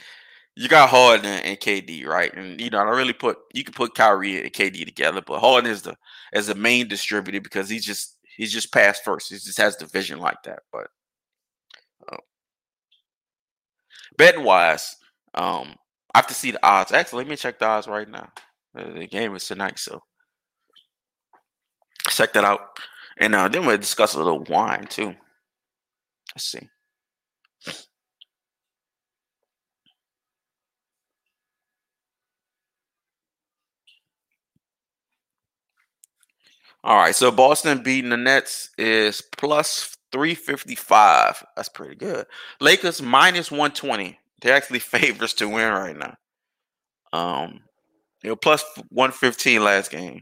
you 0.55 0.69
got 0.69 0.89
Harden 0.89 1.25
and 1.25 1.59
KD, 1.59 2.05
right? 2.05 2.33
And 2.33 2.59
you 2.59 2.69
know, 2.69 2.79
I 2.79 2.85
don't 2.85 2.95
really 2.95 3.13
put 3.13 3.37
you 3.53 3.63
can 3.63 3.73
put 3.73 3.95
Kyrie 3.95 4.41
and 4.41 4.53
KD 4.53 4.85
together, 4.85 5.21
but 5.25 5.39
Harden 5.39 5.69
is 5.69 5.81
the 5.81 5.95
as 6.33 6.47
the 6.47 6.55
main 6.55 6.87
distributor 6.87 7.41
because 7.41 7.69
he's 7.69 7.85
just 7.85 8.17
he's 8.37 8.53
just 8.53 8.73
passed 8.73 9.03
first. 9.03 9.29
He 9.29 9.35
just 9.35 9.57
has 9.57 9.75
the 9.77 9.85
vision 9.85 10.19
like 10.19 10.41
that. 10.43 10.59
But 10.71 10.87
uh, 12.11 12.17
betting 14.17 14.43
wise, 14.43 14.95
um, 15.33 15.75
I 16.13 16.19
have 16.19 16.27
to 16.27 16.33
see 16.33 16.51
the 16.51 16.65
odds. 16.65 16.93
Actually, 16.93 17.23
let 17.23 17.29
me 17.29 17.35
check 17.35 17.59
the 17.59 17.65
odds 17.65 17.87
right 17.87 18.09
now. 18.09 18.29
The 18.73 19.07
game 19.07 19.35
is 19.35 19.45
tonight, 19.45 19.79
so 19.79 20.01
check 22.09 22.33
that 22.33 22.45
out. 22.45 22.79
And 23.17 23.35
uh, 23.35 23.47
then 23.47 23.65
we'll 23.65 23.77
discuss 23.77 24.13
a 24.13 24.17
little 24.17 24.43
wine 24.43 24.87
too. 24.87 25.15
Let's 26.33 26.45
see. 26.45 26.69
All 36.85 36.97
right, 36.97 37.15
so 37.15 37.31
Boston 37.31 37.81
beating 37.81 38.11
the 38.11 38.17
Nets 38.17 38.69
is 38.77 39.19
plus 39.19 39.97
355. 40.11 41.43
That's 41.55 41.67
pretty 41.67 41.95
good. 41.95 42.27
Lakers 42.61 43.01
minus 43.01 43.49
120. 43.49 44.19
They're 44.41 44.55
actually 44.55 44.77
favorites 44.79 45.33
to 45.33 45.49
win 45.49 45.73
right 45.73 45.97
now. 45.97 46.15
Um, 47.11 47.61
you 48.21 48.29
know, 48.29 48.35
plus 48.35 48.63
115 48.89 49.63
last 49.63 49.89
game. 49.89 50.21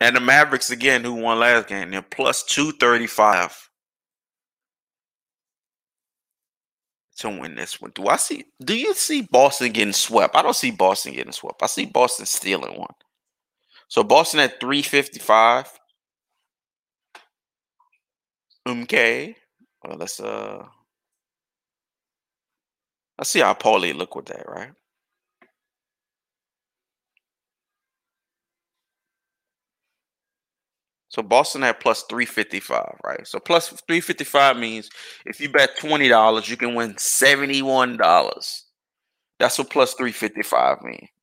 And 0.00 0.14
the 0.14 0.20
Mavericks 0.20 0.70
again, 0.70 1.02
who 1.02 1.14
won 1.14 1.38
last 1.38 1.66
game, 1.68 1.90
they're 1.90 2.02
plus 2.02 2.42
235 2.42 3.70
to 7.20 7.28
win 7.30 7.54
this 7.54 7.80
one. 7.80 7.92
Do 7.94 8.08
I 8.08 8.16
see 8.16 8.44
do 8.62 8.76
you 8.76 8.92
see 8.92 9.22
Boston 9.22 9.72
getting 9.72 9.94
swept? 9.94 10.36
I 10.36 10.42
don't 10.42 10.54
see 10.54 10.72
Boston 10.72 11.14
getting 11.14 11.32
swept. 11.32 11.62
I 11.62 11.66
see 11.66 11.86
Boston 11.86 12.26
stealing 12.26 12.78
one. 12.78 12.92
So 13.94 14.02
Boston 14.02 14.40
at 14.40 14.58
355. 14.58 15.70
Okay. 18.66 19.36
Well, 19.84 19.96
let's 19.96 20.18
uh 20.18 20.64
let's 23.16 23.30
see 23.30 23.38
how 23.38 23.54
Paulie 23.54 23.94
look 23.94 24.16
with 24.16 24.26
that, 24.26 24.48
right? 24.48 24.72
So 31.08 31.22
Boston 31.22 31.62
at 31.62 31.78
plus 31.78 32.02
355, 32.10 32.98
right? 33.04 33.24
So 33.24 33.38
plus 33.38 33.68
355 33.68 34.56
means 34.56 34.90
if 35.24 35.40
you 35.40 35.48
bet 35.48 35.78
$20, 35.78 36.48
you 36.48 36.56
can 36.56 36.74
win 36.74 36.94
$71. 36.94 38.62
That's 39.38 39.56
what 39.56 39.70
plus 39.70 39.94
355 39.94 40.82
means. 40.82 41.13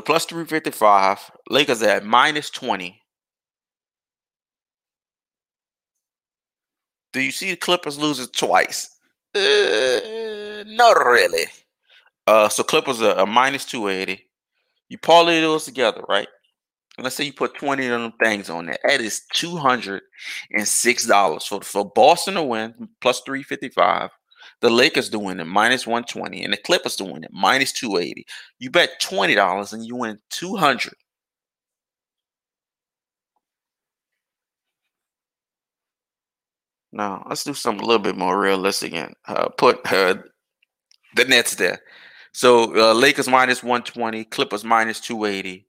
Plus 0.00 0.24
355. 0.26 1.30
Lakers 1.48 1.82
at 1.82 2.04
minus 2.04 2.50
20. 2.50 3.00
Do 7.12 7.20
you 7.20 7.32
see 7.32 7.50
the 7.50 7.56
Clippers 7.56 7.98
losing 7.98 8.28
twice? 8.28 8.96
Uh, 9.34 10.62
not 10.66 10.92
really. 10.92 11.46
Uh, 12.26 12.48
so 12.48 12.62
Clippers 12.62 13.02
are 13.02 13.18
a 13.18 13.26
minus 13.26 13.64
280. 13.64 14.24
You 14.88 14.98
parlay 14.98 15.40
those 15.40 15.64
together, 15.64 16.04
right? 16.08 16.28
Let's 16.98 17.16
say 17.16 17.24
you 17.24 17.32
put 17.32 17.54
20 17.54 17.86
of 17.86 18.00
them 18.00 18.12
things 18.22 18.50
on 18.50 18.66
there. 18.66 18.78
That 18.84 19.00
is 19.00 19.22
$206 19.34 21.48
for, 21.48 21.62
for 21.62 21.90
Boston 21.92 22.34
to 22.34 22.42
win, 22.42 22.88
plus 23.00 23.22
355. 23.24 24.10
The 24.60 24.70
Lakers 24.70 25.08
doing 25.08 25.40
it 25.40 25.46
minus 25.46 25.86
120 25.86 26.44
and 26.44 26.52
the 26.52 26.58
Clippers 26.58 26.96
doing 26.96 27.22
it 27.24 27.30
minus 27.32 27.72
280. 27.72 28.26
You 28.58 28.70
bet 28.70 29.00
$20 29.00 29.72
and 29.72 29.86
you 29.86 29.96
win 29.96 30.18
200. 30.30 30.92
Now, 36.92 37.24
let's 37.28 37.44
do 37.44 37.54
something 37.54 37.84
a 37.84 37.86
little 37.86 38.02
bit 38.02 38.16
more 38.16 38.38
realistic 38.38 38.92
and 38.94 39.14
uh, 39.26 39.48
put 39.48 39.80
uh, 39.92 40.16
the 41.14 41.24
Nets 41.24 41.54
there. 41.54 41.80
So, 42.32 42.76
uh, 42.76 42.94
Lakers 42.94 43.28
minus 43.28 43.62
120, 43.62 44.24
Clippers 44.24 44.64
minus 44.64 45.00
280, 45.00 45.66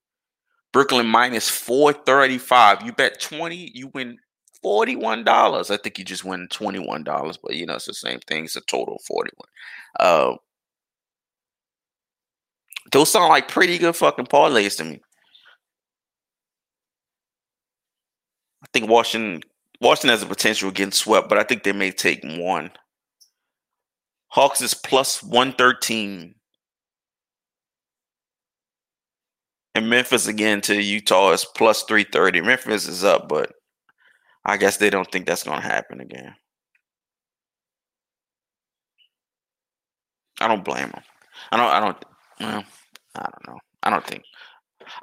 Brooklyn 0.74 1.06
minus 1.06 1.50
435. 1.50 2.82
You 2.84 2.94
bet 2.94 3.20
20, 3.20 3.72
you 3.74 3.90
win 3.94 4.18
$41. 4.64 5.72
I 5.72 5.78
think 5.78 5.98
you 5.98 6.06
just 6.06 6.26
win 6.26 6.48
$21, 6.50 7.38
but 7.44 7.56
you 7.56 7.66
know, 7.66 7.76
it's 7.76 7.86
the 7.86 7.94
same 7.94 8.20
thing. 8.22 8.46
It's 8.46 8.56
a 8.56 8.62
total 8.62 8.96
of 8.96 9.02
41. 9.08 9.32
Uh, 10.00 10.36
those 12.92 13.12
sound 13.12 13.30
like 13.30 13.48
pretty 13.48 13.78
good 13.78 13.96
fucking 13.96 14.26
parlays 14.26 14.78
to 14.78 14.84
me. 14.84 15.02
I 18.64 18.68
think 18.74 18.90
Washington 18.90 19.42
Washington 19.80 20.10
has 20.12 20.22
a 20.22 20.28
potential 20.28 20.70
of 20.70 20.76
getting 20.76 20.92
swept, 20.92 21.28
but 21.28 21.40
I 21.40 21.44
think 21.44 21.64
they 21.64 21.74
may 21.74 21.92
take 21.92 22.24
one. 22.24 22.72
Hawks 24.28 24.62
is 24.62 24.74
plus 24.74 25.24
113. 25.24 26.36
And 29.74 29.90
Memphis 29.90 30.28
again 30.28 30.62
to 30.62 30.82
Utah 30.82 31.32
is 31.32 31.46
plus 31.56 31.84
330. 31.84 32.42
Memphis 32.42 32.88
is 32.88 33.04
up, 33.04 33.28
but 33.28 33.54
I 34.46 34.58
guess 34.58 34.78
they 34.78 34.90
don't 34.90 35.12
think 35.12 35.26
that's 35.26 35.44
going 35.44 35.62
to 35.62 35.68
happen 35.68 36.02
again. 36.02 36.36
I 40.40 40.48
don't 40.48 40.64
blame 40.64 40.90
them. 40.90 41.04
I 41.52 41.58
don't. 41.58 41.68
I 41.68 41.80
don't. 41.80 42.06
Well, 42.40 42.64
I 43.16 43.22
don't 43.22 43.48
know. 43.48 43.60
I 43.84 43.90
don't 43.90 44.06
think. 44.06 44.24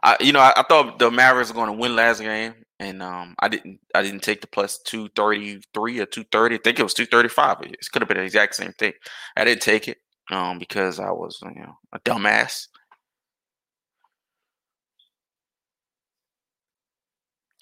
I 0.03 0.17
you 0.21 0.33
know 0.33 0.41
I, 0.41 0.53
I 0.57 0.65
thought 0.69 0.99
the 0.99 1.11
Mavericks 1.11 1.51
were 1.51 1.55
going 1.55 1.69
to 1.69 1.79
win 1.79 1.97
last 1.97 2.21
game, 2.21 2.55
and 2.81 3.03
um 3.03 3.35
I 3.41 3.49
didn't. 3.49 3.81
I 3.95 4.03
didn't 4.03 4.23
take 4.23 4.41
the 4.41 4.47
plus 4.47 4.79
two 4.79 5.09
thirty 5.17 5.61
three 5.75 6.01
or 6.01 6.07
two 6.07 6.25
thirty. 6.33 6.57
I 6.57 6.61
think 6.63 6.79
it 6.79 6.83
was 6.85 6.95
two 6.95 7.07
thirty 7.07 7.29
five. 7.29 7.59
It 7.63 7.79
could 7.93 8.03
have 8.03 8.09
been 8.09 8.19
the 8.19 8.25
exact 8.25 8.57
same 8.57 8.73
thing. 8.73 8.93
I 9.37 9.45
didn't 9.45 9.63
take 9.63 9.89
it 9.89 9.99
um 10.31 10.59
because 10.59 11.01
I 11.01 11.11
was 11.11 11.39
you 11.43 11.63
know 11.63 11.75
a 11.93 12.01
dumbass. 12.01 12.69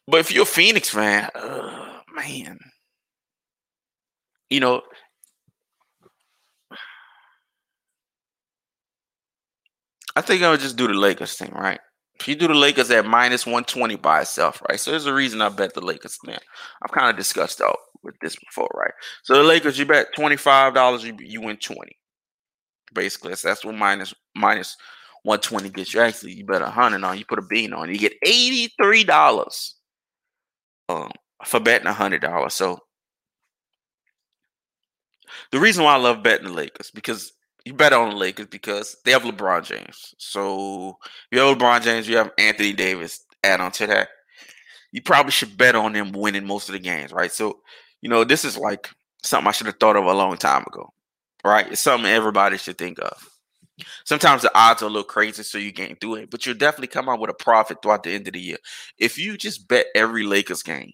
But 0.09 0.21
if 0.21 0.33
you're 0.33 0.45
a 0.45 0.47
Phoenix 0.47 0.91
fan, 0.91 1.29
uh, 1.35 2.01
man, 2.15 2.59
you 4.51 4.61
know, 4.61 4.83
I 10.15 10.21
think 10.21 10.43
I 10.43 10.51
would 10.51 10.61
just 10.61 10.77
do 10.77 10.87
the 10.87 10.95
Lakers 10.95 11.35
thing, 11.35 11.53
right? 11.53 11.81
If 12.19 12.29
you 12.29 12.35
do 12.35 12.49
the 12.49 12.55
Lakers 12.55 12.91
at 12.91 13.05
minus 13.05 13.45
120 13.45 13.97
by 13.97 14.23
itself, 14.23 14.63
right? 14.69 14.81
So 14.81 14.91
there's 14.91 15.07
a 15.07 15.13
reason 15.13 15.43
I 15.43 15.51
bet 15.51 15.75
the 15.75 15.83
Lakers, 15.85 16.17
man. 16.25 16.39
I've 16.83 16.93
kind 16.93 17.11
of 17.11 17.17
discussed 17.17 17.61
out 17.61 17.77
with 18.03 18.15
this 18.23 18.37
before, 18.37 18.71
right? 18.75 18.95
So 19.25 19.35
the 19.35 19.43
Lakers, 19.43 19.79
you 19.79 19.85
bet 19.85 20.15
$25, 20.17 21.05
you, 21.05 21.15
you 21.21 21.43
win 21.43 21.59
20. 21.59 21.93
Basically, 22.95 23.35
so 23.35 23.49
that's 23.49 23.65
what 23.65 23.75
minus 23.75 24.15
minus 24.35 24.77
120 25.25 25.69
gets 25.71 25.93
you. 25.93 26.01
Actually, 26.01 26.33
you 26.33 26.47
bet 26.47 26.63
a 26.63 26.71
hundred 26.71 27.05
on, 27.05 27.19
you 27.19 27.25
put 27.27 27.39
a 27.39 27.43
bean 27.43 27.73
on, 27.75 27.91
you 27.91 27.99
get 27.99 28.15
$83 28.25 29.76
um, 30.89 31.11
for 31.45 31.61
betting 31.61 31.87
hundred 31.87 32.23
dollars. 32.23 32.55
So 32.55 32.79
the 35.53 35.61
reason 35.61 35.85
why 35.85 35.95
I 35.95 35.99
love 35.99 36.23
betting 36.23 36.47
the 36.47 36.53
Lakers 36.53 36.91
because 36.91 37.33
you 37.65 37.75
bet 37.75 37.93
on 37.93 38.11
the 38.11 38.17
Lakers 38.17 38.47
because 38.47 38.97
they 39.05 39.11
have 39.11 39.23
LeBron 39.23 39.65
James. 39.65 40.15
So 40.19 40.99
you 41.31 41.41
have 41.41 41.59
LeBron 41.59 41.83
James, 41.83 42.09
you 42.09 42.17
have 42.17 42.31
Anthony 42.39 42.73
Davis. 42.73 43.25
Add 43.45 43.61
on 43.61 43.71
to 43.73 43.87
that, 43.87 44.09
you 44.93 45.03
probably 45.03 45.31
should 45.31 45.57
bet 45.57 45.77
on 45.77 45.93
them 45.93 46.13
winning 46.13 46.47
most 46.47 46.69
of 46.69 46.73
the 46.73 46.79
games, 46.79 47.13
right? 47.13 47.31
So 47.33 47.61
you 48.03 48.09
know 48.09 48.25
this 48.25 48.45
is 48.45 48.57
like 48.57 48.89
something 49.23 49.49
I 49.49 49.53
should 49.53 49.67
have 49.67 49.79
thought 49.79 49.97
of 49.97 50.05
a 50.05 50.13
long 50.13 50.37
time 50.37 50.63
ago, 50.67 50.93
right? 51.45 51.71
It's 51.71 51.81
something 51.81 52.11
everybody 52.11 52.59
should 52.59 52.79
think 52.79 52.99
of. 53.01 53.36
Sometimes 54.05 54.43
the 54.43 54.59
odds 54.59 54.83
are 54.83 54.87
a 54.87 54.89
little 54.89 55.05
crazy, 55.05 55.43
so 55.43 55.59
you 55.59 55.73
can't 55.73 56.01
do 56.01 56.15
it, 56.15 56.31
but 56.31 56.47
you'll 56.47 56.55
definitely 56.55 56.87
come 56.89 57.09
out 57.09 57.21
with 57.21 57.31
a 57.31 57.35
profit 57.35 57.79
throughout 57.83 58.03
the 58.03 58.13
end 58.13 58.27
of 58.27 58.33
the 58.33 58.41
year. 58.41 58.57
If 58.99 59.19
you 59.19 59.37
just 59.37 59.69
bet 59.69 59.87
every 59.95 60.25
Lakers 60.25 60.63
game 60.63 60.93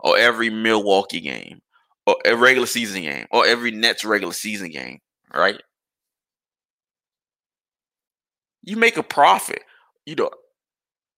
or 0.00 0.18
every 0.18 0.50
Milwaukee 0.50 1.20
game 1.20 1.60
or 2.06 2.16
a 2.24 2.36
regular 2.36 2.66
season 2.66 3.02
game 3.02 3.26
or 3.30 3.46
every 3.46 3.70
Nets 3.70 4.04
regular 4.04 4.32
season 4.32 4.70
game, 4.70 5.00
right? 5.32 5.60
You 8.62 8.76
make 8.76 8.96
a 8.96 9.02
profit. 9.02 9.62
You 10.06 10.16
know, 10.16 10.30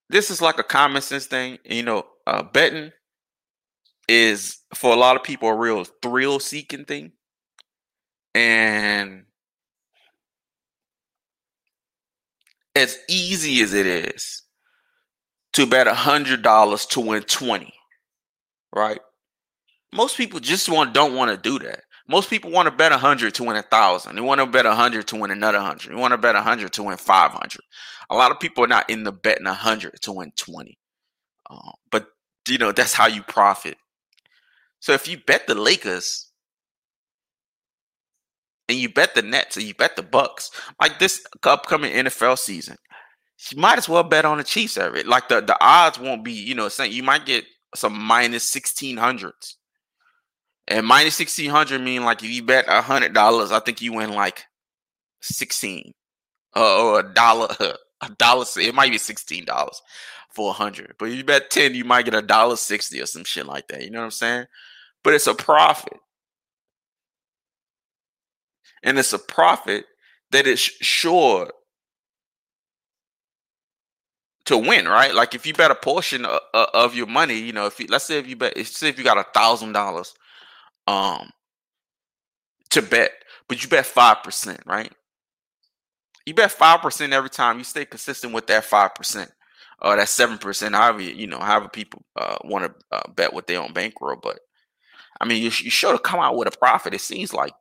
this 0.08 0.30
is 0.30 0.42
like 0.42 0.58
a 0.58 0.64
common 0.64 1.02
sense 1.02 1.26
thing. 1.26 1.58
You 1.64 1.82
know, 1.82 2.06
uh, 2.26 2.42
betting 2.42 2.92
is 4.08 4.58
for 4.74 4.92
a 4.92 4.96
lot 4.96 5.16
of 5.16 5.22
people 5.22 5.48
a 5.48 5.56
real 5.56 5.84
thrill 6.02 6.40
seeking 6.40 6.84
thing. 6.84 7.12
And 8.34 9.25
as 12.76 12.98
easy 13.08 13.62
as 13.62 13.74
it 13.74 13.86
is 13.86 14.44
to 15.54 15.66
bet 15.66 15.88
a 15.88 15.94
hundred 15.94 16.42
dollars 16.42 16.86
to 16.86 17.00
win 17.00 17.22
20, 17.22 17.72
right? 18.74 19.00
Most 19.92 20.16
people 20.16 20.40
just 20.40 20.68
want 20.68 20.94
don't 20.94 21.14
want 21.14 21.30
to 21.30 21.36
do 21.36 21.58
that. 21.64 21.82
Most 22.08 22.30
people 22.30 22.50
want 22.50 22.66
to 22.66 22.70
bet 22.70 22.92
a 22.92 22.98
hundred 22.98 23.34
to 23.34 23.44
win 23.44 23.56
a 23.56 23.62
thousand. 23.62 24.16
They 24.16 24.22
want 24.22 24.40
to 24.40 24.46
bet 24.46 24.66
a 24.66 24.74
hundred 24.74 25.08
to 25.08 25.16
win 25.16 25.30
another 25.32 25.60
hundred. 25.60 25.92
They 25.92 25.96
want 25.96 26.12
to 26.12 26.18
bet 26.18 26.36
a 26.36 26.42
hundred 26.42 26.72
to 26.74 26.82
win 26.84 26.98
five 26.98 27.32
hundred. 27.32 27.62
A 28.10 28.16
lot 28.16 28.30
of 28.30 28.38
people 28.40 28.64
are 28.64 28.68
not 28.68 28.88
in 28.90 29.04
the 29.04 29.12
betting 29.12 29.46
a 29.46 29.54
hundred 29.54 30.00
to 30.02 30.12
win 30.12 30.32
20. 30.36 30.78
Uh, 31.50 31.72
but 31.90 32.08
you 32.48 32.58
know, 32.58 32.72
that's 32.72 32.92
how 32.92 33.06
you 33.06 33.22
profit. 33.22 33.76
So 34.80 34.92
if 34.92 35.08
you 35.08 35.18
bet 35.26 35.46
the 35.46 35.54
Lakers 35.56 36.25
and 38.68 38.78
you 38.78 38.88
bet 38.88 39.14
the 39.14 39.22
Nets 39.22 39.56
and 39.56 39.66
you 39.66 39.74
bet 39.74 39.96
the 39.96 40.02
Bucks, 40.02 40.50
like 40.80 40.98
this 40.98 41.24
upcoming 41.44 41.92
NFL 41.92 42.38
season, 42.38 42.76
you 43.50 43.58
might 43.60 43.78
as 43.78 43.88
well 43.88 44.02
bet 44.02 44.24
on 44.24 44.38
the 44.38 44.44
Chiefs 44.44 44.76
every 44.76 45.02
like 45.02 45.28
the, 45.28 45.40
the 45.40 45.56
odds 45.60 45.98
won't 45.98 46.24
be, 46.24 46.32
you 46.32 46.54
know, 46.54 46.68
saying 46.68 46.92
you 46.92 47.02
might 47.02 47.26
get 47.26 47.44
some 47.74 47.98
minus 47.98 48.48
sixteen 48.48 48.96
hundreds. 48.96 49.56
And 50.68 50.86
minus 50.86 51.14
sixteen 51.14 51.50
hundred 51.50 51.80
mean 51.82 52.04
like 52.04 52.22
if 52.22 52.30
you 52.30 52.42
bet 52.42 52.64
a 52.68 52.82
hundred 52.82 53.12
dollars, 53.12 53.52
I 53.52 53.60
think 53.60 53.80
you 53.80 53.92
win 53.92 54.12
like 54.12 54.44
sixteen. 55.20 55.92
Uh, 56.54 56.82
or 56.82 57.00
a 57.00 57.14
dollar 57.14 57.48
a 58.00 58.08
dollar 58.18 58.46
it 58.56 58.74
might 58.74 58.90
be 58.90 58.98
sixteen 58.98 59.44
dollars 59.44 59.80
for 60.30 60.50
a 60.50 60.54
hundred. 60.54 60.94
But 60.98 61.10
if 61.10 61.16
you 61.16 61.24
bet 61.24 61.50
ten, 61.50 61.74
you 61.74 61.84
might 61.84 62.06
get 62.06 62.14
a 62.14 62.22
dollar 62.22 62.56
sixty 62.56 63.00
or 63.00 63.06
some 63.06 63.24
shit 63.24 63.46
like 63.46 63.68
that. 63.68 63.84
You 63.84 63.90
know 63.90 63.98
what 63.98 64.06
I'm 64.06 64.10
saying? 64.10 64.46
But 65.04 65.14
it's 65.14 65.28
a 65.28 65.34
profit 65.34 65.98
and 68.86 68.98
it's 68.98 69.12
a 69.12 69.18
profit 69.18 69.84
that 70.30 70.46
is 70.46 70.60
sure 70.60 71.50
to 74.46 74.56
win, 74.56 74.86
right? 74.86 75.12
Like 75.12 75.34
if 75.34 75.44
you 75.44 75.52
bet 75.52 75.72
a 75.72 75.74
portion 75.74 76.24
of, 76.24 76.40
of 76.54 76.94
your 76.94 77.06
money, 77.08 77.36
you 77.36 77.52
know, 77.52 77.66
if 77.66 77.80
you, 77.80 77.86
let's 77.90 78.04
say 78.04 78.18
if 78.18 78.28
you 78.28 78.36
bet, 78.36 78.56
say 78.64 78.88
if 78.88 78.96
you 78.96 79.04
got 79.04 79.18
a 79.18 79.26
thousand 79.34 79.72
dollars, 79.72 80.14
um, 80.86 81.30
to 82.70 82.80
bet, 82.80 83.10
but 83.48 83.62
you 83.62 83.68
bet 83.68 83.84
five 83.84 84.22
percent, 84.22 84.60
right? 84.66 84.92
You 86.24 86.34
bet 86.34 86.52
five 86.52 86.80
percent 86.80 87.12
every 87.12 87.30
time. 87.30 87.58
You 87.58 87.64
stay 87.64 87.84
consistent 87.84 88.32
with 88.32 88.46
that 88.46 88.64
five 88.64 88.94
percent, 88.94 89.32
or 89.82 89.96
that 89.96 90.08
seven 90.08 90.38
percent. 90.38 90.76
However, 90.76 91.02
you 91.02 91.26
know, 91.26 91.40
however 91.40 91.68
people 91.68 92.04
uh, 92.14 92.36
want 92.44 92.66
to 92.66 92.96
uh, 92.96 93.10
bet 93.16 93.34
with 93.34 93.48
their 93.48 93.60
own 93.60 93.72
bankroll, 93.72 94.18
but 94.22 94.38
I 95.20 95.24
mean, 95.24 95.38
you, 95.38 95.50
you 95.58 95.70
sure 95.70 95.92
to 95.92 95.98
come 95.98 96.20
out 96.20 96.36
with 96.36 96.46
a 96.52 96.56
profit. 96.56 96.94
It 96.94 97.00
seems 97.00 97.32
like 97.32 97.52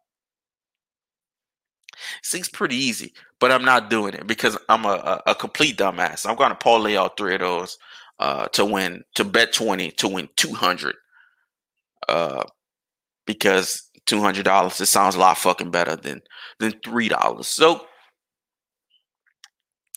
Seems 2.24 2.50
pretty 2.50 2.76
easy, 2.76 3.14
but 3.40 3.52
I'm 3.52 3.66
not 3.66 3.90
doing 3.90 4.14
it 4.14 4.28
because 4.28 4.58
I'm 4.70 4.86
a, 4.86 5.22
a, 5.26 5.32
a 5.32 5.36
complete 5.36 5.78
dumbass. 5.78 6.28
I'm 6.28 6.36
going 6.36 6.50
to 6.50 6.56
parlay 6.56 6.96
all 6.96 7.10
three 7.10 7.36
of 7.36 7.42
those 7.42 7.78
uh, 8.20 8.48
to 8.50 8.66
win, 8.66 9.04
to 9.16 9.24
bet 9.24 9.54
20, 9.54 9.92
to 9.92 10.08
win 10.08 10.30
200. 10.36 10.96
Uh, 12.08 12.44
because 13.26 13.90
$200, 14.06 14.82
it 14.82 14.86
sounds 14.86 15.16
a 15.16 15.20
lot 15.20 15.38
fucking 15.38 15.72
better 15.72 15.96
than, 15.96 16.22
than 16.60 16.72
$3. 16.74 17.46
So 17.46 17.86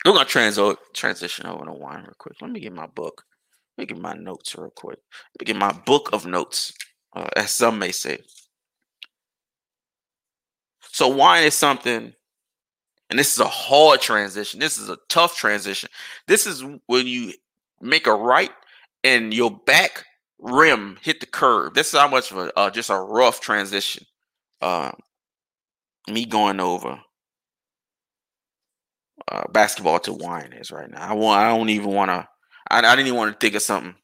we're 0.05 0.13
going 0.13 0.25
to 0.25 0.31
trans- 0.31 0.59
transition 0.95 1.47
over 1.47 1.65
to 1.65 1.73
wine 1.73 2.03
real 2.03 2.15
quick. 2.19 2.37
Let 2.41 2.51
me 2.51 2.61
get 2.61 2.73
my 2.73 2.87
book. 2.87 3.25
Let 3.77 3.83
me 3.83 3.95
get 3.95 4.03
my 4.03 4.15
notes 4.15 4.57
real 4.57 4.71
quick. 4.75 4.99
Let 5.39 5.41
me 5.41 5.53
get 5.53 5.57
my 5.57 5.73
book 5.73 6.11
of 6.13 6.27
notes, 6.27 6.73
uh, 7.15 7.29
as 7.37 7.51
some 7.53 7.79
may 7.79 7.93
say. 7.93 8.19
So 10.99 11.07
wine 11.07 11.45
is 11.45 11.55
something, 11.55 12.13
and 13.09 13.17
this 13.17 13.33
is 13.33 13.39
a 13.39 13.47
hard 13.47 14.01
transition. 14.01 14.59
This 14.59 14.79
is 14.79 14.89
a 14.89 14.99
tough 15.09 15.37
transition. 15.37 15.89
This 16.27 16.45
is 16.45 16.65
when 16.87 17.07
you 17.07 17.35
make 17.81 18.09
a 18.09 18.13
right 18.13 18.51
and 19.05 19.33
your 19.33 19.49
back 19.65 20.07
rim 20.41 20.99
hit 21.01 21.21
the 21.21 21.27
curve. 21.27 21.75
This 21.75 21.95
is 21.95 22.01
how 22.01 22.09
much 22.09 22.33
of 22.33 22.39
a 22.39 22.59
uh, 22.59 22.71
just 22.71 22.91
a 22.91 22.97
rough 22.97 23.41
transition. 23.41 24.07
Uh, 24.61 24.91
me 26.09 26.25
going 26.25 26.59
over 26.59 26.99
uh, 29.31 29.45
basketball 29.53 30.01
to 30.01 30.13
wine 30.13 30.53
is 30.53 30.73
right 30.73 30.91
now. 30.91 31.11
I 31.11 31.13
want. 31.13 31.41
I 31.41 31.57
don't 31.57 31.69
even 31.69 31.93
want 31.93 32.09
to. 32.09 32.27
I, 32.69 32.79
I 32.79 32.97
didn't 32.97 33.07
even 33.07 33.19
want 33.19 33.39
to 33.39 33.39
think 33.39 33.55
of 33.55 33.63
something 33.63 33.95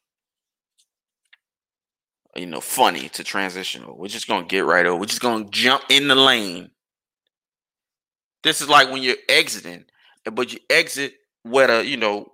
you 2.37 2.45
know, 2.45 2.61
funny 2.61 3.09
to 3.09 3.23
transition. 3.25 3.83
We're 3.85 4.07
just 4.07 4.29
gonna 4.29 4.45
get 4.45 4.63
right 4.63 4.85
over. 4.85 4.97
We're 4.97 5.07
just 5.07 5.21
gonna 5.21 5.49
jump 5.49 5.83
in 5.89 6.07
the 6.07 6.15
lane 6.15 6.71
this 8.45 8.61
is 8.61 8.69
like 8.69 8.91
when 8.91 9.03
you're 9.03 9.15
exiting, 9.27 9.85
but 10.31 10.53
you 10.53 10.59
exit 10.69 11.15
whether 11.43 11.83
you 11.83 11.97
know 11.97 12.31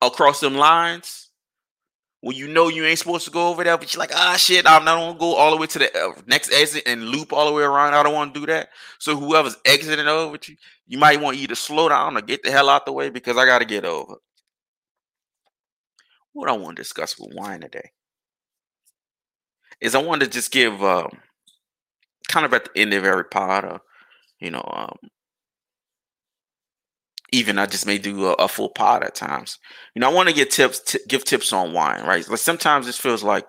across 0.00 0.40
them 0.40 0.54
lines 0.54 1.28
when 2.22 2.36
you 2.36 2.46
know 2.46 2.68
you 2.68 2.84
ain't 2.84 3.00
supposed 3.00 3.24
to 3.24 3.32
go 3.32 3.48
over 3.48 3.64
there, 3.64 3.76
but 3.76 3.92
you're 3.92 3.98
like, 3.98 4.14
ah, 4.14 4.36
shit, 4.38 4.64
I'm 4.64 4.84
not 4.84 4.96
gonna 4.96 5.18
go 5.18 5.34
all 5.34 5.50
the 5.50 5.56
way 5.56 5.66
to 5.66 5.78
the 5.80 5.98
uh, 5.98 6.12
next 6.26 6.52
exit 6.52 6.84
and 6.86 7.08
loop 7.08 7.32
all 7.32 7.46
the 7.46 7.52
way 7.52 7.64
around. 7.64 7.94
I 7.94 8.02
don't 8.04 8.14
want 8.14 8.32
to 8.32 8.40
do 8.40 8.46
that. 8.46 8.68
So 9.00 9.16
whoever's 9.16 9.56
exiting 9.66 10.06
over 10.06 10.38
you, 10.46 10.56
you 10.86 10.98
might 10.98 11.20
want 11.20 11.38
you 11.38 11.48
to 11.48 11.56
slow 11.56 11.88
down 11.88 12.16
or 12.16 12.20
get 12.22 12.44
the 12.44 12.52
hell 12.52 12.68
out 12.68 12.86
the 12.86 12.92
way 12.92 13.10
because 13.10 13.36
I 13.36 13.44
got 13.44 13.58
to 13.58 13.64
get 13.64 13.84
over. 13.84 14.14
what 16.32 16.48
I 16.48 16.52
want 16.52 16.76
to 16.76 16.82
discuss 16.82 17.18
with 17.18 17.34
wine 17.34 17.60
today 17.60 17.90
is 19.80 19.96
I 19.96 20.02
want 20.02 20.22
to 20.22 20.28
just 20.28 20.52
give 20.52 20.82
um, 20.84 21.10
kind 22.28 22.46
of 22.46 22.54
at 22.54 22.64
the 22.64 22.80
end 22.80 22.94
of 22.94 23.04
every 23.04 23.24
pod, 23.24 23.64
uh, 23.64 23.78
you 24.40 24.50
know, 24.50 24.64
um, 24.72 25.10
even 27.32 27.58
I 27.58 27.66
just 27.66 27.86
may 27.86 27.98
do 27.98 28.26
a, 28.26 28.32
a, 28.34 28.48
full 28.48 28.68
pod 28.68 29.02
at 29.02 29.14
times. 29.14 29.58
You 29.94 30.00
know, 30.00 30.10
I 30.10 30.12
want 30.12 30.28
to 30.28 30.34
get 30.34 30.50
tips, 30.50 30.80
t- 30.80 30.98
give 31.08 31.24
tips 31.24 31.52
on 31.52 31.72
wine, 31.72 32.04
right? 32.04 32.28
Like 32.28 32.38
sometimes 32.38 32.86
this 32.86 32.98
feels 32.98 33.22
like 33.22 33.46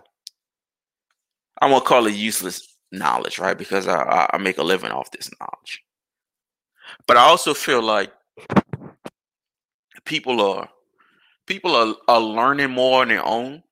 I 1.62 1.70
won't 1.70 1.86
call 1.86 2.08
it 2.08 2.14
useless 2.14 2.66
knowledge, 2.92 3.40
right? 3.40 3.58
Because 3.58 3.88
I, 3.88 4.28
I 4.32 4.38
make 4.38 4.58
a 4.58 4.64
living 4.64 4.92
off 4.92 5.12
this 5.12 5.30
knowledge. 5.40 5.82
But 7.08 7.18
I 7.18 7.22
also 7.22 7.54
feel 7.54 7.82
like 7.82 8.12
people 10.06 10.42
are 10.42 10.70
people 11.48 11.76
are, 11.76 11.96
are 12.08 12.22
learning 12.22 12.72
more 12.72 13.02
on 13.02 13.10
their 13.10 13.26
own, 13.26 13.64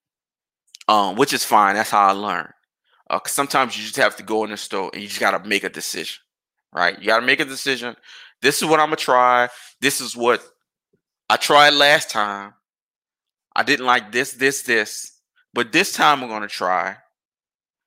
um, 0.88 1.16
which 1.16 1.34
is 1.34 1.46
fine. 1.46 1.76
That's 1.76 1.90
how 1.90 2.08
I 2.08 2.12
learn. 2.12 2.52
Uh, 3.12 3.20
sometimes 3.28 3.78
you 3.78 3.84
just 3.84 3.98
have 3.98 4.16
to 4.16 4.24
go 4.24 4.46
in 4.46 4.52
the 4.52 4.58
store 4.58 4.90
and 4.94 5.02
you 5.02 5.08
just 5.08 5.20
got 5.20 5.32
to 5.32 5.48
make 5.48 5.66
a 5.66 5.70
decision, 5.70 6.22
right? 6.72 6.98
You 6.98 7.08
got 7.08 7.20
to 7.20 7.26
make 7.26 7.42
a 7.42 7.46
decision. 7.46 7.96
This 8.42 8.62
is 8.62 8.68
what 8.68 8.80
I'm 8.80 8.88
gonna 8.88 8.96
try. 8.96 9.50
This 9.82 10.02
is 10.02 10.16
what 10.16 10.42
I 11.30 11.36
tried 11.38 11.72
last 11.72 12.10
time. 12.10 12.54
I 13.56 13.64
didn't 13.64 13.86
like 13.86 14.12
this, 14.12 14.34
this, 14.34 14.64
this, 14.64 15.20
but 15.54 15.72
this 15.72 15.92
time 15.92 16.24
I'm 16.24 16.30
gonna 16.30 16.48
try, 16.48 16.96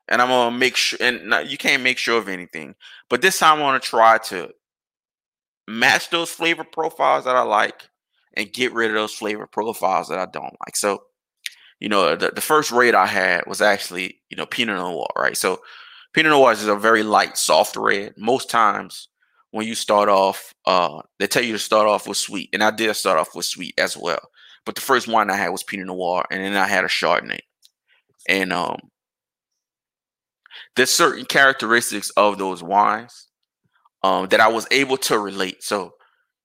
and 0.08 0.22
I'm 0.22 0.28
gonna 0.28 0.56
make 0.56 0.76
sure. 0.76 0.98
And 1.00 1.26
not, 1.26 1.50
you 1.50 1.56
can't 1.56 1.82
make 1.82 1.98
sure 1.98 2.18
of 2.18 2.28
anything, 2.28 2.74
but 3.08 3.22
this 3.22 3.38
time 3.38 3.54
I'm 3.54 3.64
gonna 3.64 3.80
try 3.80 4.18
to 4.18 4.50
match 5.66 6.10
those 6.10 6.30
flavor 6.30 6.64
profiles 6.64 7.24
that 7.24 7.34
I 7.34 7.42
like 7.42 7.88
and 8.34 8.52
get 8.52 8.74
rid 8.74 8.90
of 8.90 8.96
those 8.96 9.14
flavor 9.14 9.46
profiles 9.46 10.08
that 10.08 10.18
I 10.18 10.26
don't 10.26 10.54
like. 10.66 10.76
So, 10.76 11.02
you 11.84 11.90
know, 11.90 12.16
the, 12.16 12.30
the 12.30 12.40
first 12.40 12.70
rate 12.70 12.94
I 12.94 13.04
had 13.04 13.44
was 13.46 13.60
actually, 13.60 14.18
you 14.30 14.38
know, 14.38 14.46
Pinot 14.46 14.78
Noir, 14.78 15.06
right? 15.18 15.36
So, 15.36 15.60
Pinot 16.14 16.30
Noir 16.30 16.52
is 16.52 16.66
a 16.66 16.76
very 16.76 17.02
light, 17.02 17.36
soft 17.36 17.76
red. 17.76 18.14
Most 18.16 18.48
times 18.48 19.08
when 19.50 19.66
you 19.66 19.74
start 19.74 20.08
off, 20.08 20.54
uh, 20.64 21.02
they 21.18 21.26
tell 21.26 21.44
you 21.44 21.52
to 21.52 21.58
start 21.58 21.86
off 21.86 22.08
with 22.08 22.16
sweet. 22.16 22.48
And 22.54 22.64
I 22.64 22.70
did 22.70 22.96
start 22.96 23.18
off 23.18 23.34
with 23.34 23.44
sweet 23.44 23.74
as 23.76 23.98
well. 23.98 24.30
But 24.64 24.76
the 24.76 24.80
first 24.80 25.08
wine 25.08 25.28
I 25.28 25.36
had 25.36 25.50
was 25.50 25.62
Pinot 25.62 25.88
Noir, 25.88 26.24
and 26.30 26.42
then 26.42 26.56
I 26.56 26.66
had 26.66 26.84
a 26.84 26.88
Chardonnay. 26.88 27.40
And 28.30 28.50
um, 28.50 28.78
there's 30.76 30.88
certain 30.88 31.26
characteristics 31.26 32.08
of 32.16 32.38
those 32.38 32.62
wines 32.62 33.28
um, 34.02 34.28
that 34.28 34.40
I 34.40 34.48
was 34.48 34.66
able 34.70 34.96
to 34.96 35.18
relate. 35.18 35.62
So, 35.62 35.92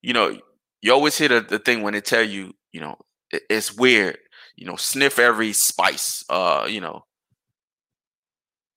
you 0.01 0.11
know, 0.11 0.37
you 0.81 0.91
always 0.91 1.17
hear 1.17 1.29
the, 1.29 1.39
the 1.39 1.59
thing 1.59 1.81
when 1.81 1.93
they 1.93 2.01
tell 2.01 2.23
you, 2.23 2.55
you 2.73 2.81
know, 2.81 2.97
it, 3.31 3.43
it's 3.49 3.73
weird. 3.73 4.17
You 4.59 4.65
know, 4.65 4.75
sniff 4.75 5.19
every 5.19 5.53
spice. 5.53 6.23
Uh, 6.29 6.67
you 6.69 6.81
know, 6.81 7.05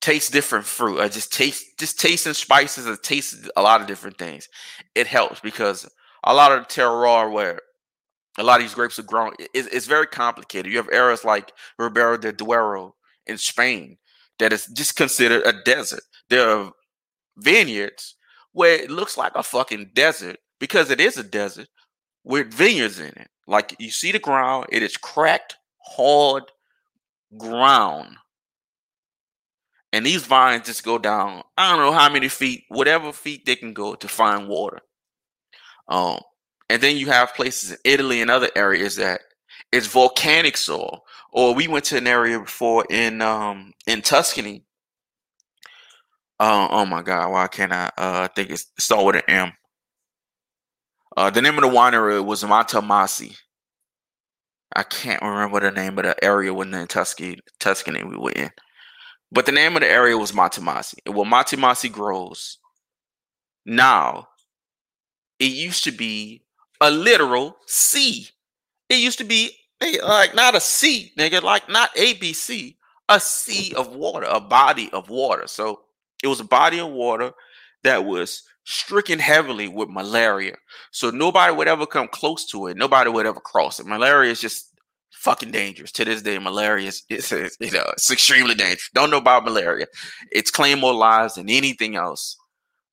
taste 0.00 0.32
different 0.32 0.64
fruit. 0.64 1.00
I 1.00 1.08
just 1.08 1.32
taste 1.32 1.64
just 1.78 1.98
tasting 1.98 2.34
spices 2.34 2.86
or 2.86 2.96
taste 2.96 3.48
a 3.56 3.62
lot 3.62 3.80
of 3.80 3.88
different 3.88 4.16
things. 4.16 4.48
It 4.94 5.08
helps 5.08 5.40
because 5.40 5.88
a 6.22 6.32
lot 6.32 6.52
of 6.52 6.60
the 6.60 6.72
terroir 6.72 7.32
where 7.32 7.60
a 8.38 8.44
lot 8.44 8.60
of 8.60 8.62
these 8.62 8.74
grapes 8.74 8.98
are 9.00 9.02
grown, 9.02 9.32
it, 9.38 9.50
it's 9.54 9.86
very 9.86 10.06
complicated. 10.06 10.70
You 10.70 10.78
have 10.78 10.88
areas 10.92 11.24
like 11.24 11.52
Ribera 11.78 12.18
del 12.18 12.32
Duero 12.32 12.94
in 13.26 13.36
Spain 13.36 13.98
that 14.38 14.52
is 14.52 14.66
just 14.66 14.94
considered 14.96 15.42
a 15.44 15.62
desert. 15.64 16.02
There 16.30 16.48
are 16.48 16.72
vineyards 17.36 18.16
where 18.52 18.76
it 18.76 18.90
looks 18.90 19.16
like 19.16 19.32
a 19.34 19.42
fucking 19.42 19.90
desert 19.94 20.36
because 20.60 20.90
it 20.90 21.00
is 21.00 21.16
a 21.16 21.24
desert, 21.24 21.66
with 22.24 22.54
vineyards 22.54 23.00
in 23.00 23.06
it. 23.06 23.28
Like 23.46 23.74
you 23.80 23.90
see 23.90 24.12
the 24.12 24.20
ground, 24.20 24.66
it 24.70 24.82
is 24.82 24.96
cracked, 24.96 25.56
hard 25.84 26.44
ground. 27.36 28.16
And 29.92 30.06
these 30.06 30.24
vines 30.24 30.66
just 30.66 30.84
go 30.84 30.96
down, 30.98 31.42
I 31.58 31.70
don't 31.70 31.80
know 31.84 31.92
how 31.92 32.10
many 32.10 32.28
feet, 32.28 32.64
whatever 32.68 33.12
feet 33.12 33.44
they 33.44 33.56
can 33.56 33.74
go 33.74 33.94
to 33.94 34.08
find 34.08 34.48
water. 34.48 34.80
Um, 35.88 36.20
and 36.70 36.82
then 36.82 36.96
you 36.96 37.08
have 37.08 37.34
places 37.34 37.72
in 37.72 37.78
Italy 37.84 38.22
and 38.22 38.30
other 38.30 38.48
areas 38.56 38.96
that 38.96 39.20
it's 39.72 39.86
volcanic 39.86 40.56
soil. 40.56 41.04
Or 41.30 41.54
we 41.54 41.68
went 41.68 41.84
to 41.86 41.98
an 41.98 42.06
area 42.06 42.38
before 42.38 42.86
in 42.88 43.20
um 43.20 43.74
in 43.86 44.02
Tuscany. 44.02 44.64
Uh, 46.40 46.68
oh 46.70 46.86
my 46.86 47.02
god, 47.02 47.30
why 47.30 47.46
can't 47.48 47.72
I 47.72 47.90
uh 47.98 48.28
think 48.28 48.50
it's 48.50 48.66
start 48.78 49.04
with 49.04 49.16
an 49.16 49.22
M? 49.28 49.52
Uh, 51.16 51.30
the 51.30 51.42
name 51.42 51.56
of 51.56 51.62
the 51.62 51.68
winery 51.68 52.24
was 52.24 52.42
Montemassi. 52.42 53.36
I 54.74 54.82
can't 54.82 55.22
remember 55.22 55.60
the 55.60 55.70
name 55.70 55.98
of 55.98 56.04
the 56.04 56.24
area 56.24 56.52
when 56.52 56.72
in 56.74 56.86
Tuscany, 56.86 57.38
Tuscany 57.58 58.02
we 58.04 58.16
were 58.16 58.32
in. 58.32 58.50
But 59.30 59.46
the 59.46 59.52
name 59.52 59.76
of 59.76 59.80
the 59.80 59.90
area 59.90 60.16
was 60.16 60.32
Matamasi. 60.32 60.96
Well, 61.06 61.24
Matamasi 61.24 61.90
grows, 61.90 62.58
now, 63.64 64.28
it 65.38 65.52
used 65.52 65.84
to 65.84 65.92
be 65.92 66.42
a 66.80 66.90
literal 66.90 67.56
sea. 67.66 68.28
It 68.88 68.96
used 68.96 69.18
to 69.18 69.24
be 69.24 69.56
eh, 69.80 69.98
like 70.04 70.34
not 70.34 70.54
a 70.54 70.60
sea, 70.60 71.12
nigga, 71.16 71.42
like 71.42 71.68
not 71.68 71.94
ABC, 71.94 72.76
a 73.08 73.20
sea 73.20 73.72
of 73.74 73.94
water, 73.94 74.26
a 74.28 74.40
body 74.40 74.90
of 74.92 75.08
water. 75.08 75.46
So 75.46 75.82
it 76.22 76.28
was 76.28 76.40
a 76.40 76.44
body 76.44 76.80
of 76.80 76.90
water 76.90 77.32
that 77.84 78.04
was 78.04 78.42
stricken 78.64 79.18
heavily 79.18 79.68
with 79.68 79.88
malaria. 79.88 80.56
So 80.90 81.10
nobody 81.10 81.54
would 81.54 81.68
ever 81.68 81.86
come 81.86 82.08
close 82.08 82.46
to 82.46 82.68
it. 82.68 82.76
Nobody 82.76 83.10
would 83.10 83.26
ever 83.26 83.40
cross 83.40 83.80
it. 83.80 83.86
Malaria 83.86 84.30
is 84.30 84.40
just 84.40 84.72
fucking 85.10 85.50
dangerous. 85.50 85.92
To 85.92 86.04
this 86.04 86.22
day, 86.22 86.38
malaria 86.38 86.88
is, 86.88 87.02
is, 87.08 87.30
you 87.60 87.70
know, 87.70 87.84
it's 87.92 88.10
extremely 88.10 88.54
dangerous. 88.54 88.90
Don't 88.94 89.10
know 89.10 89.18
about 89.18 89.44
malaria. 89.44 89.86
It's 90.30 90.50
claimed 90.50 90.80
more 90.80 90.94
lives 90.94 91.34
than 91.34 91.48
anything 91.48 91.96
else. 91.96 92.36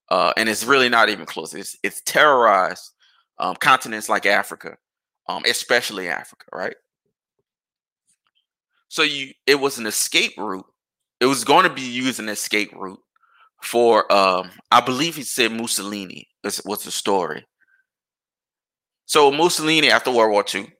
Uh, 0.08 0.32
and 0.36 0.48
it's 0.48 0.64
really 0.64 0.88
not 0.88 1.08
even 1.08 1.24
close. 1.24 1.54
It's 1.54 1.76
it's 1.84 2.02
terrorized 2.02 2.90
um, 3.38 3.54
continents 3.54 4.08
like 4.08 4.26
Africa, 4.26 4.76
um, 5.28 5.44
especially 5.46 6.08
Africa, 6.08 6.46
right? 6.52 6.74
So 8.88 9.02
you, 9.02 9.32
it 9.46 9.54
was 9.54 9.78
an 9.78 9.86
escape 9.86 10.32
route. 10.36 10.66
It 11.20 11.26
was 11.26 11.44
going 11.44 11.62
to 11.62 11.72
be 11.72 11.82
used 11.82 12.18
an 12.18 12.28
escape 12.28 12.72
route 12.74 12.98
for 13.62 14.10
um 14.12 14.50
I 14.70 14.80
believe 14.80 15.16
he 15.16 15.22
said 15.22 15.52
Mussolini 15.52 16.28
was, 16.42 16.60
was 16.64 16.84
the 16.84 16.90
story. 16.90 17.44
So 19.06 19.30
Mussolini 19.30 19.90
after 19.90 20.10
World 20.10 20.32
War 20.32 20.44
II 20.54 20.72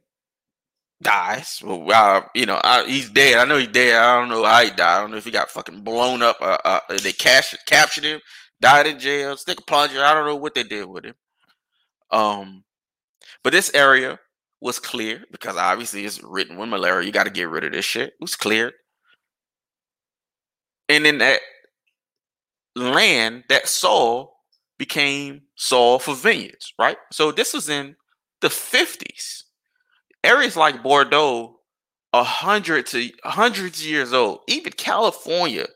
dies. 1.03 1.61
Well, 1.65 1.91
uh, 1.91 2.23
you 2.35 2.47
know, 2.47 2.61
I, 2.63 2.85
he's 2.87 3.11
dead. 3.11 3.39
I 3.39 3.45
know 3.45 3.59
he's 3.59 3.69
dead. 3.69 3.97
I 4.01 4.21
don't 4.21 4.29
know 4.29 4.45
how 4.45 4.63
he 4.63 4.71
died. 4.71 4.81
I 4.81 5.01
don't 5.01 5.11
know 5.11 5.17
if 5.17 5.25
he 5.25 5.31
got 5.31 5.51
fucking 5.51 5.83
blown 5.83 6.23
up. 6.23 6.37
Uh, 6.41 6.59
uh, 6.65 6.81
they 7.03 7.13
cash, 7.13 7.55
captured 7.67 8.05
him, 8.05 8.21
died 8.61 8.87
in 8.87 8.99
jail, 8.99 9.37
stick 9.37 9.61
a 9.61 9.63
plunger. 9.63 10.05
I 10.05 10.15
don't 10.15 10.27
know 10.27 10.37
what 10.37 10.55
they 10.55 10.63
did 10.63 10.87
with 10.87 11.05
him. 11.05 11.15
Um, 12.11 12.65
but 13.43 13.53
this 13.53 13.73
area 13.75 14.19
was 14.61 14.79
clear 14.79 15.25
because 15.31 15.57
obviously 15.57 16.05
it's 16.05 16.23
written 16.23 16.57
with 16.57 16.69
malaria. 16.69 17.07
You 17.07 17.13
got 17.13 17.25
to 17.25 17.31
get 17.31 17.49
rid 17.49 17.65
of 17.65 17.73
this 17.73 17.85
shit. 17.85 18.09
It 18.09 18.21
was 18.21 18.37
cleared. 18.37 18.75
And 20.89 21.05
then 21.05 21.19
that 21.19 21.41
land, 22.77 23.45
that 23.49 23.69
soil 23.69 24.35
became 24.79 25.43
soil 25.57 25.99
for 25.99 26.15
vineyards, 26.15 26.73
right? 26.79 26.97
So 27.13 27.33
this 27.33 27.53
was 27.53 27.69
in 27.69 27.97
the 28.41 28.49
50s. 28.49 29.45
Areas 30.25 30.57
like 30.57 30.83
Bordeaux, 30.83 31.61
a 32.13 32.25
hundred 32.25 32.87
to 32.87 33.11
hundreds 33.25 33.81
of 33.81 33.87
years 33.87 34.13
old. 34.13 34.41
Even 34.49 34.73
California 34.73 35.67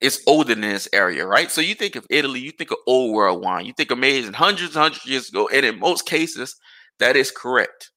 is 0.00 0.22
older 0.26 0.54
than 0.54 0.60
this 0.60 0.88
area, 0.92 1.26
right? 1.26 1.50
So 1.50 1.60
you 1.60 1.74
think 1.74 1.96
of 1.96 2.06
Italy, 2.08 2.40
you 2.40 2.52
think 2.52 2.70
of 2.70 2.78
old 2.86 3.14
world 3.14 3.42
wine, 3.42 3.66
you 3.66 3.72
think 3.72 3.90
amazing 3.90 4.34
hundreds 4.34 4.76
and 4.76 4.82
hundreds 4.82 5.04
of 5.04 5.10
years 5.10 5.28
ago, 5.28 5.48
and 5.52 5.66
in 5.66 5.78
most 5.78 6.06
cases, 6.06 6.56
that 6.98 7.16
is 7.16 7.30
correct. 7.30 7.90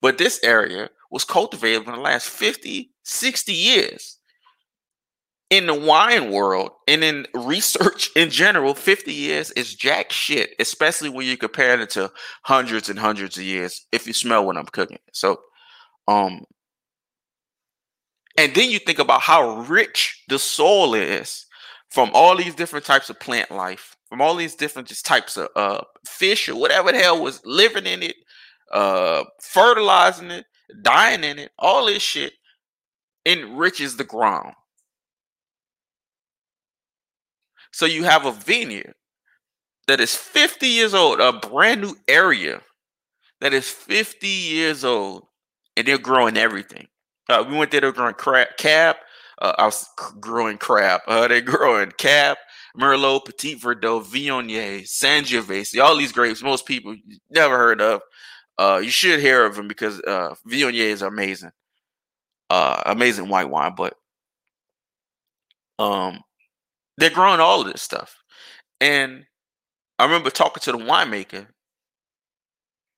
But 0.00 0.18
this 0.18 0.40
area 0.42 0.90
was 1.10 1.24
cultivated 1.24 1.86
in 1.86 1.92
the 1.92 1.98
last 1.98 2.28
50, 2.28 2.90
60 3.02 3.52
years 3.52 4.18
in 5.52 5.66
the 5.66 5.74
wine 5.74 6.30
world 6.30 6.70
and 6.88 7.04
in 7.04 7.26
research 7.34 8.10
in 8.16 8.30
general, 8.30 8.72
50 8.72 9.12
years 9.12 9.50
is 9.50 9.74
jack 9.74 10.10
shit, 10.10 10.54
especially 10.58 11.10
when 11.10 11.26
you 11.26 11.36
compare 11.36 11.78
it 11.78 11.90
to 11.90 12.10
hundreds 12.42 12.88
and 12.88 12.98
hundreds 12.98 13.36
of 13.36 13.44
years 13.44 13.86
if 13.92 14.06
you 14.06 14.14
smell 14.14 14.46
what 14.46 14.56
I'm 14.56 14.64
cooking. 14.64 14.98
So, 15.12 15.40
um, 16.08 16.44
and 18.38 18.54
then 18.54 18.70
you 18.70 18.78
think 18.78 18.98
about 18.98 19.20
how 19.20 19.58
rich 19.58 20.24
the 20.28 20.38
soil 20.38 20.94
is 20.94 21.44
from 21.90 22.10
all 22.14 22.34
these 22.34 22.54
different 22.54 22.86
types 22.86 23.10
of 23.10 23.20
plant 23.20 23.50
life, 23.50 23.94
from 24.08 24.22
all 24.22 24.34
these 24.34 24.54
different 24.54 24.88
just 24.88 25.04
types 25.04 25.36
of 25.36 25.48
uh, 25.54 25.82
fish 26.06 26.48
or 26.48 26.56
whatever 26.56 26.92
the 26.92 26.98
hell 26.98 27.22
was 27.22 27.42
living 27.44 27.84
in 27.84 28.02
it, 28.02 28.16
uh, 28.72 29.22
fertilizing 29.42 30.30
it, 30.30 30.46
dying 30.80 31.24
in 31.24 31.38
it, 31.38 31.50
all 31.58 31.84
this 31.84 32.02
shit 32.02 32.32
enriches 33.26 33.98
the 33.98 34.04
ground. 34.04 34.54
So 37.72 37.86
you 37.86 38.04
have 38.04 38.26
a 38.26 38.32
vineyard 38.32 38.94
that 39.88 40.00
is 40.00 40.14
50 40.14 40.66
years 40.66 40.94
old, 40.94 41.20
a 41.20 41.32
brand 41.32 41.80
new 41.80 41.96
area 42.06 42.60
that 43.40 43.52
is 43.52 43.68
50 43.68 44.26
years 44.26 44.84
old, 44.84 45.26
and 45.76 45.86
they're 45.86 45.98
growing 45.98 46.36
everything. 46.36 46.86
Uh, 47.28 47.44
we 47.48 47.56
went 47.56 47.70
there 47.70 47.80
to 47.80 47.92
growing 47.92 48.14
cab. 48.58 48.96
Uh, 49.40 49.54
I 49.58 49.64
was 49.64 49.86
growing 50.20 50.58
crab. 50.58 51.00
Uh, 51.08 51.26
they're 51.28 51.40
growing 51.40 51.90
cab, 51.98 52.36
Merlot, 52.78 53.24
Petit 53.24 53.56
Verdot, 53.56 54.04
Viognier, 54.04 54.82
Sangiovese. 54.82 55.82
All 55.82 55.96
these 55.96 56.12
grapes, 56.12 56.42
most 56.42 56.66
people 56.66 56.94
never 57.30 57.56
heard 57.56 57.80
of. 57.80 58.00
Uh, 58.58 58.80
you 58.82 58.90
should 58.90 59.18
hear 59.18 59.44
of 59.44 59.56
them 59.56 59.66
because 59.66 60.00
uh, 60.00 60.34
Viognier 60.48 60.86
is 60.86 61.02
amazing, 61.02 61.50
uh, 62.50 62.82
amazing 62.86 63.28
white 63.28 63.48
wine. 63.50 63.74
But 63.76 63.94
um, 65.78 66.20
they're 66.98 67.10
growing 67.10 67.40
all 67.40 67.60
of 67.62 67.72
this 67.72 67.82
stuff, 67.82 68.16
and 68.80 69.24
I 69.98 70.04
remember 70.04 70.30
talking 70.30 70.60
to 70.62 70.72
the 70.72 70.78
winemaker, 70.78 71.46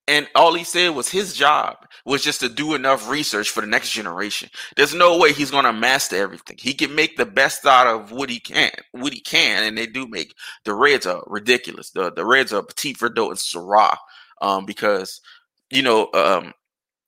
and 0.06 0.28
all 0.34 0.54
he 0.54 0.64
said 0.64 0.90
was 0.90 1.08
his 1.08 1.34
job 1.34 1.76
was 2.04 2.22
just 2.22 2.40
to 2.40 2.48
do 2.48 2.74
enough 2.74 3.08
research 3.08 3.50
for 3.50 3.62
the 3.62 3.66
next 3.66 3.90
generation. 3.90 4.50
There's 4.76 4.94
no 4.94 5.18
way 5.18 5.32
he's 5.32 5.50
gonna 5.50 5.72
master 5.72 6.16
everything. 6.16 6.56
He 6.60 6.74
can 6.74 6.94
make 6.94 7.16
the 7.16 7.26
best 7.26 7.66
out 7.66 7.86
of 7.86 8.12
what 8.12 8.30
he 8.30 8.40
can, 8.40 8.70
what 8.92 9.12
he 9.14 9.20
can, 9.20 9.64
and 9.64 9.78
they 9.78 9.86
do 9.86 10.06
make 10.06 10.34
the 10.64 10.74
reds 10.74 11.06
are 11.06 11.22
ridiculous. 11.26 11.90
The 11.90 12.12
the 12.12 12.26
reds 12.26 12.52
are 12.52 12.62
Petit 12.62 12.94
Verdot 12.94 13.30
and 13.30 13.38
Syrah, 13.38 13.96
um, 14.42 14.66
because 14.66 15.20
you 15.70 15.82
know 15.82 16.10
um, 16.12 16.52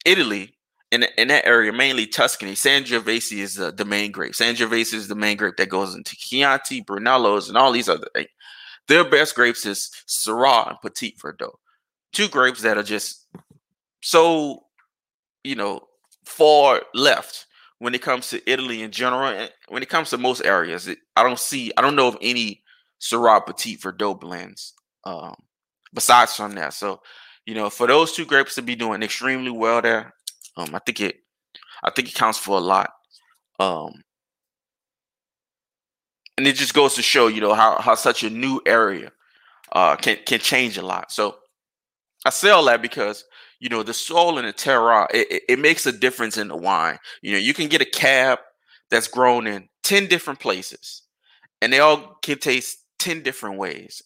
Italy 0.04 0.55
in 0.90 1.04
in 1.16 1.28
that 1.28 1.46
area, 1.46 1.72
mainly 1.72 2.06
Tuscany, 2.06 2.52
Sangiovese 2.52 3.38
is 3.38 3.58
uh, 3.58 3.70
the 3.70 3.84
main 3.84 4.12
grape. 4.12 4.32
Sangiovese 4.32 4.94
is 4.94 5.08
the 5.08 5.14
main 5.14 5.36
grape 5.36 5.56
that 5.56 5.68
goes 5.68 5.94
into 5.94 6.16
Chianti, 6.16 6.82
Brunellos, 6.82 7.48
and 7.48 7.56
all 7.56 7.72
these 7.72 7.88
other 7.88 8.08
things. 8.14 8.28
Their 8.88 9.08
best 9.08 9.34
grapes 9.34 9.66
is 9.66 9.90
Syrah 10.06 10.68
and 10.68 10.80
Petit 10.80 11.16
Verdot 11.20 11.54
two 12.16 12.28
grapes 12.28 12.62
that 12.62 12.78
are 12.78 12.82
just 12.82 13.26
so, 14.02 14.64
you 15.44 15.54
know, 15.54 15.82
far 16.24 16.80
left 16.94 17.46
when 17.78 17.94
it 17.94 18.00
comes 18.00 18.30
to 18.30 18.50
Italy 18.50 18.82
in 18.82 18.90
general. 18.90 19.48
When 19.68 19.82
it 19.82 19.90
comes 19.90 20.10
to 20.10 20.18
most 20.18 20.42
areas, 20.42 20.88
it, 20.88 20.98
I 21.14 21.22
don't 21.22 21.38
see, 21.38 21.72
I 21.76 21.82
don't 21.82 21.94
know 21.94 22.08
of 22.08 22.16
any 22.22 22.62
Syrah 23.00 23.44
Petit 23.44 23.76
Verdot 23.76 24.18
blends 24.18 24.72
um, 25.04 25.34
besides 25.92 26.34
from 26.34 26.54
that. 26.54 26.72
So, 26.72 27.02
you 27.44 27.54
know, 27.54 27.68
for 27.68 27.86
those 27.86 28.12
two 28.12 28.24
grapes 28.24 28.54
to 28.54 28.62
be 28.62 28.74
doing 28.74 29.02
extremely 29.02 29.50
well 29.50 29.82
there, 29.82 30.14
um, 30.56 30.74
I 30.74 30.78
think 30.80 31.00
it, 31.00 31.16
I 31.82 31.90
think 31.90 32.08
it 32.08 32.14
counts 32.14 32.38
for 32.38 32.56
a 32.56 32.60
lot. 32.60 32.90
Um, 33.58 34.02
and 36.38 36.46
it 36.46 36.56
just 36.56 36.74
goes 36.74 36.94
to 36.94 37.02
show, 37.02 37.28
you 37.28 37.40
know, 37.40 37.54
how 37.54 37.80
how 37.80 37.94
such 37.94 38.22
a 38.22 38.30
new 38.30 38.60
area 38.66 39.12
uh, 39.72 39.96
can 39.96 40.18
can 40.26 40.38
change 40.38 40.76
a 40.78 40.82
lot. 40.82 41.10
So 41.10 41.36
I 42.24 42.30
say 42.30 42.50
all 42.50 42.64
that 42.66 42.82
because 42.82 43.24
you 43.60 43.68
know 43.68 43.82
the 43.82 43.94
soil 43.94 44.38
and 44.38 44.46
the 44.46 44.52
terroir 44.52 45.06
it, 45.12 45.30
it, 45.30 45.42
it, 45.48 45.58
makes 45.58 45.86
a 45.86 45.92
difference 45.92 46.36
in 46.36 46.48
the 46.48 46.56
wine. 46.56 46.98
You 47.22 47.32
know, 47.32 47.38
you 47.38 47.54
can 47.54 47.68
get 47.68 47.80
a 47.80 47.86
cab 47.86 48.40
that's 48.90 49.08
grown 49.08 49.46
in 49.46 49.68
ten 49.82 50.06
different 50.06 50.40
places, 50.40 51.02
and 51.62 51.72
they 51.72 51.80
all 51.80 52.18
can 52.22 52.38
taste 52.38 52.78
ten 52.98 53.22
different 53.22 53.56
ways, 53.58 54.02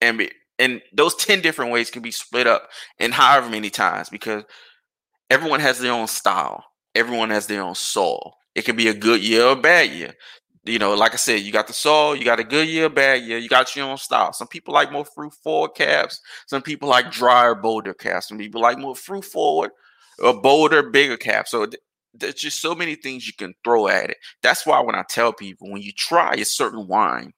and 0.00 0.18
be, 0.18 0.30
and 0.58 0.82
those 0.92 1.14
ten 1.14 1.40
different 1.40 1.70
ways 1.70 1.90
can 1.90 2.02
be 2.02 2.10
split 2.10 2.46
up 2.46 2.70
in 2.98 3.12
however 3.12 3.48
many 3.48 3.70
times 3.70 4.08
because 4.08 4.44
everyone 5.32 5.60
has 5.60 5.78
their 5.78 5.92
own 5.92 6.06
style, 6.06 6.64
everyone 6.94 7.30
has 7.30 7.46
their 7.46 7.62
own 7.62 7.74
soul. 7.74 8.34
It 8.54 8.64
can 8.64 8.76
be 8.76 8.88
a 8.88 8.94
good 8.94 9.24
year 9.24 9.46
or 9.46 9.52
a 9.52 9.56
bad 9.56 9.90
year 9.90 10.14
you 10.64 10.78
know, 10.78 10.94
like 10.94 11.12
I 11.12 11.16
said, 11.16 11.40
you 11.40 11.50
got 11.50 11.66
the 11.66 11.72
soul, 11.72 12.14
you 12.14 12.24
got 12.24 12.38
a 12.38 12.44
good 12.44 12.68
year, 12.68 12.88
bad 12.88 13.22
year, 13.22 13.38
you 13.38 13.48
got 13.48 13.74
your 13.74 13.86
own 13.86 13.98
style. 13.98 14.32
Some 14.32 14.46
people 14.46 14.72
like 14.72 14.92
more 14.92 15.04
fruit 15.04 15.34
forward 15.42 15.74
cabs, 15.74 16.20
some 16.46 16.62
people 16.62 16.88
like 16.88 17.10
drier, 17.10 17.54
bolder 17.54 17.94
cabs, 17.94 18.28
some 18.28 18.38
people 18.38 18.60
like 18.60 18.78
more 18.78 18.94
fruit 18.94 19.24
forward 19.24 19.72
or 20.20 20.40
bolder, 20.40 20.82
bigger 20.82 21.16
cabs. 21.16 21.50
So 21.50 21.66
th- 21.66 21.82
there's 22.14 22.34
just 22.34 22.60
so 22.60 22.74
many 22.74 22.94
things 22.94 23.26
you 23.26 23.32
can 23.32 23.54
throw 23.64 23.88
at 23.88 24.10
it. 24.10 24.18
That's 24.42 24.64
why 24.64 24.78
when 24.80 24.94
I 24.94 25.02
tell 25.08 25.32
people, 25.32 25.70
when 25.70 25.82
you 25.82 25.92
try 25.92 26.34
a 26.34 26.44
certain 26.44 26.86
wine, 26.86 27.32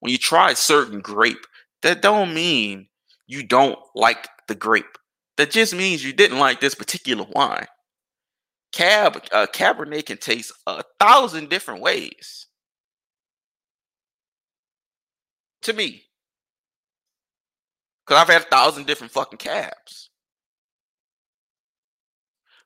when 0.00 0.10
you 0.10 0.18
try 0.18 0.50
a 0.50 0.56
certain 0.56 1.00
grape, 1.00 1.46
that 1.82 2.02
don't 2.02 2.34
mean 2.34 2.88
you 3.28 3.44
don't 3.44 3.78
like 3.94 4.28
the 4.48 4.54
grape. 4.56 4.98
That 5.36 5.50
just 5.50 5.74
means 5.74 6.04
you 6.04 6.12
didn't 6.12 6.38
like 6.38 6.60
this 6.60 6.74
particular 6.74 7.26
wine. 7.30 7.66
Cab 8.72 9.22
uh, 9.32 9.46
Cabernet 9.52 10.06
can 10.06 10.18
taste 10.18 10.52
a 10.66 10.82
thousand 10.98 11.50
different 11.50 11.80
ways. 11.80 12.46
To 15.62 15.72
me. 15.72 16.04
Because 18.06 18.22
I've 18.22 18.28
had 18.28 18.42
a 18.42 18.50
thousand 18.50 18.86
different 18.86 19.12
fucking 19.12 19.38
cabs. 19.38 20.10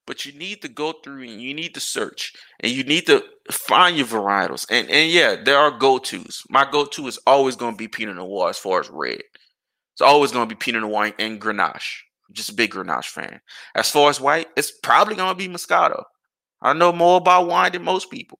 But 0.06 0.24
you 0.24 0.32
need 0.32 0.62
to 0.62 0.68
go 0.68 0.92
through 0.92 1.22
and 1.22 1.40
you 1.40 1.54
need 1.54 1.74
to 1.74 1.80
search 1.80 2.34
and 2.60 2.72
you 2.72 2.82
need 2.82 3.06
to 3.06 3.22
find 3.50 3.96
your 3.96 4.06
varietals. 4.06 4.66
And 4.70 4.90
and 4.90 5.10
yeah, 5.10 5.36
there 5.42 5.58
are 5.58 5.70
go-tos. 5.70 6.42
My 6.50 6.68
go-to 6.70 7.06
is 7.06 7.18
always 7.26 7.56
going 7.56 7.74
to 7.74 7.78
be 7.78 7.88
Pinot 7.88 8.16
Noir 8.16 8.50
as 8.50 8.58
far 8.58 8.80
as 8.80 8.90
red. 8.90 9.22
It's 9.94 10.00
always 10.00 10.32
going 10.32 10.48
to 10.48 10.54
be 10.54 10.58
Pinot 10.58 10.82
Noir 10.82 11.12
and 11.18 11.40
Grenache 11.40 12.02
just 12.32 12.50
a 12.50 12.54
big 12.54 12.72
Grenache 12.72 13.06
fan. 13.06 13.40
As 13.74 13.90
far 13.90 14.10
as 14.10 14.20
white, 14.20 14.48
it's 14.56 14.70
probably 14.70 15.14
gonna 15.14 15.34
be 15.34 15.48
Moscato. 15.48 16.04
I 16.62 16.72
know 16.72 16.92
more 16.92 17.18
about 17.18 17.48
wine 17.48 17.72
than 17.72 17.84
most 17.84 18.10
people. 18.10 18.38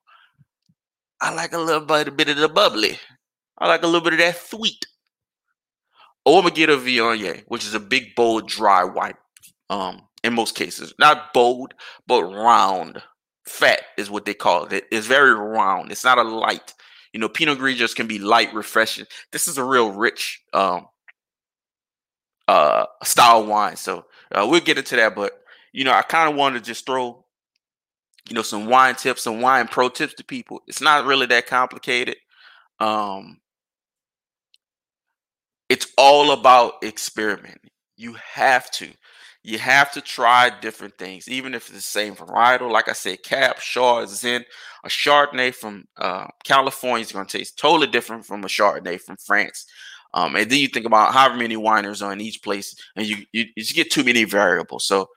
I 1.21 1.35
like 1.35 1.53
a 1.53 1.59
little 1.59 1.85
bit, 1.85 2.09
a 2.09 2.11
bit 2.11 2.29
of 2.29 2.37
the 2.37 2.49
bubbly. 2.49 2.99
I 3.59 3.69
like 3.69 3.83
a 3.83 3.87
little 3.87 4.01
bit 4.01 4.15
of 4.15 4.19
that 4.21 4.37
sweet. 4.37 4.87
Or 6.25 6.39
I'm 6.39 6.45
gonna 6.45 6.55
get 6.55 6.71
a 6.71 6.77
Viognier, 6.77 7.45
which 7.49 7.65
is 7.65 7.75
a 7.75 7.81
big, 7.81 8.15
bold, 8.15 8.49
dry 8.49 8.85
white. 8.85 9.17
Um, 9.69 10.03
in 10.25 10.35
most 10.35 10.55
cases, 10.55 10.93
not 10.99 11.33
bold, 11.33 11.75
but 12.07 12.25
round. 12.25 13.03
Fat 13.47 13.81
is 13.97 14.11
what 14.11 14.25
they 14.25 14.35
call 14.35 14.67
it. 14.67 14.85
It's 14.91 15.07
very 15.07 15.33
round. 15.33 15.91
It's 15.91 16.05
not 16.05 16.19
a 16.19 16.23
light. 16.23 16.75
You 17.13 17.21
know, 17.21 17.29
Pinot 17.29 17.59
Grigio 17.59 17.77
just 17.77 17.97
can 17.97 18.07
be 18.07 18.19
light, 18.19 18.53
refreshing. 18.55 19.07
This 19.33 19.49
is 19.49 19.59
a 19.59 19.65
real 19.65 19.91
rich 19.91 20.43
um, 20.53 20.87
uh, 22.51 22.87
style 23.05 23.47
wine. 23.47 23.77
So 23.77 24.07
uh, 24.33 24.45
we'll 24.51 24.61
get 24.61 24.77
into 24.77 24.97
that. 24.97 25.15
But 25.15 25.41
you 25.73 25.85
know, 25.85 25.93
I 25.93 26.03
kind 26.03 26.29
of 26.29 26.37
wanted 26.37 26.59
to 26.59 26.65
just 26.65 26.85
throw 26.85 27.25
you 28.29 28.35
know 28.35 28.43
some 28.43 28.67
wine 28.67 28.97
tips, 28.97 29.23
some 29.23 29.41
wine 29.41 29.69
pro 29.69 29.89
tips 29.89 30.15
to 30.15 30.25
people. 30.25 30.61
It's 30.67 30.81
not 30.81 31.07
really 31.07 31.27
that 31.27 31.47
complicated. 31.47 32.17
Um, 32.81 33.39
it's 35.69 35.87
all 35.97 36.33
about 36.33 36.75
experimenting. 36.83 37.71
You 37.97 38.15
have 38.15 38.71
to. 38.73 38.89
You 39.43 39.59
have 39.59 39.91
to 39.93 40.03
try 40.03 40.51
different 40.61 40.99
things, 40.99 41.27
even 41.27 41.55
if 41.55 41.69
it's 41.69 41.77
the 41.77 41.81
same 41.81 42.15
varietal. 42.15 42.71
Like 42.71 42.91
I 42.91 42.93
said, 42.93 43.23
Cab, 43.23 43.59
Shaw, 43.59 44.05
Zin, 44.05 44.45
a 44.85 44.89
Chardonnay 44.89 45.55
from 45.55 45.87
uh, 45.97 46.27
California 46.45 47.01
is 47.03 47.13
going 47.13 47.25
to 47.25 47.39
taste 47.39 47.59
totally 47.59 47.87
different 47.87 48.27
from 48.27 48.45
a 48.45 48.49
Chardonnay 48.49 49.01
from 49.01 49.17
France. 49.17 49.65
Um, 50.13 50.35
and 50.37 50.51
then 50.51 50.59
you 50.59 50.69
think 50.69 50.87
about 50.87 51.13
however 51.13 51.37
many 51.37 51.57
wineries 51.57 52.05
are 52.05 52.13
in 52.13 52.21
each 52.21 52.43
place, 52.43 52.75
and 52.97 53.07
you, 53.07 53.19
you, 53.33 53.47
you 53.55 53.63
just 53.63 53.75
get 53.75 53.91
too 53.91 54.05
many 54.05 54.25
variables. 54.25 54.85
So 54.85 55.09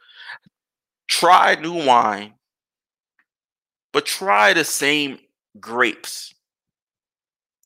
try 1.08 1.56
new 1.56 1.86
wine, 1.86 2.36
but 3.92 4.06
try 4.06 4.54
the 4.54 4.64
same 4.64 5.20
grapes 5.60 6.34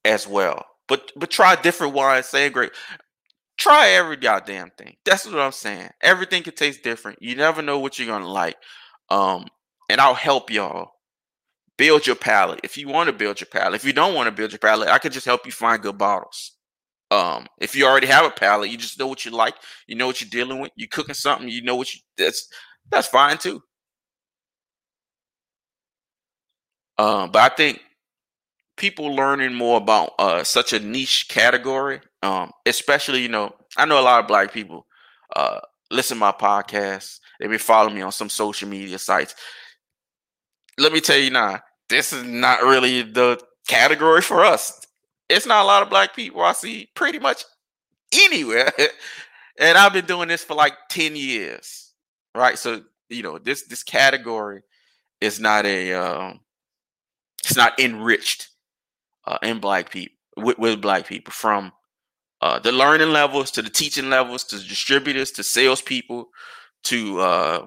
as 0.05 0.28
well. 0.28 0.65
But 0.88 1.11
but 1.17 1.30
try 1.30 1.55
different 1.55 1.93
wines, 1.93 2.28
same 2.28 2.51
grape. 2.51 2.71
Try 3.57 3.89
every 3.89 4.17
goddamn 4.17 4.71
thing. 4.78 4.95
That's 5.03 5.25
what 5.25 5.39
I'm 5.39 5.51
saying. 5.51 5.89
Everything 6.01 6.43
can 6.43 6.53
taste 6.53 6.84
different. 6.84 7.21
You 7.21 7.36
never 7.36 7.61
know 7.61 7.80
what 7.80 7.97
you're 7.97 8.07
gonna 8.07 8.30
like. 8.30 8.55
Um, 9.09 9.47
and 9.89 9.99
I'll 9.99 10.13
help 10.13 10.51
y'all 10.51 10.91
build 11.78 12.07
your 12.07 12.15
palate. 12.15 12.61
If 12.63 12.78
you 12.78 12.88
want 12.88 13.07
to 13.07 13.13
build 13.13 13.39
your 13.39 13.47
palate, 13.47 13.75
if 13.75 13.86
you 13.86 13.93
don't 13.93 14.15
want 14.15 14.28
to 14.28 14.32
build 14.32 14.51
your 14.51 14.59
palate, 14.59 14.89
I 14.89 14.99
can 14.99 15.11
just 15.11 15.25
help 15.25 15.45
you 15.45 15.51
find 15.51 15.82
good 15.82 15.97
bottles. 15.97 16.57
Um, 17.12 17.47
if 17.60 17.76
you 17.76 17.86
already 17.86 18.08
have 18.08 18.26
a 18.26 18.32
palate, 18.32 18.70
you 18.70 18.78
just 18.78 18.99
know 18.99 19.08
what 19.08 19.26
you 19.26 19.32
like, 19.32 19.55
you 19.88 19.95
know 19.95 20.08
what 20.08 20.22
you're 20.22 20.30
dealing 20.30 20.60
with, 20.60 20.72
you're 20.76 20.89
cooking 20.89 21.16
something, 21.16 21.49
you 21.49 21.62
know 21.64 21.76
what 21.76 21.93
you 21.93 22.01
that's 22.18 22.49
that's 22.91 23.08
fine 23.08 23.38
too. 23.38 23.62
Um, 26.97 27.32
but 27.32 27.51
I 27.51 27.55
think 27.55 27.82
people 28.78 29.16
learning 29.16 29.53
more 29.53 29.78
about 29.78 30.14
uh 30.20 30.43
such 30.43 30.74
a 30.74 30.80
niche 30.80 31.28
category, 31.30 32.01
um, 32.24 32.51
especially, 32.66 33.22
you 33.22 33.30
know, 33.30 33.53
I 33.78 33.86
know 33.86 33.99
a 33.99 34.03
lot 34.03 34.22
of 34.22 34.28
black 34.28 34.53
people 34.53 34.86
uh 35.36 35.60
listen 35.91 36.18
to 36.18 36.20
my 36.20 36.32
podcast, 36.32 37.20
they've 37.39 37.49
been 37.49 37.60
following 37.60 37.95
me 37.95 38.01
on 38.01 38.12
some 38.12 38.30
social 38.30 38.70
media 38.70 38.99
sites. 38.99 39.36
Let 40.78 40.93
me 40.93 41.01
tell 41.01 41.18
you 41.18 41.32
now, 41.32 41.60
this 41.89 42.14
is 42.14 42.24
not 42.24 42.64
really 42.64 43.01
the 43.01 43.39
category 43.68 44.22
for 44.22 44.43
us 44.45 44.80
it's 45.30 45.45
not 45.45 45.63
a 45.63 45.67
lot 45.67 45.84
of 45.84 45.89
black 45.89 46.15
people 46.15 46.41
I 46.41 46.53
see 46.53 46.89
pretty 46.95 47.19
much 47.19 47.43
anywhere. 48.13 48.71
and 49.59 49.78
I've 49.78 49.93
been 49.93 50.05
doing 50.05 50.28
this 50.28 50.43
for 50.43 50.53
like 50.53 50.73
10 50.89 51.15
years. 51.15 51.93
Right. 52.36 52.57
So, 52.57 52.82
you 53.09 53.23
know, 53.23 53.38
this 53.38 53.63
this 53.67 53.84
category 53.84 54.61
is 55.21 55.39
not 55.39 55.65
a 55.65 55.93
um 55.93 56.39
it's 57.43 57.55
not 57.55 57.80
enriched 57.80 58.49
uh 59.25 59.38
in 59.41 59.59
black 59.59 59.89
people 59.89 60.15
with, 60.38 60.59
with 60.59 60.82
black 60.82 61.07
people 61.07 61.32
from 61.32 61.71
uh 62.41 62.59
the 62.59 62.71
learning 62.71 63.09
levels 63.11 63.49
to 63.51 63.61
the 63.61 63.69
teaching 63.69 64.09
levels 64.09 64.43
to 64.43 64.57
distributors 64.57 65.32
to 65.32 65.43
salespeople 65.43 66.28
to 66.84 67.19
uh 67.19 67.65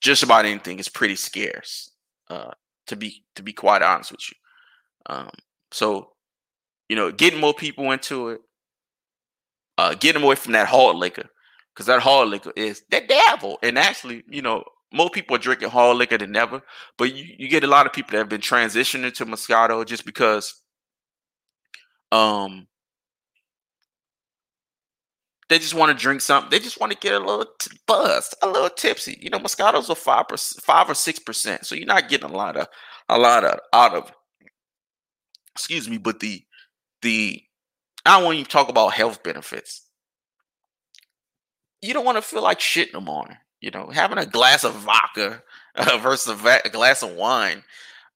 just 0.00 0.22
about 0.22 0.44
anything 0.44 0.78
is 0.78 0.88
pretty 0.88 1.16
scarce. 1.16 1.90
Uh, 2.28 2.50
to 2.86 2.96
be 2.96 3.24
to 3.36 3.42
be 3.42 3.52
quite 3.52 3.82
honest 3.82 4.12
with 4.12 4.20
you. 4.30 4.36
Um, 5.06 5.30
so, 5.72 6.12
you 6.88 6.96
know, 6.96 7.12
getting 7.12 7.40
more 7.40 7.54
people 7.54 7.90
into 7.92 8.30
it, 8.30 8.40
uh, 9.78 9.94
getting 9.94 10.22
away 10.22 10.34
from 10.34 10.52
that 10.52 10.68
hard 10.68 10.96
liquor, 10.96 11.28
because 11.74 11.86
that 11.86 12.00
hard 12.00 12.28
liquor 12.28 12.52
is 12.56 12.82
the 12.90 13.00
devil. 13.00 13.58
And 13.62 13.78
actually, 13.78 14.24
you 14.28 14.42
know, 14.42 14.64
more 14.92 15.10
people 15.10 15.36
are 15.36 15.40
drinking 15.40 15.70
hard 15.70 15.96
liquor 15.96 16.18
than 16.18 16.34
ever. 16.36 16.62
But 16.98 17.14
you, 17.14 17.24
you 17.38 17.48
get 17.48 17.64
a 17.64 17.68
lot 17.68 17.86
of 17.86 17.92
people 17.92 18.12
that 18.12 18.18
have 18.18 18.28
been 18.28 18.40
transitioning 18.40 19.14
to 19.14 19.26
Moscato 19.26 19.86
just 19.86 20.04
because 20.04 20.54
um 22.12 22.66
they 25.48 25.58
just 25.58 25.74
want 25.74 25.96
to 25.96 26.00
drink 26.00 26.20
something. 26.20 26.48
They 26.48 26.60
just 26.60 26.80
want 26.80 26.92
to 26.92 26.98
get 26.98 27.12
a 27.12 27.18
little 27.18 27.46
t- 27.58 27.76
buzzed, 27.86 28.36
a 28.40 28.48
little 28.48 28.70
tipsy. 28.70 29.18
You 29.20 29.30
know, 29.30 29.38
Moscato's 29.38 29.90
a 29.90 29.96
five 29.96 30.26
five 30.60 30.88
or 30.88 30.94
six 30.94 31.18
percent, 31.18 31.66
so 31.66 31.74
you're 31.74 31.86
not 31.86 32.08
getting 32.08 32.30
a 32.30 32.32
lot 32.32 32.56
of, 32.56 32.68
a 33.08 33.18
lot 33.18 33.44
of 33.44 33.58
out 33.72 33.94
of. 33.94 34.12
Excuse 35.60 35.90
me, 35.90 35.98
but 35.98 36.20
the, 36.20 36.42
the, 37.02 37.42
I 38.06 38.16
don't 38.16 38.24
want 38.24 38.38
to 38.38 38.44
talk 38.44 38.70
about 38.70 38.94
health 38.94 39.22
benefits. 39.22 39.84
You 41.82 41.92
don't 41.92 42.06
want 42.06 42.16
to 42.16 42.22
feel 42.22 42.42
like 42.42 42.60
shit 42.60 42.88
in 42.88 42.94
the 42.94 43.00
morning. 43.02 43.36
You 43.60 43.70
know, 43.70 43.90
having 43.90 44.16
a 44.16 44.24
glass 44.24 44.64
of 44.64 44.72
vodka 44.72 45.42
uh, 45.76 45.98
versus 46.02 46.32
a, 46.32 46.34
va- 46.34 46.62
a, 46.64 46.70
glass 46.70 47.02
of 47.02 47.10
wine, 47.10 47.62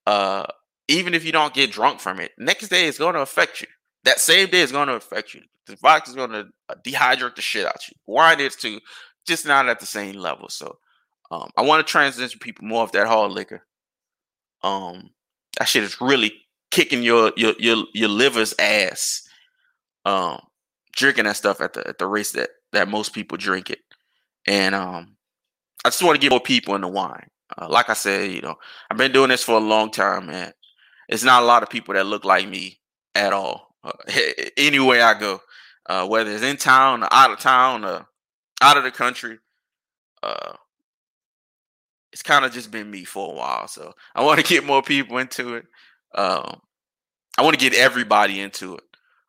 uh, 0.07 0.47
even 0.87 1.13
if 1.13 1.23
you 1.23 1.31
don't 1.31 1.53
get 1.53 1.71
drunk 1.71 1.99
from 1.99 2.19
it, 2.19 2.31
next 2.39 2.69
day 2.69 2.85
is 2.85 2.97
going 2.97 3.13
to 3.13 3.21
affect 3.21 3.61
you. 3.61 3.67
That 4.05 4.19
same 4.19 4.49
day 4.49 4.61
is 4.61 4.71
going 4.71 4.87
to 4.87 4.95
affect 4.95 5.35
you. 5.35 5.41
The 5.67 5.75
vodka 5.75 6.09
is 6.09 6.15
going 6.15 6.31
to 6.31 6.47
uh, 6.69 6.75
dehydrate 6.83 7.35
the 7.35 7.43
shit 7.43 7.67
out 7.67 7.75
of 7.75 7.81
you. 7.87 7.95
Wine 8.07 8.39
is 8.39 8.55
too, 8.55 8.79
just 9.27 9.45
not 9.45 9.69
at 9.69 9.79
the 9.79 9.85
same 9.85 10.15
level. 10.15 10.49
So, 10.49 10.79
um, 11.29 11.51
I 11.55 11.61
want 11.61 11.85
to 11.85 11.91
transition 11.91 12.39
people 12.39 12.67
more 12.67 12.81
of 12.81 12.91
that 12.93 13.05
hard 13.05 13.31
liquor. 13.31 13.61
Um, 14.63 15.11
that 15.59 15.67
shit 15.67 15.83
is 15.83 16.01
really 16.01 16.44
kicking 16.75 17.03
your 17.03 17.31
your 17.37 17.53
your 17.57 17.85
your 17.93 18.09
liver's 18.09 18.53
ass. 18.59 19.21
Um, 20.03 20.39
drinking 20.95 21.23
that 21.25 21.37
stuff 21.37 21.61
at 21.61 21.73
the 21.73 21.87
at 21.87 21.97
the 21.97 22.05
race 22.05 22.33
that 22.33 22.49
that 22.73 22.89
most 22.89 23.13
people 23.13 23.37
drink 23.37 23.69
it, 23.69 23.79
and 24.45 24.75
um, 24.75 25.15
I 25.85 25.89
just 25.89 26.03
want 26.03 26.15
to 26.15 26.21
get 26.21 26.31
more 26.31 26.41
people 26.41 26.75
into 26.75 26.89
wine. 26.89 27.29
Uh, 27.57 27.67
like 27.69 27.89
I 27.89 27.93
said, 27.93 28.31
you 28.31 28.41
know, 28.41 28.55
I've 28.91 28.97
been 28.97 29.13
doing 29.13 29.29
this 29.29 29.43
for 29.43 29.53
a 29.53 29.59
long 29.59 29.89
time, 29.89 30.27
man. 30.27 30.51
It's 31.07 31.23
not 31.23 31.43
a 31.43 31.45
lot 31.45 31.63
of 31.63 31.69
people 31.69 31.93
that 31.93 32.05
look 32.05 32.25
like 32.25 32.47
me 32.47 32.79
at 33.13 33.33
all. 33.33 33.67
Uh, 33.83 33.93
anywhere 34.57 35.03
I 35.05 35.17
go, 35.17 35.39
uh, 35.87 36.07
whether 36.07 36.31
it's 36.31 36.43
in 36.43 36.57
town 36.57 37.03
or 37.03 37.09
out 37.11 37.31
of 37.31 37.39
town 37.39 37.85
or 37.85 38.05
out 38.61 38.77
of 38.77 38.83
the 38.83 38.91
country. 38.91 39.37
Uh, 40.21 40.53
it's 42.11 42.23
kind 42.23 42.45
of 42.45 42.51
just 42.51 42.71
been 42.71 42.89
me 42.89 43.03
for 43.03 43.31
a 43.31 43.35
while. 43.35 43.67
So 43.67 43.93
I 44.15 44.23
want 44.23 44.39
to 44.39 44.45
get 44.53 44.65
more 44.65 44.81
people 44.81 45.17
into 45.17 45.55
it. 45.55 45.65
Um, 46.15 46.61
I 47.37 47.43
want 47.43 47.59
to 47.59 47.69
get 47.69 47.77
everybody 47.77 48.39
into 48.39 48.75
it. 48.75 48.83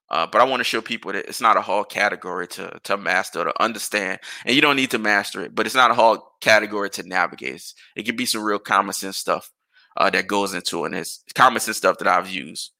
Uh, 0.08 0.26
but 0.30 0.40
I 0.40 0.44
want 0.44 0.60
to 0.60 0.64
show 0.64 0.80
people 0.80 1.12
that 1.12 1.26
it's 1.28 1.40
not 1.40 1.56
a 1.56 1.60
hard 1.60 1.88
category 1.88 2.46
to 2.48 2.78
to 2.84 2.96
master 2.96 3.44
to 3.44 3.62
understand, 3.62 4.20
and 4.44 4.54
you 4.54 4.62
don't 4.62 4.76
need 4.76 4.92
to 4.92 4.98
master 4.98 5.42
it. 5.42 5.54
But 5.54 5.66
it's 5.66 5.74
not 5.74 5.90
a 5.90 5.94
hard 5.94 6.20
category 6.40 6.90
to 6.90 7.02
navigate. 7.02 7.74
it 7.96 8.04
can 8.04 8.14
be 8.14 8.26
some 8.26 8.42
real 8.42 8.60
common 8.60 8.92
sense 8.92 9.16
stuff 9.16 9.50
uh, 9.96 10.10
that 10.10 10.28
goes 10.28 10.54
into 10.54 10.84
it, 10.84 10.88
and 10.88 10.94
it's 10.94 11.24
common 11.34 11.58
sense 11.60 11.78
stuff 11.78 11.98
that 11.98 12.06
I've 12.06 12.30
used 12.30 12.70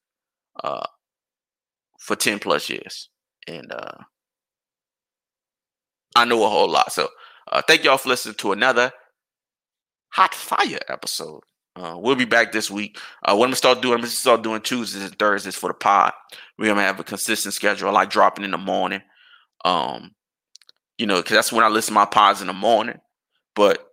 uh, 0.63 0.85
for 1.99 2.15
ten 2.15 2.39
plus 2.39 2.69
years 2.69 3.09
and 3.47 3.71
uh, 3.71 3.91
I 6.15 6.25
know 6.25 6.43
a 6.43 6.49
whole 6.49 6.69
lot. 6.69 6.91
So 6.91 7.09
uh, 7.51 7.61
thank 7.67 7.83
y'all 7.83 7.97
for 7.97 8.09
listening 8.09 8.35
to 8.35 8.51
another 8.51 8.91
hot 10.09 10.33
fire 10.33 10.79
episode. 10.89 11.41
Uh, 11.77 11.95
we'll 11.97 12.15
be 12.15 12.25
back 12.25 12.51
this 12.51 12.71
week. 12.71 12.97
Uh, 13.23 13.35
what 13.35 13.45
I'm 13.45 13.49
gonna 13.49 13.55
start 13.57 13.81
doing, 13.81 13.95
I'm 13.95 13.99
gonna 14.01 14.09
start 14.09 14.41
doing 14.41 14.61
Tuesdays 14.61 15.03
and 15.03 15.19
Thursdays 15.19 15.55
for 15.55 15.69
the 15.69 15.75
pod. 15.75 16.13
We're 16.57 16.67
gonna 16.69 16.81
have 16.81 16.99
a 16.99 17.03
consistent 17.03 17.53
schedule. 17.53 17.89
I 17.89 17.91
like 17.91 18.09
dropping 18.09 18.45
in 18.45 18.51
the 18.51 18.57
morning. 18.57 19.01
Um, 19.63 20.15
you 20.97 21.05
know, 21.05 21.17
because 21.17 21.35
that's 21.35 21.51
when 21.51 21.63
I 21.63 21.67
listen 21.67 21.93
to 21.93 21.99
my 21.99 22.05
pods 22.05 22.41
in 22.41 22.47
the 22.47 22.53
morning. 22.53 22.99
But 23.55 23.85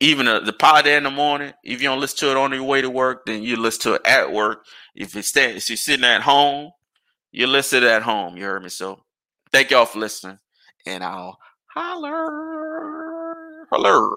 even 0.00 0.26
the, 0.26 0.40
the 0.40 0.52
pod 0.52 0.86
there 0.86 0.98
in 0.98 1.04
the 1.04 1.10
morning, 1.10 1.52
if 1.62 1.82
you 1.82 1.88
don't 1.88 2.00
listen 2.00 2.18
to 2.20 2.30
it 2.30 2.36
on 2.36 2.52
your 2.52 2.64
way 2.64 2.80
to 2.80 2.90
work, 2.90 3.26
then 3.26 3.42
you 3.42 3.56
listen 3.56 3.82
to 3.82 3.94
it 3.94 4.06
at 4.06 4.32
work. 4.32 4.64
If 4.94 5.14
it's 5.14 5.36
if 5.36 5.68
you're 5.68 5.76
sitting 5.76 6.06
at 6.06 6.22
home, 6.22 6.70
you're 7.32 7.48
listed 7.48 7.84
at 7.84 8.02
home. 8.02 8.36
You 8.36 8.44
heard 8.44 8.62
me. 8.62 8.70
So 8.70 9.00
thank 9.52 9.70
y'all 9.70 9.86
for 9.86 9.98
listening. 9.98 10.38
And 10.86 11.04
I'll 11.04 11.38
holler. 11.66 13.66
Holler. 13.70 14.16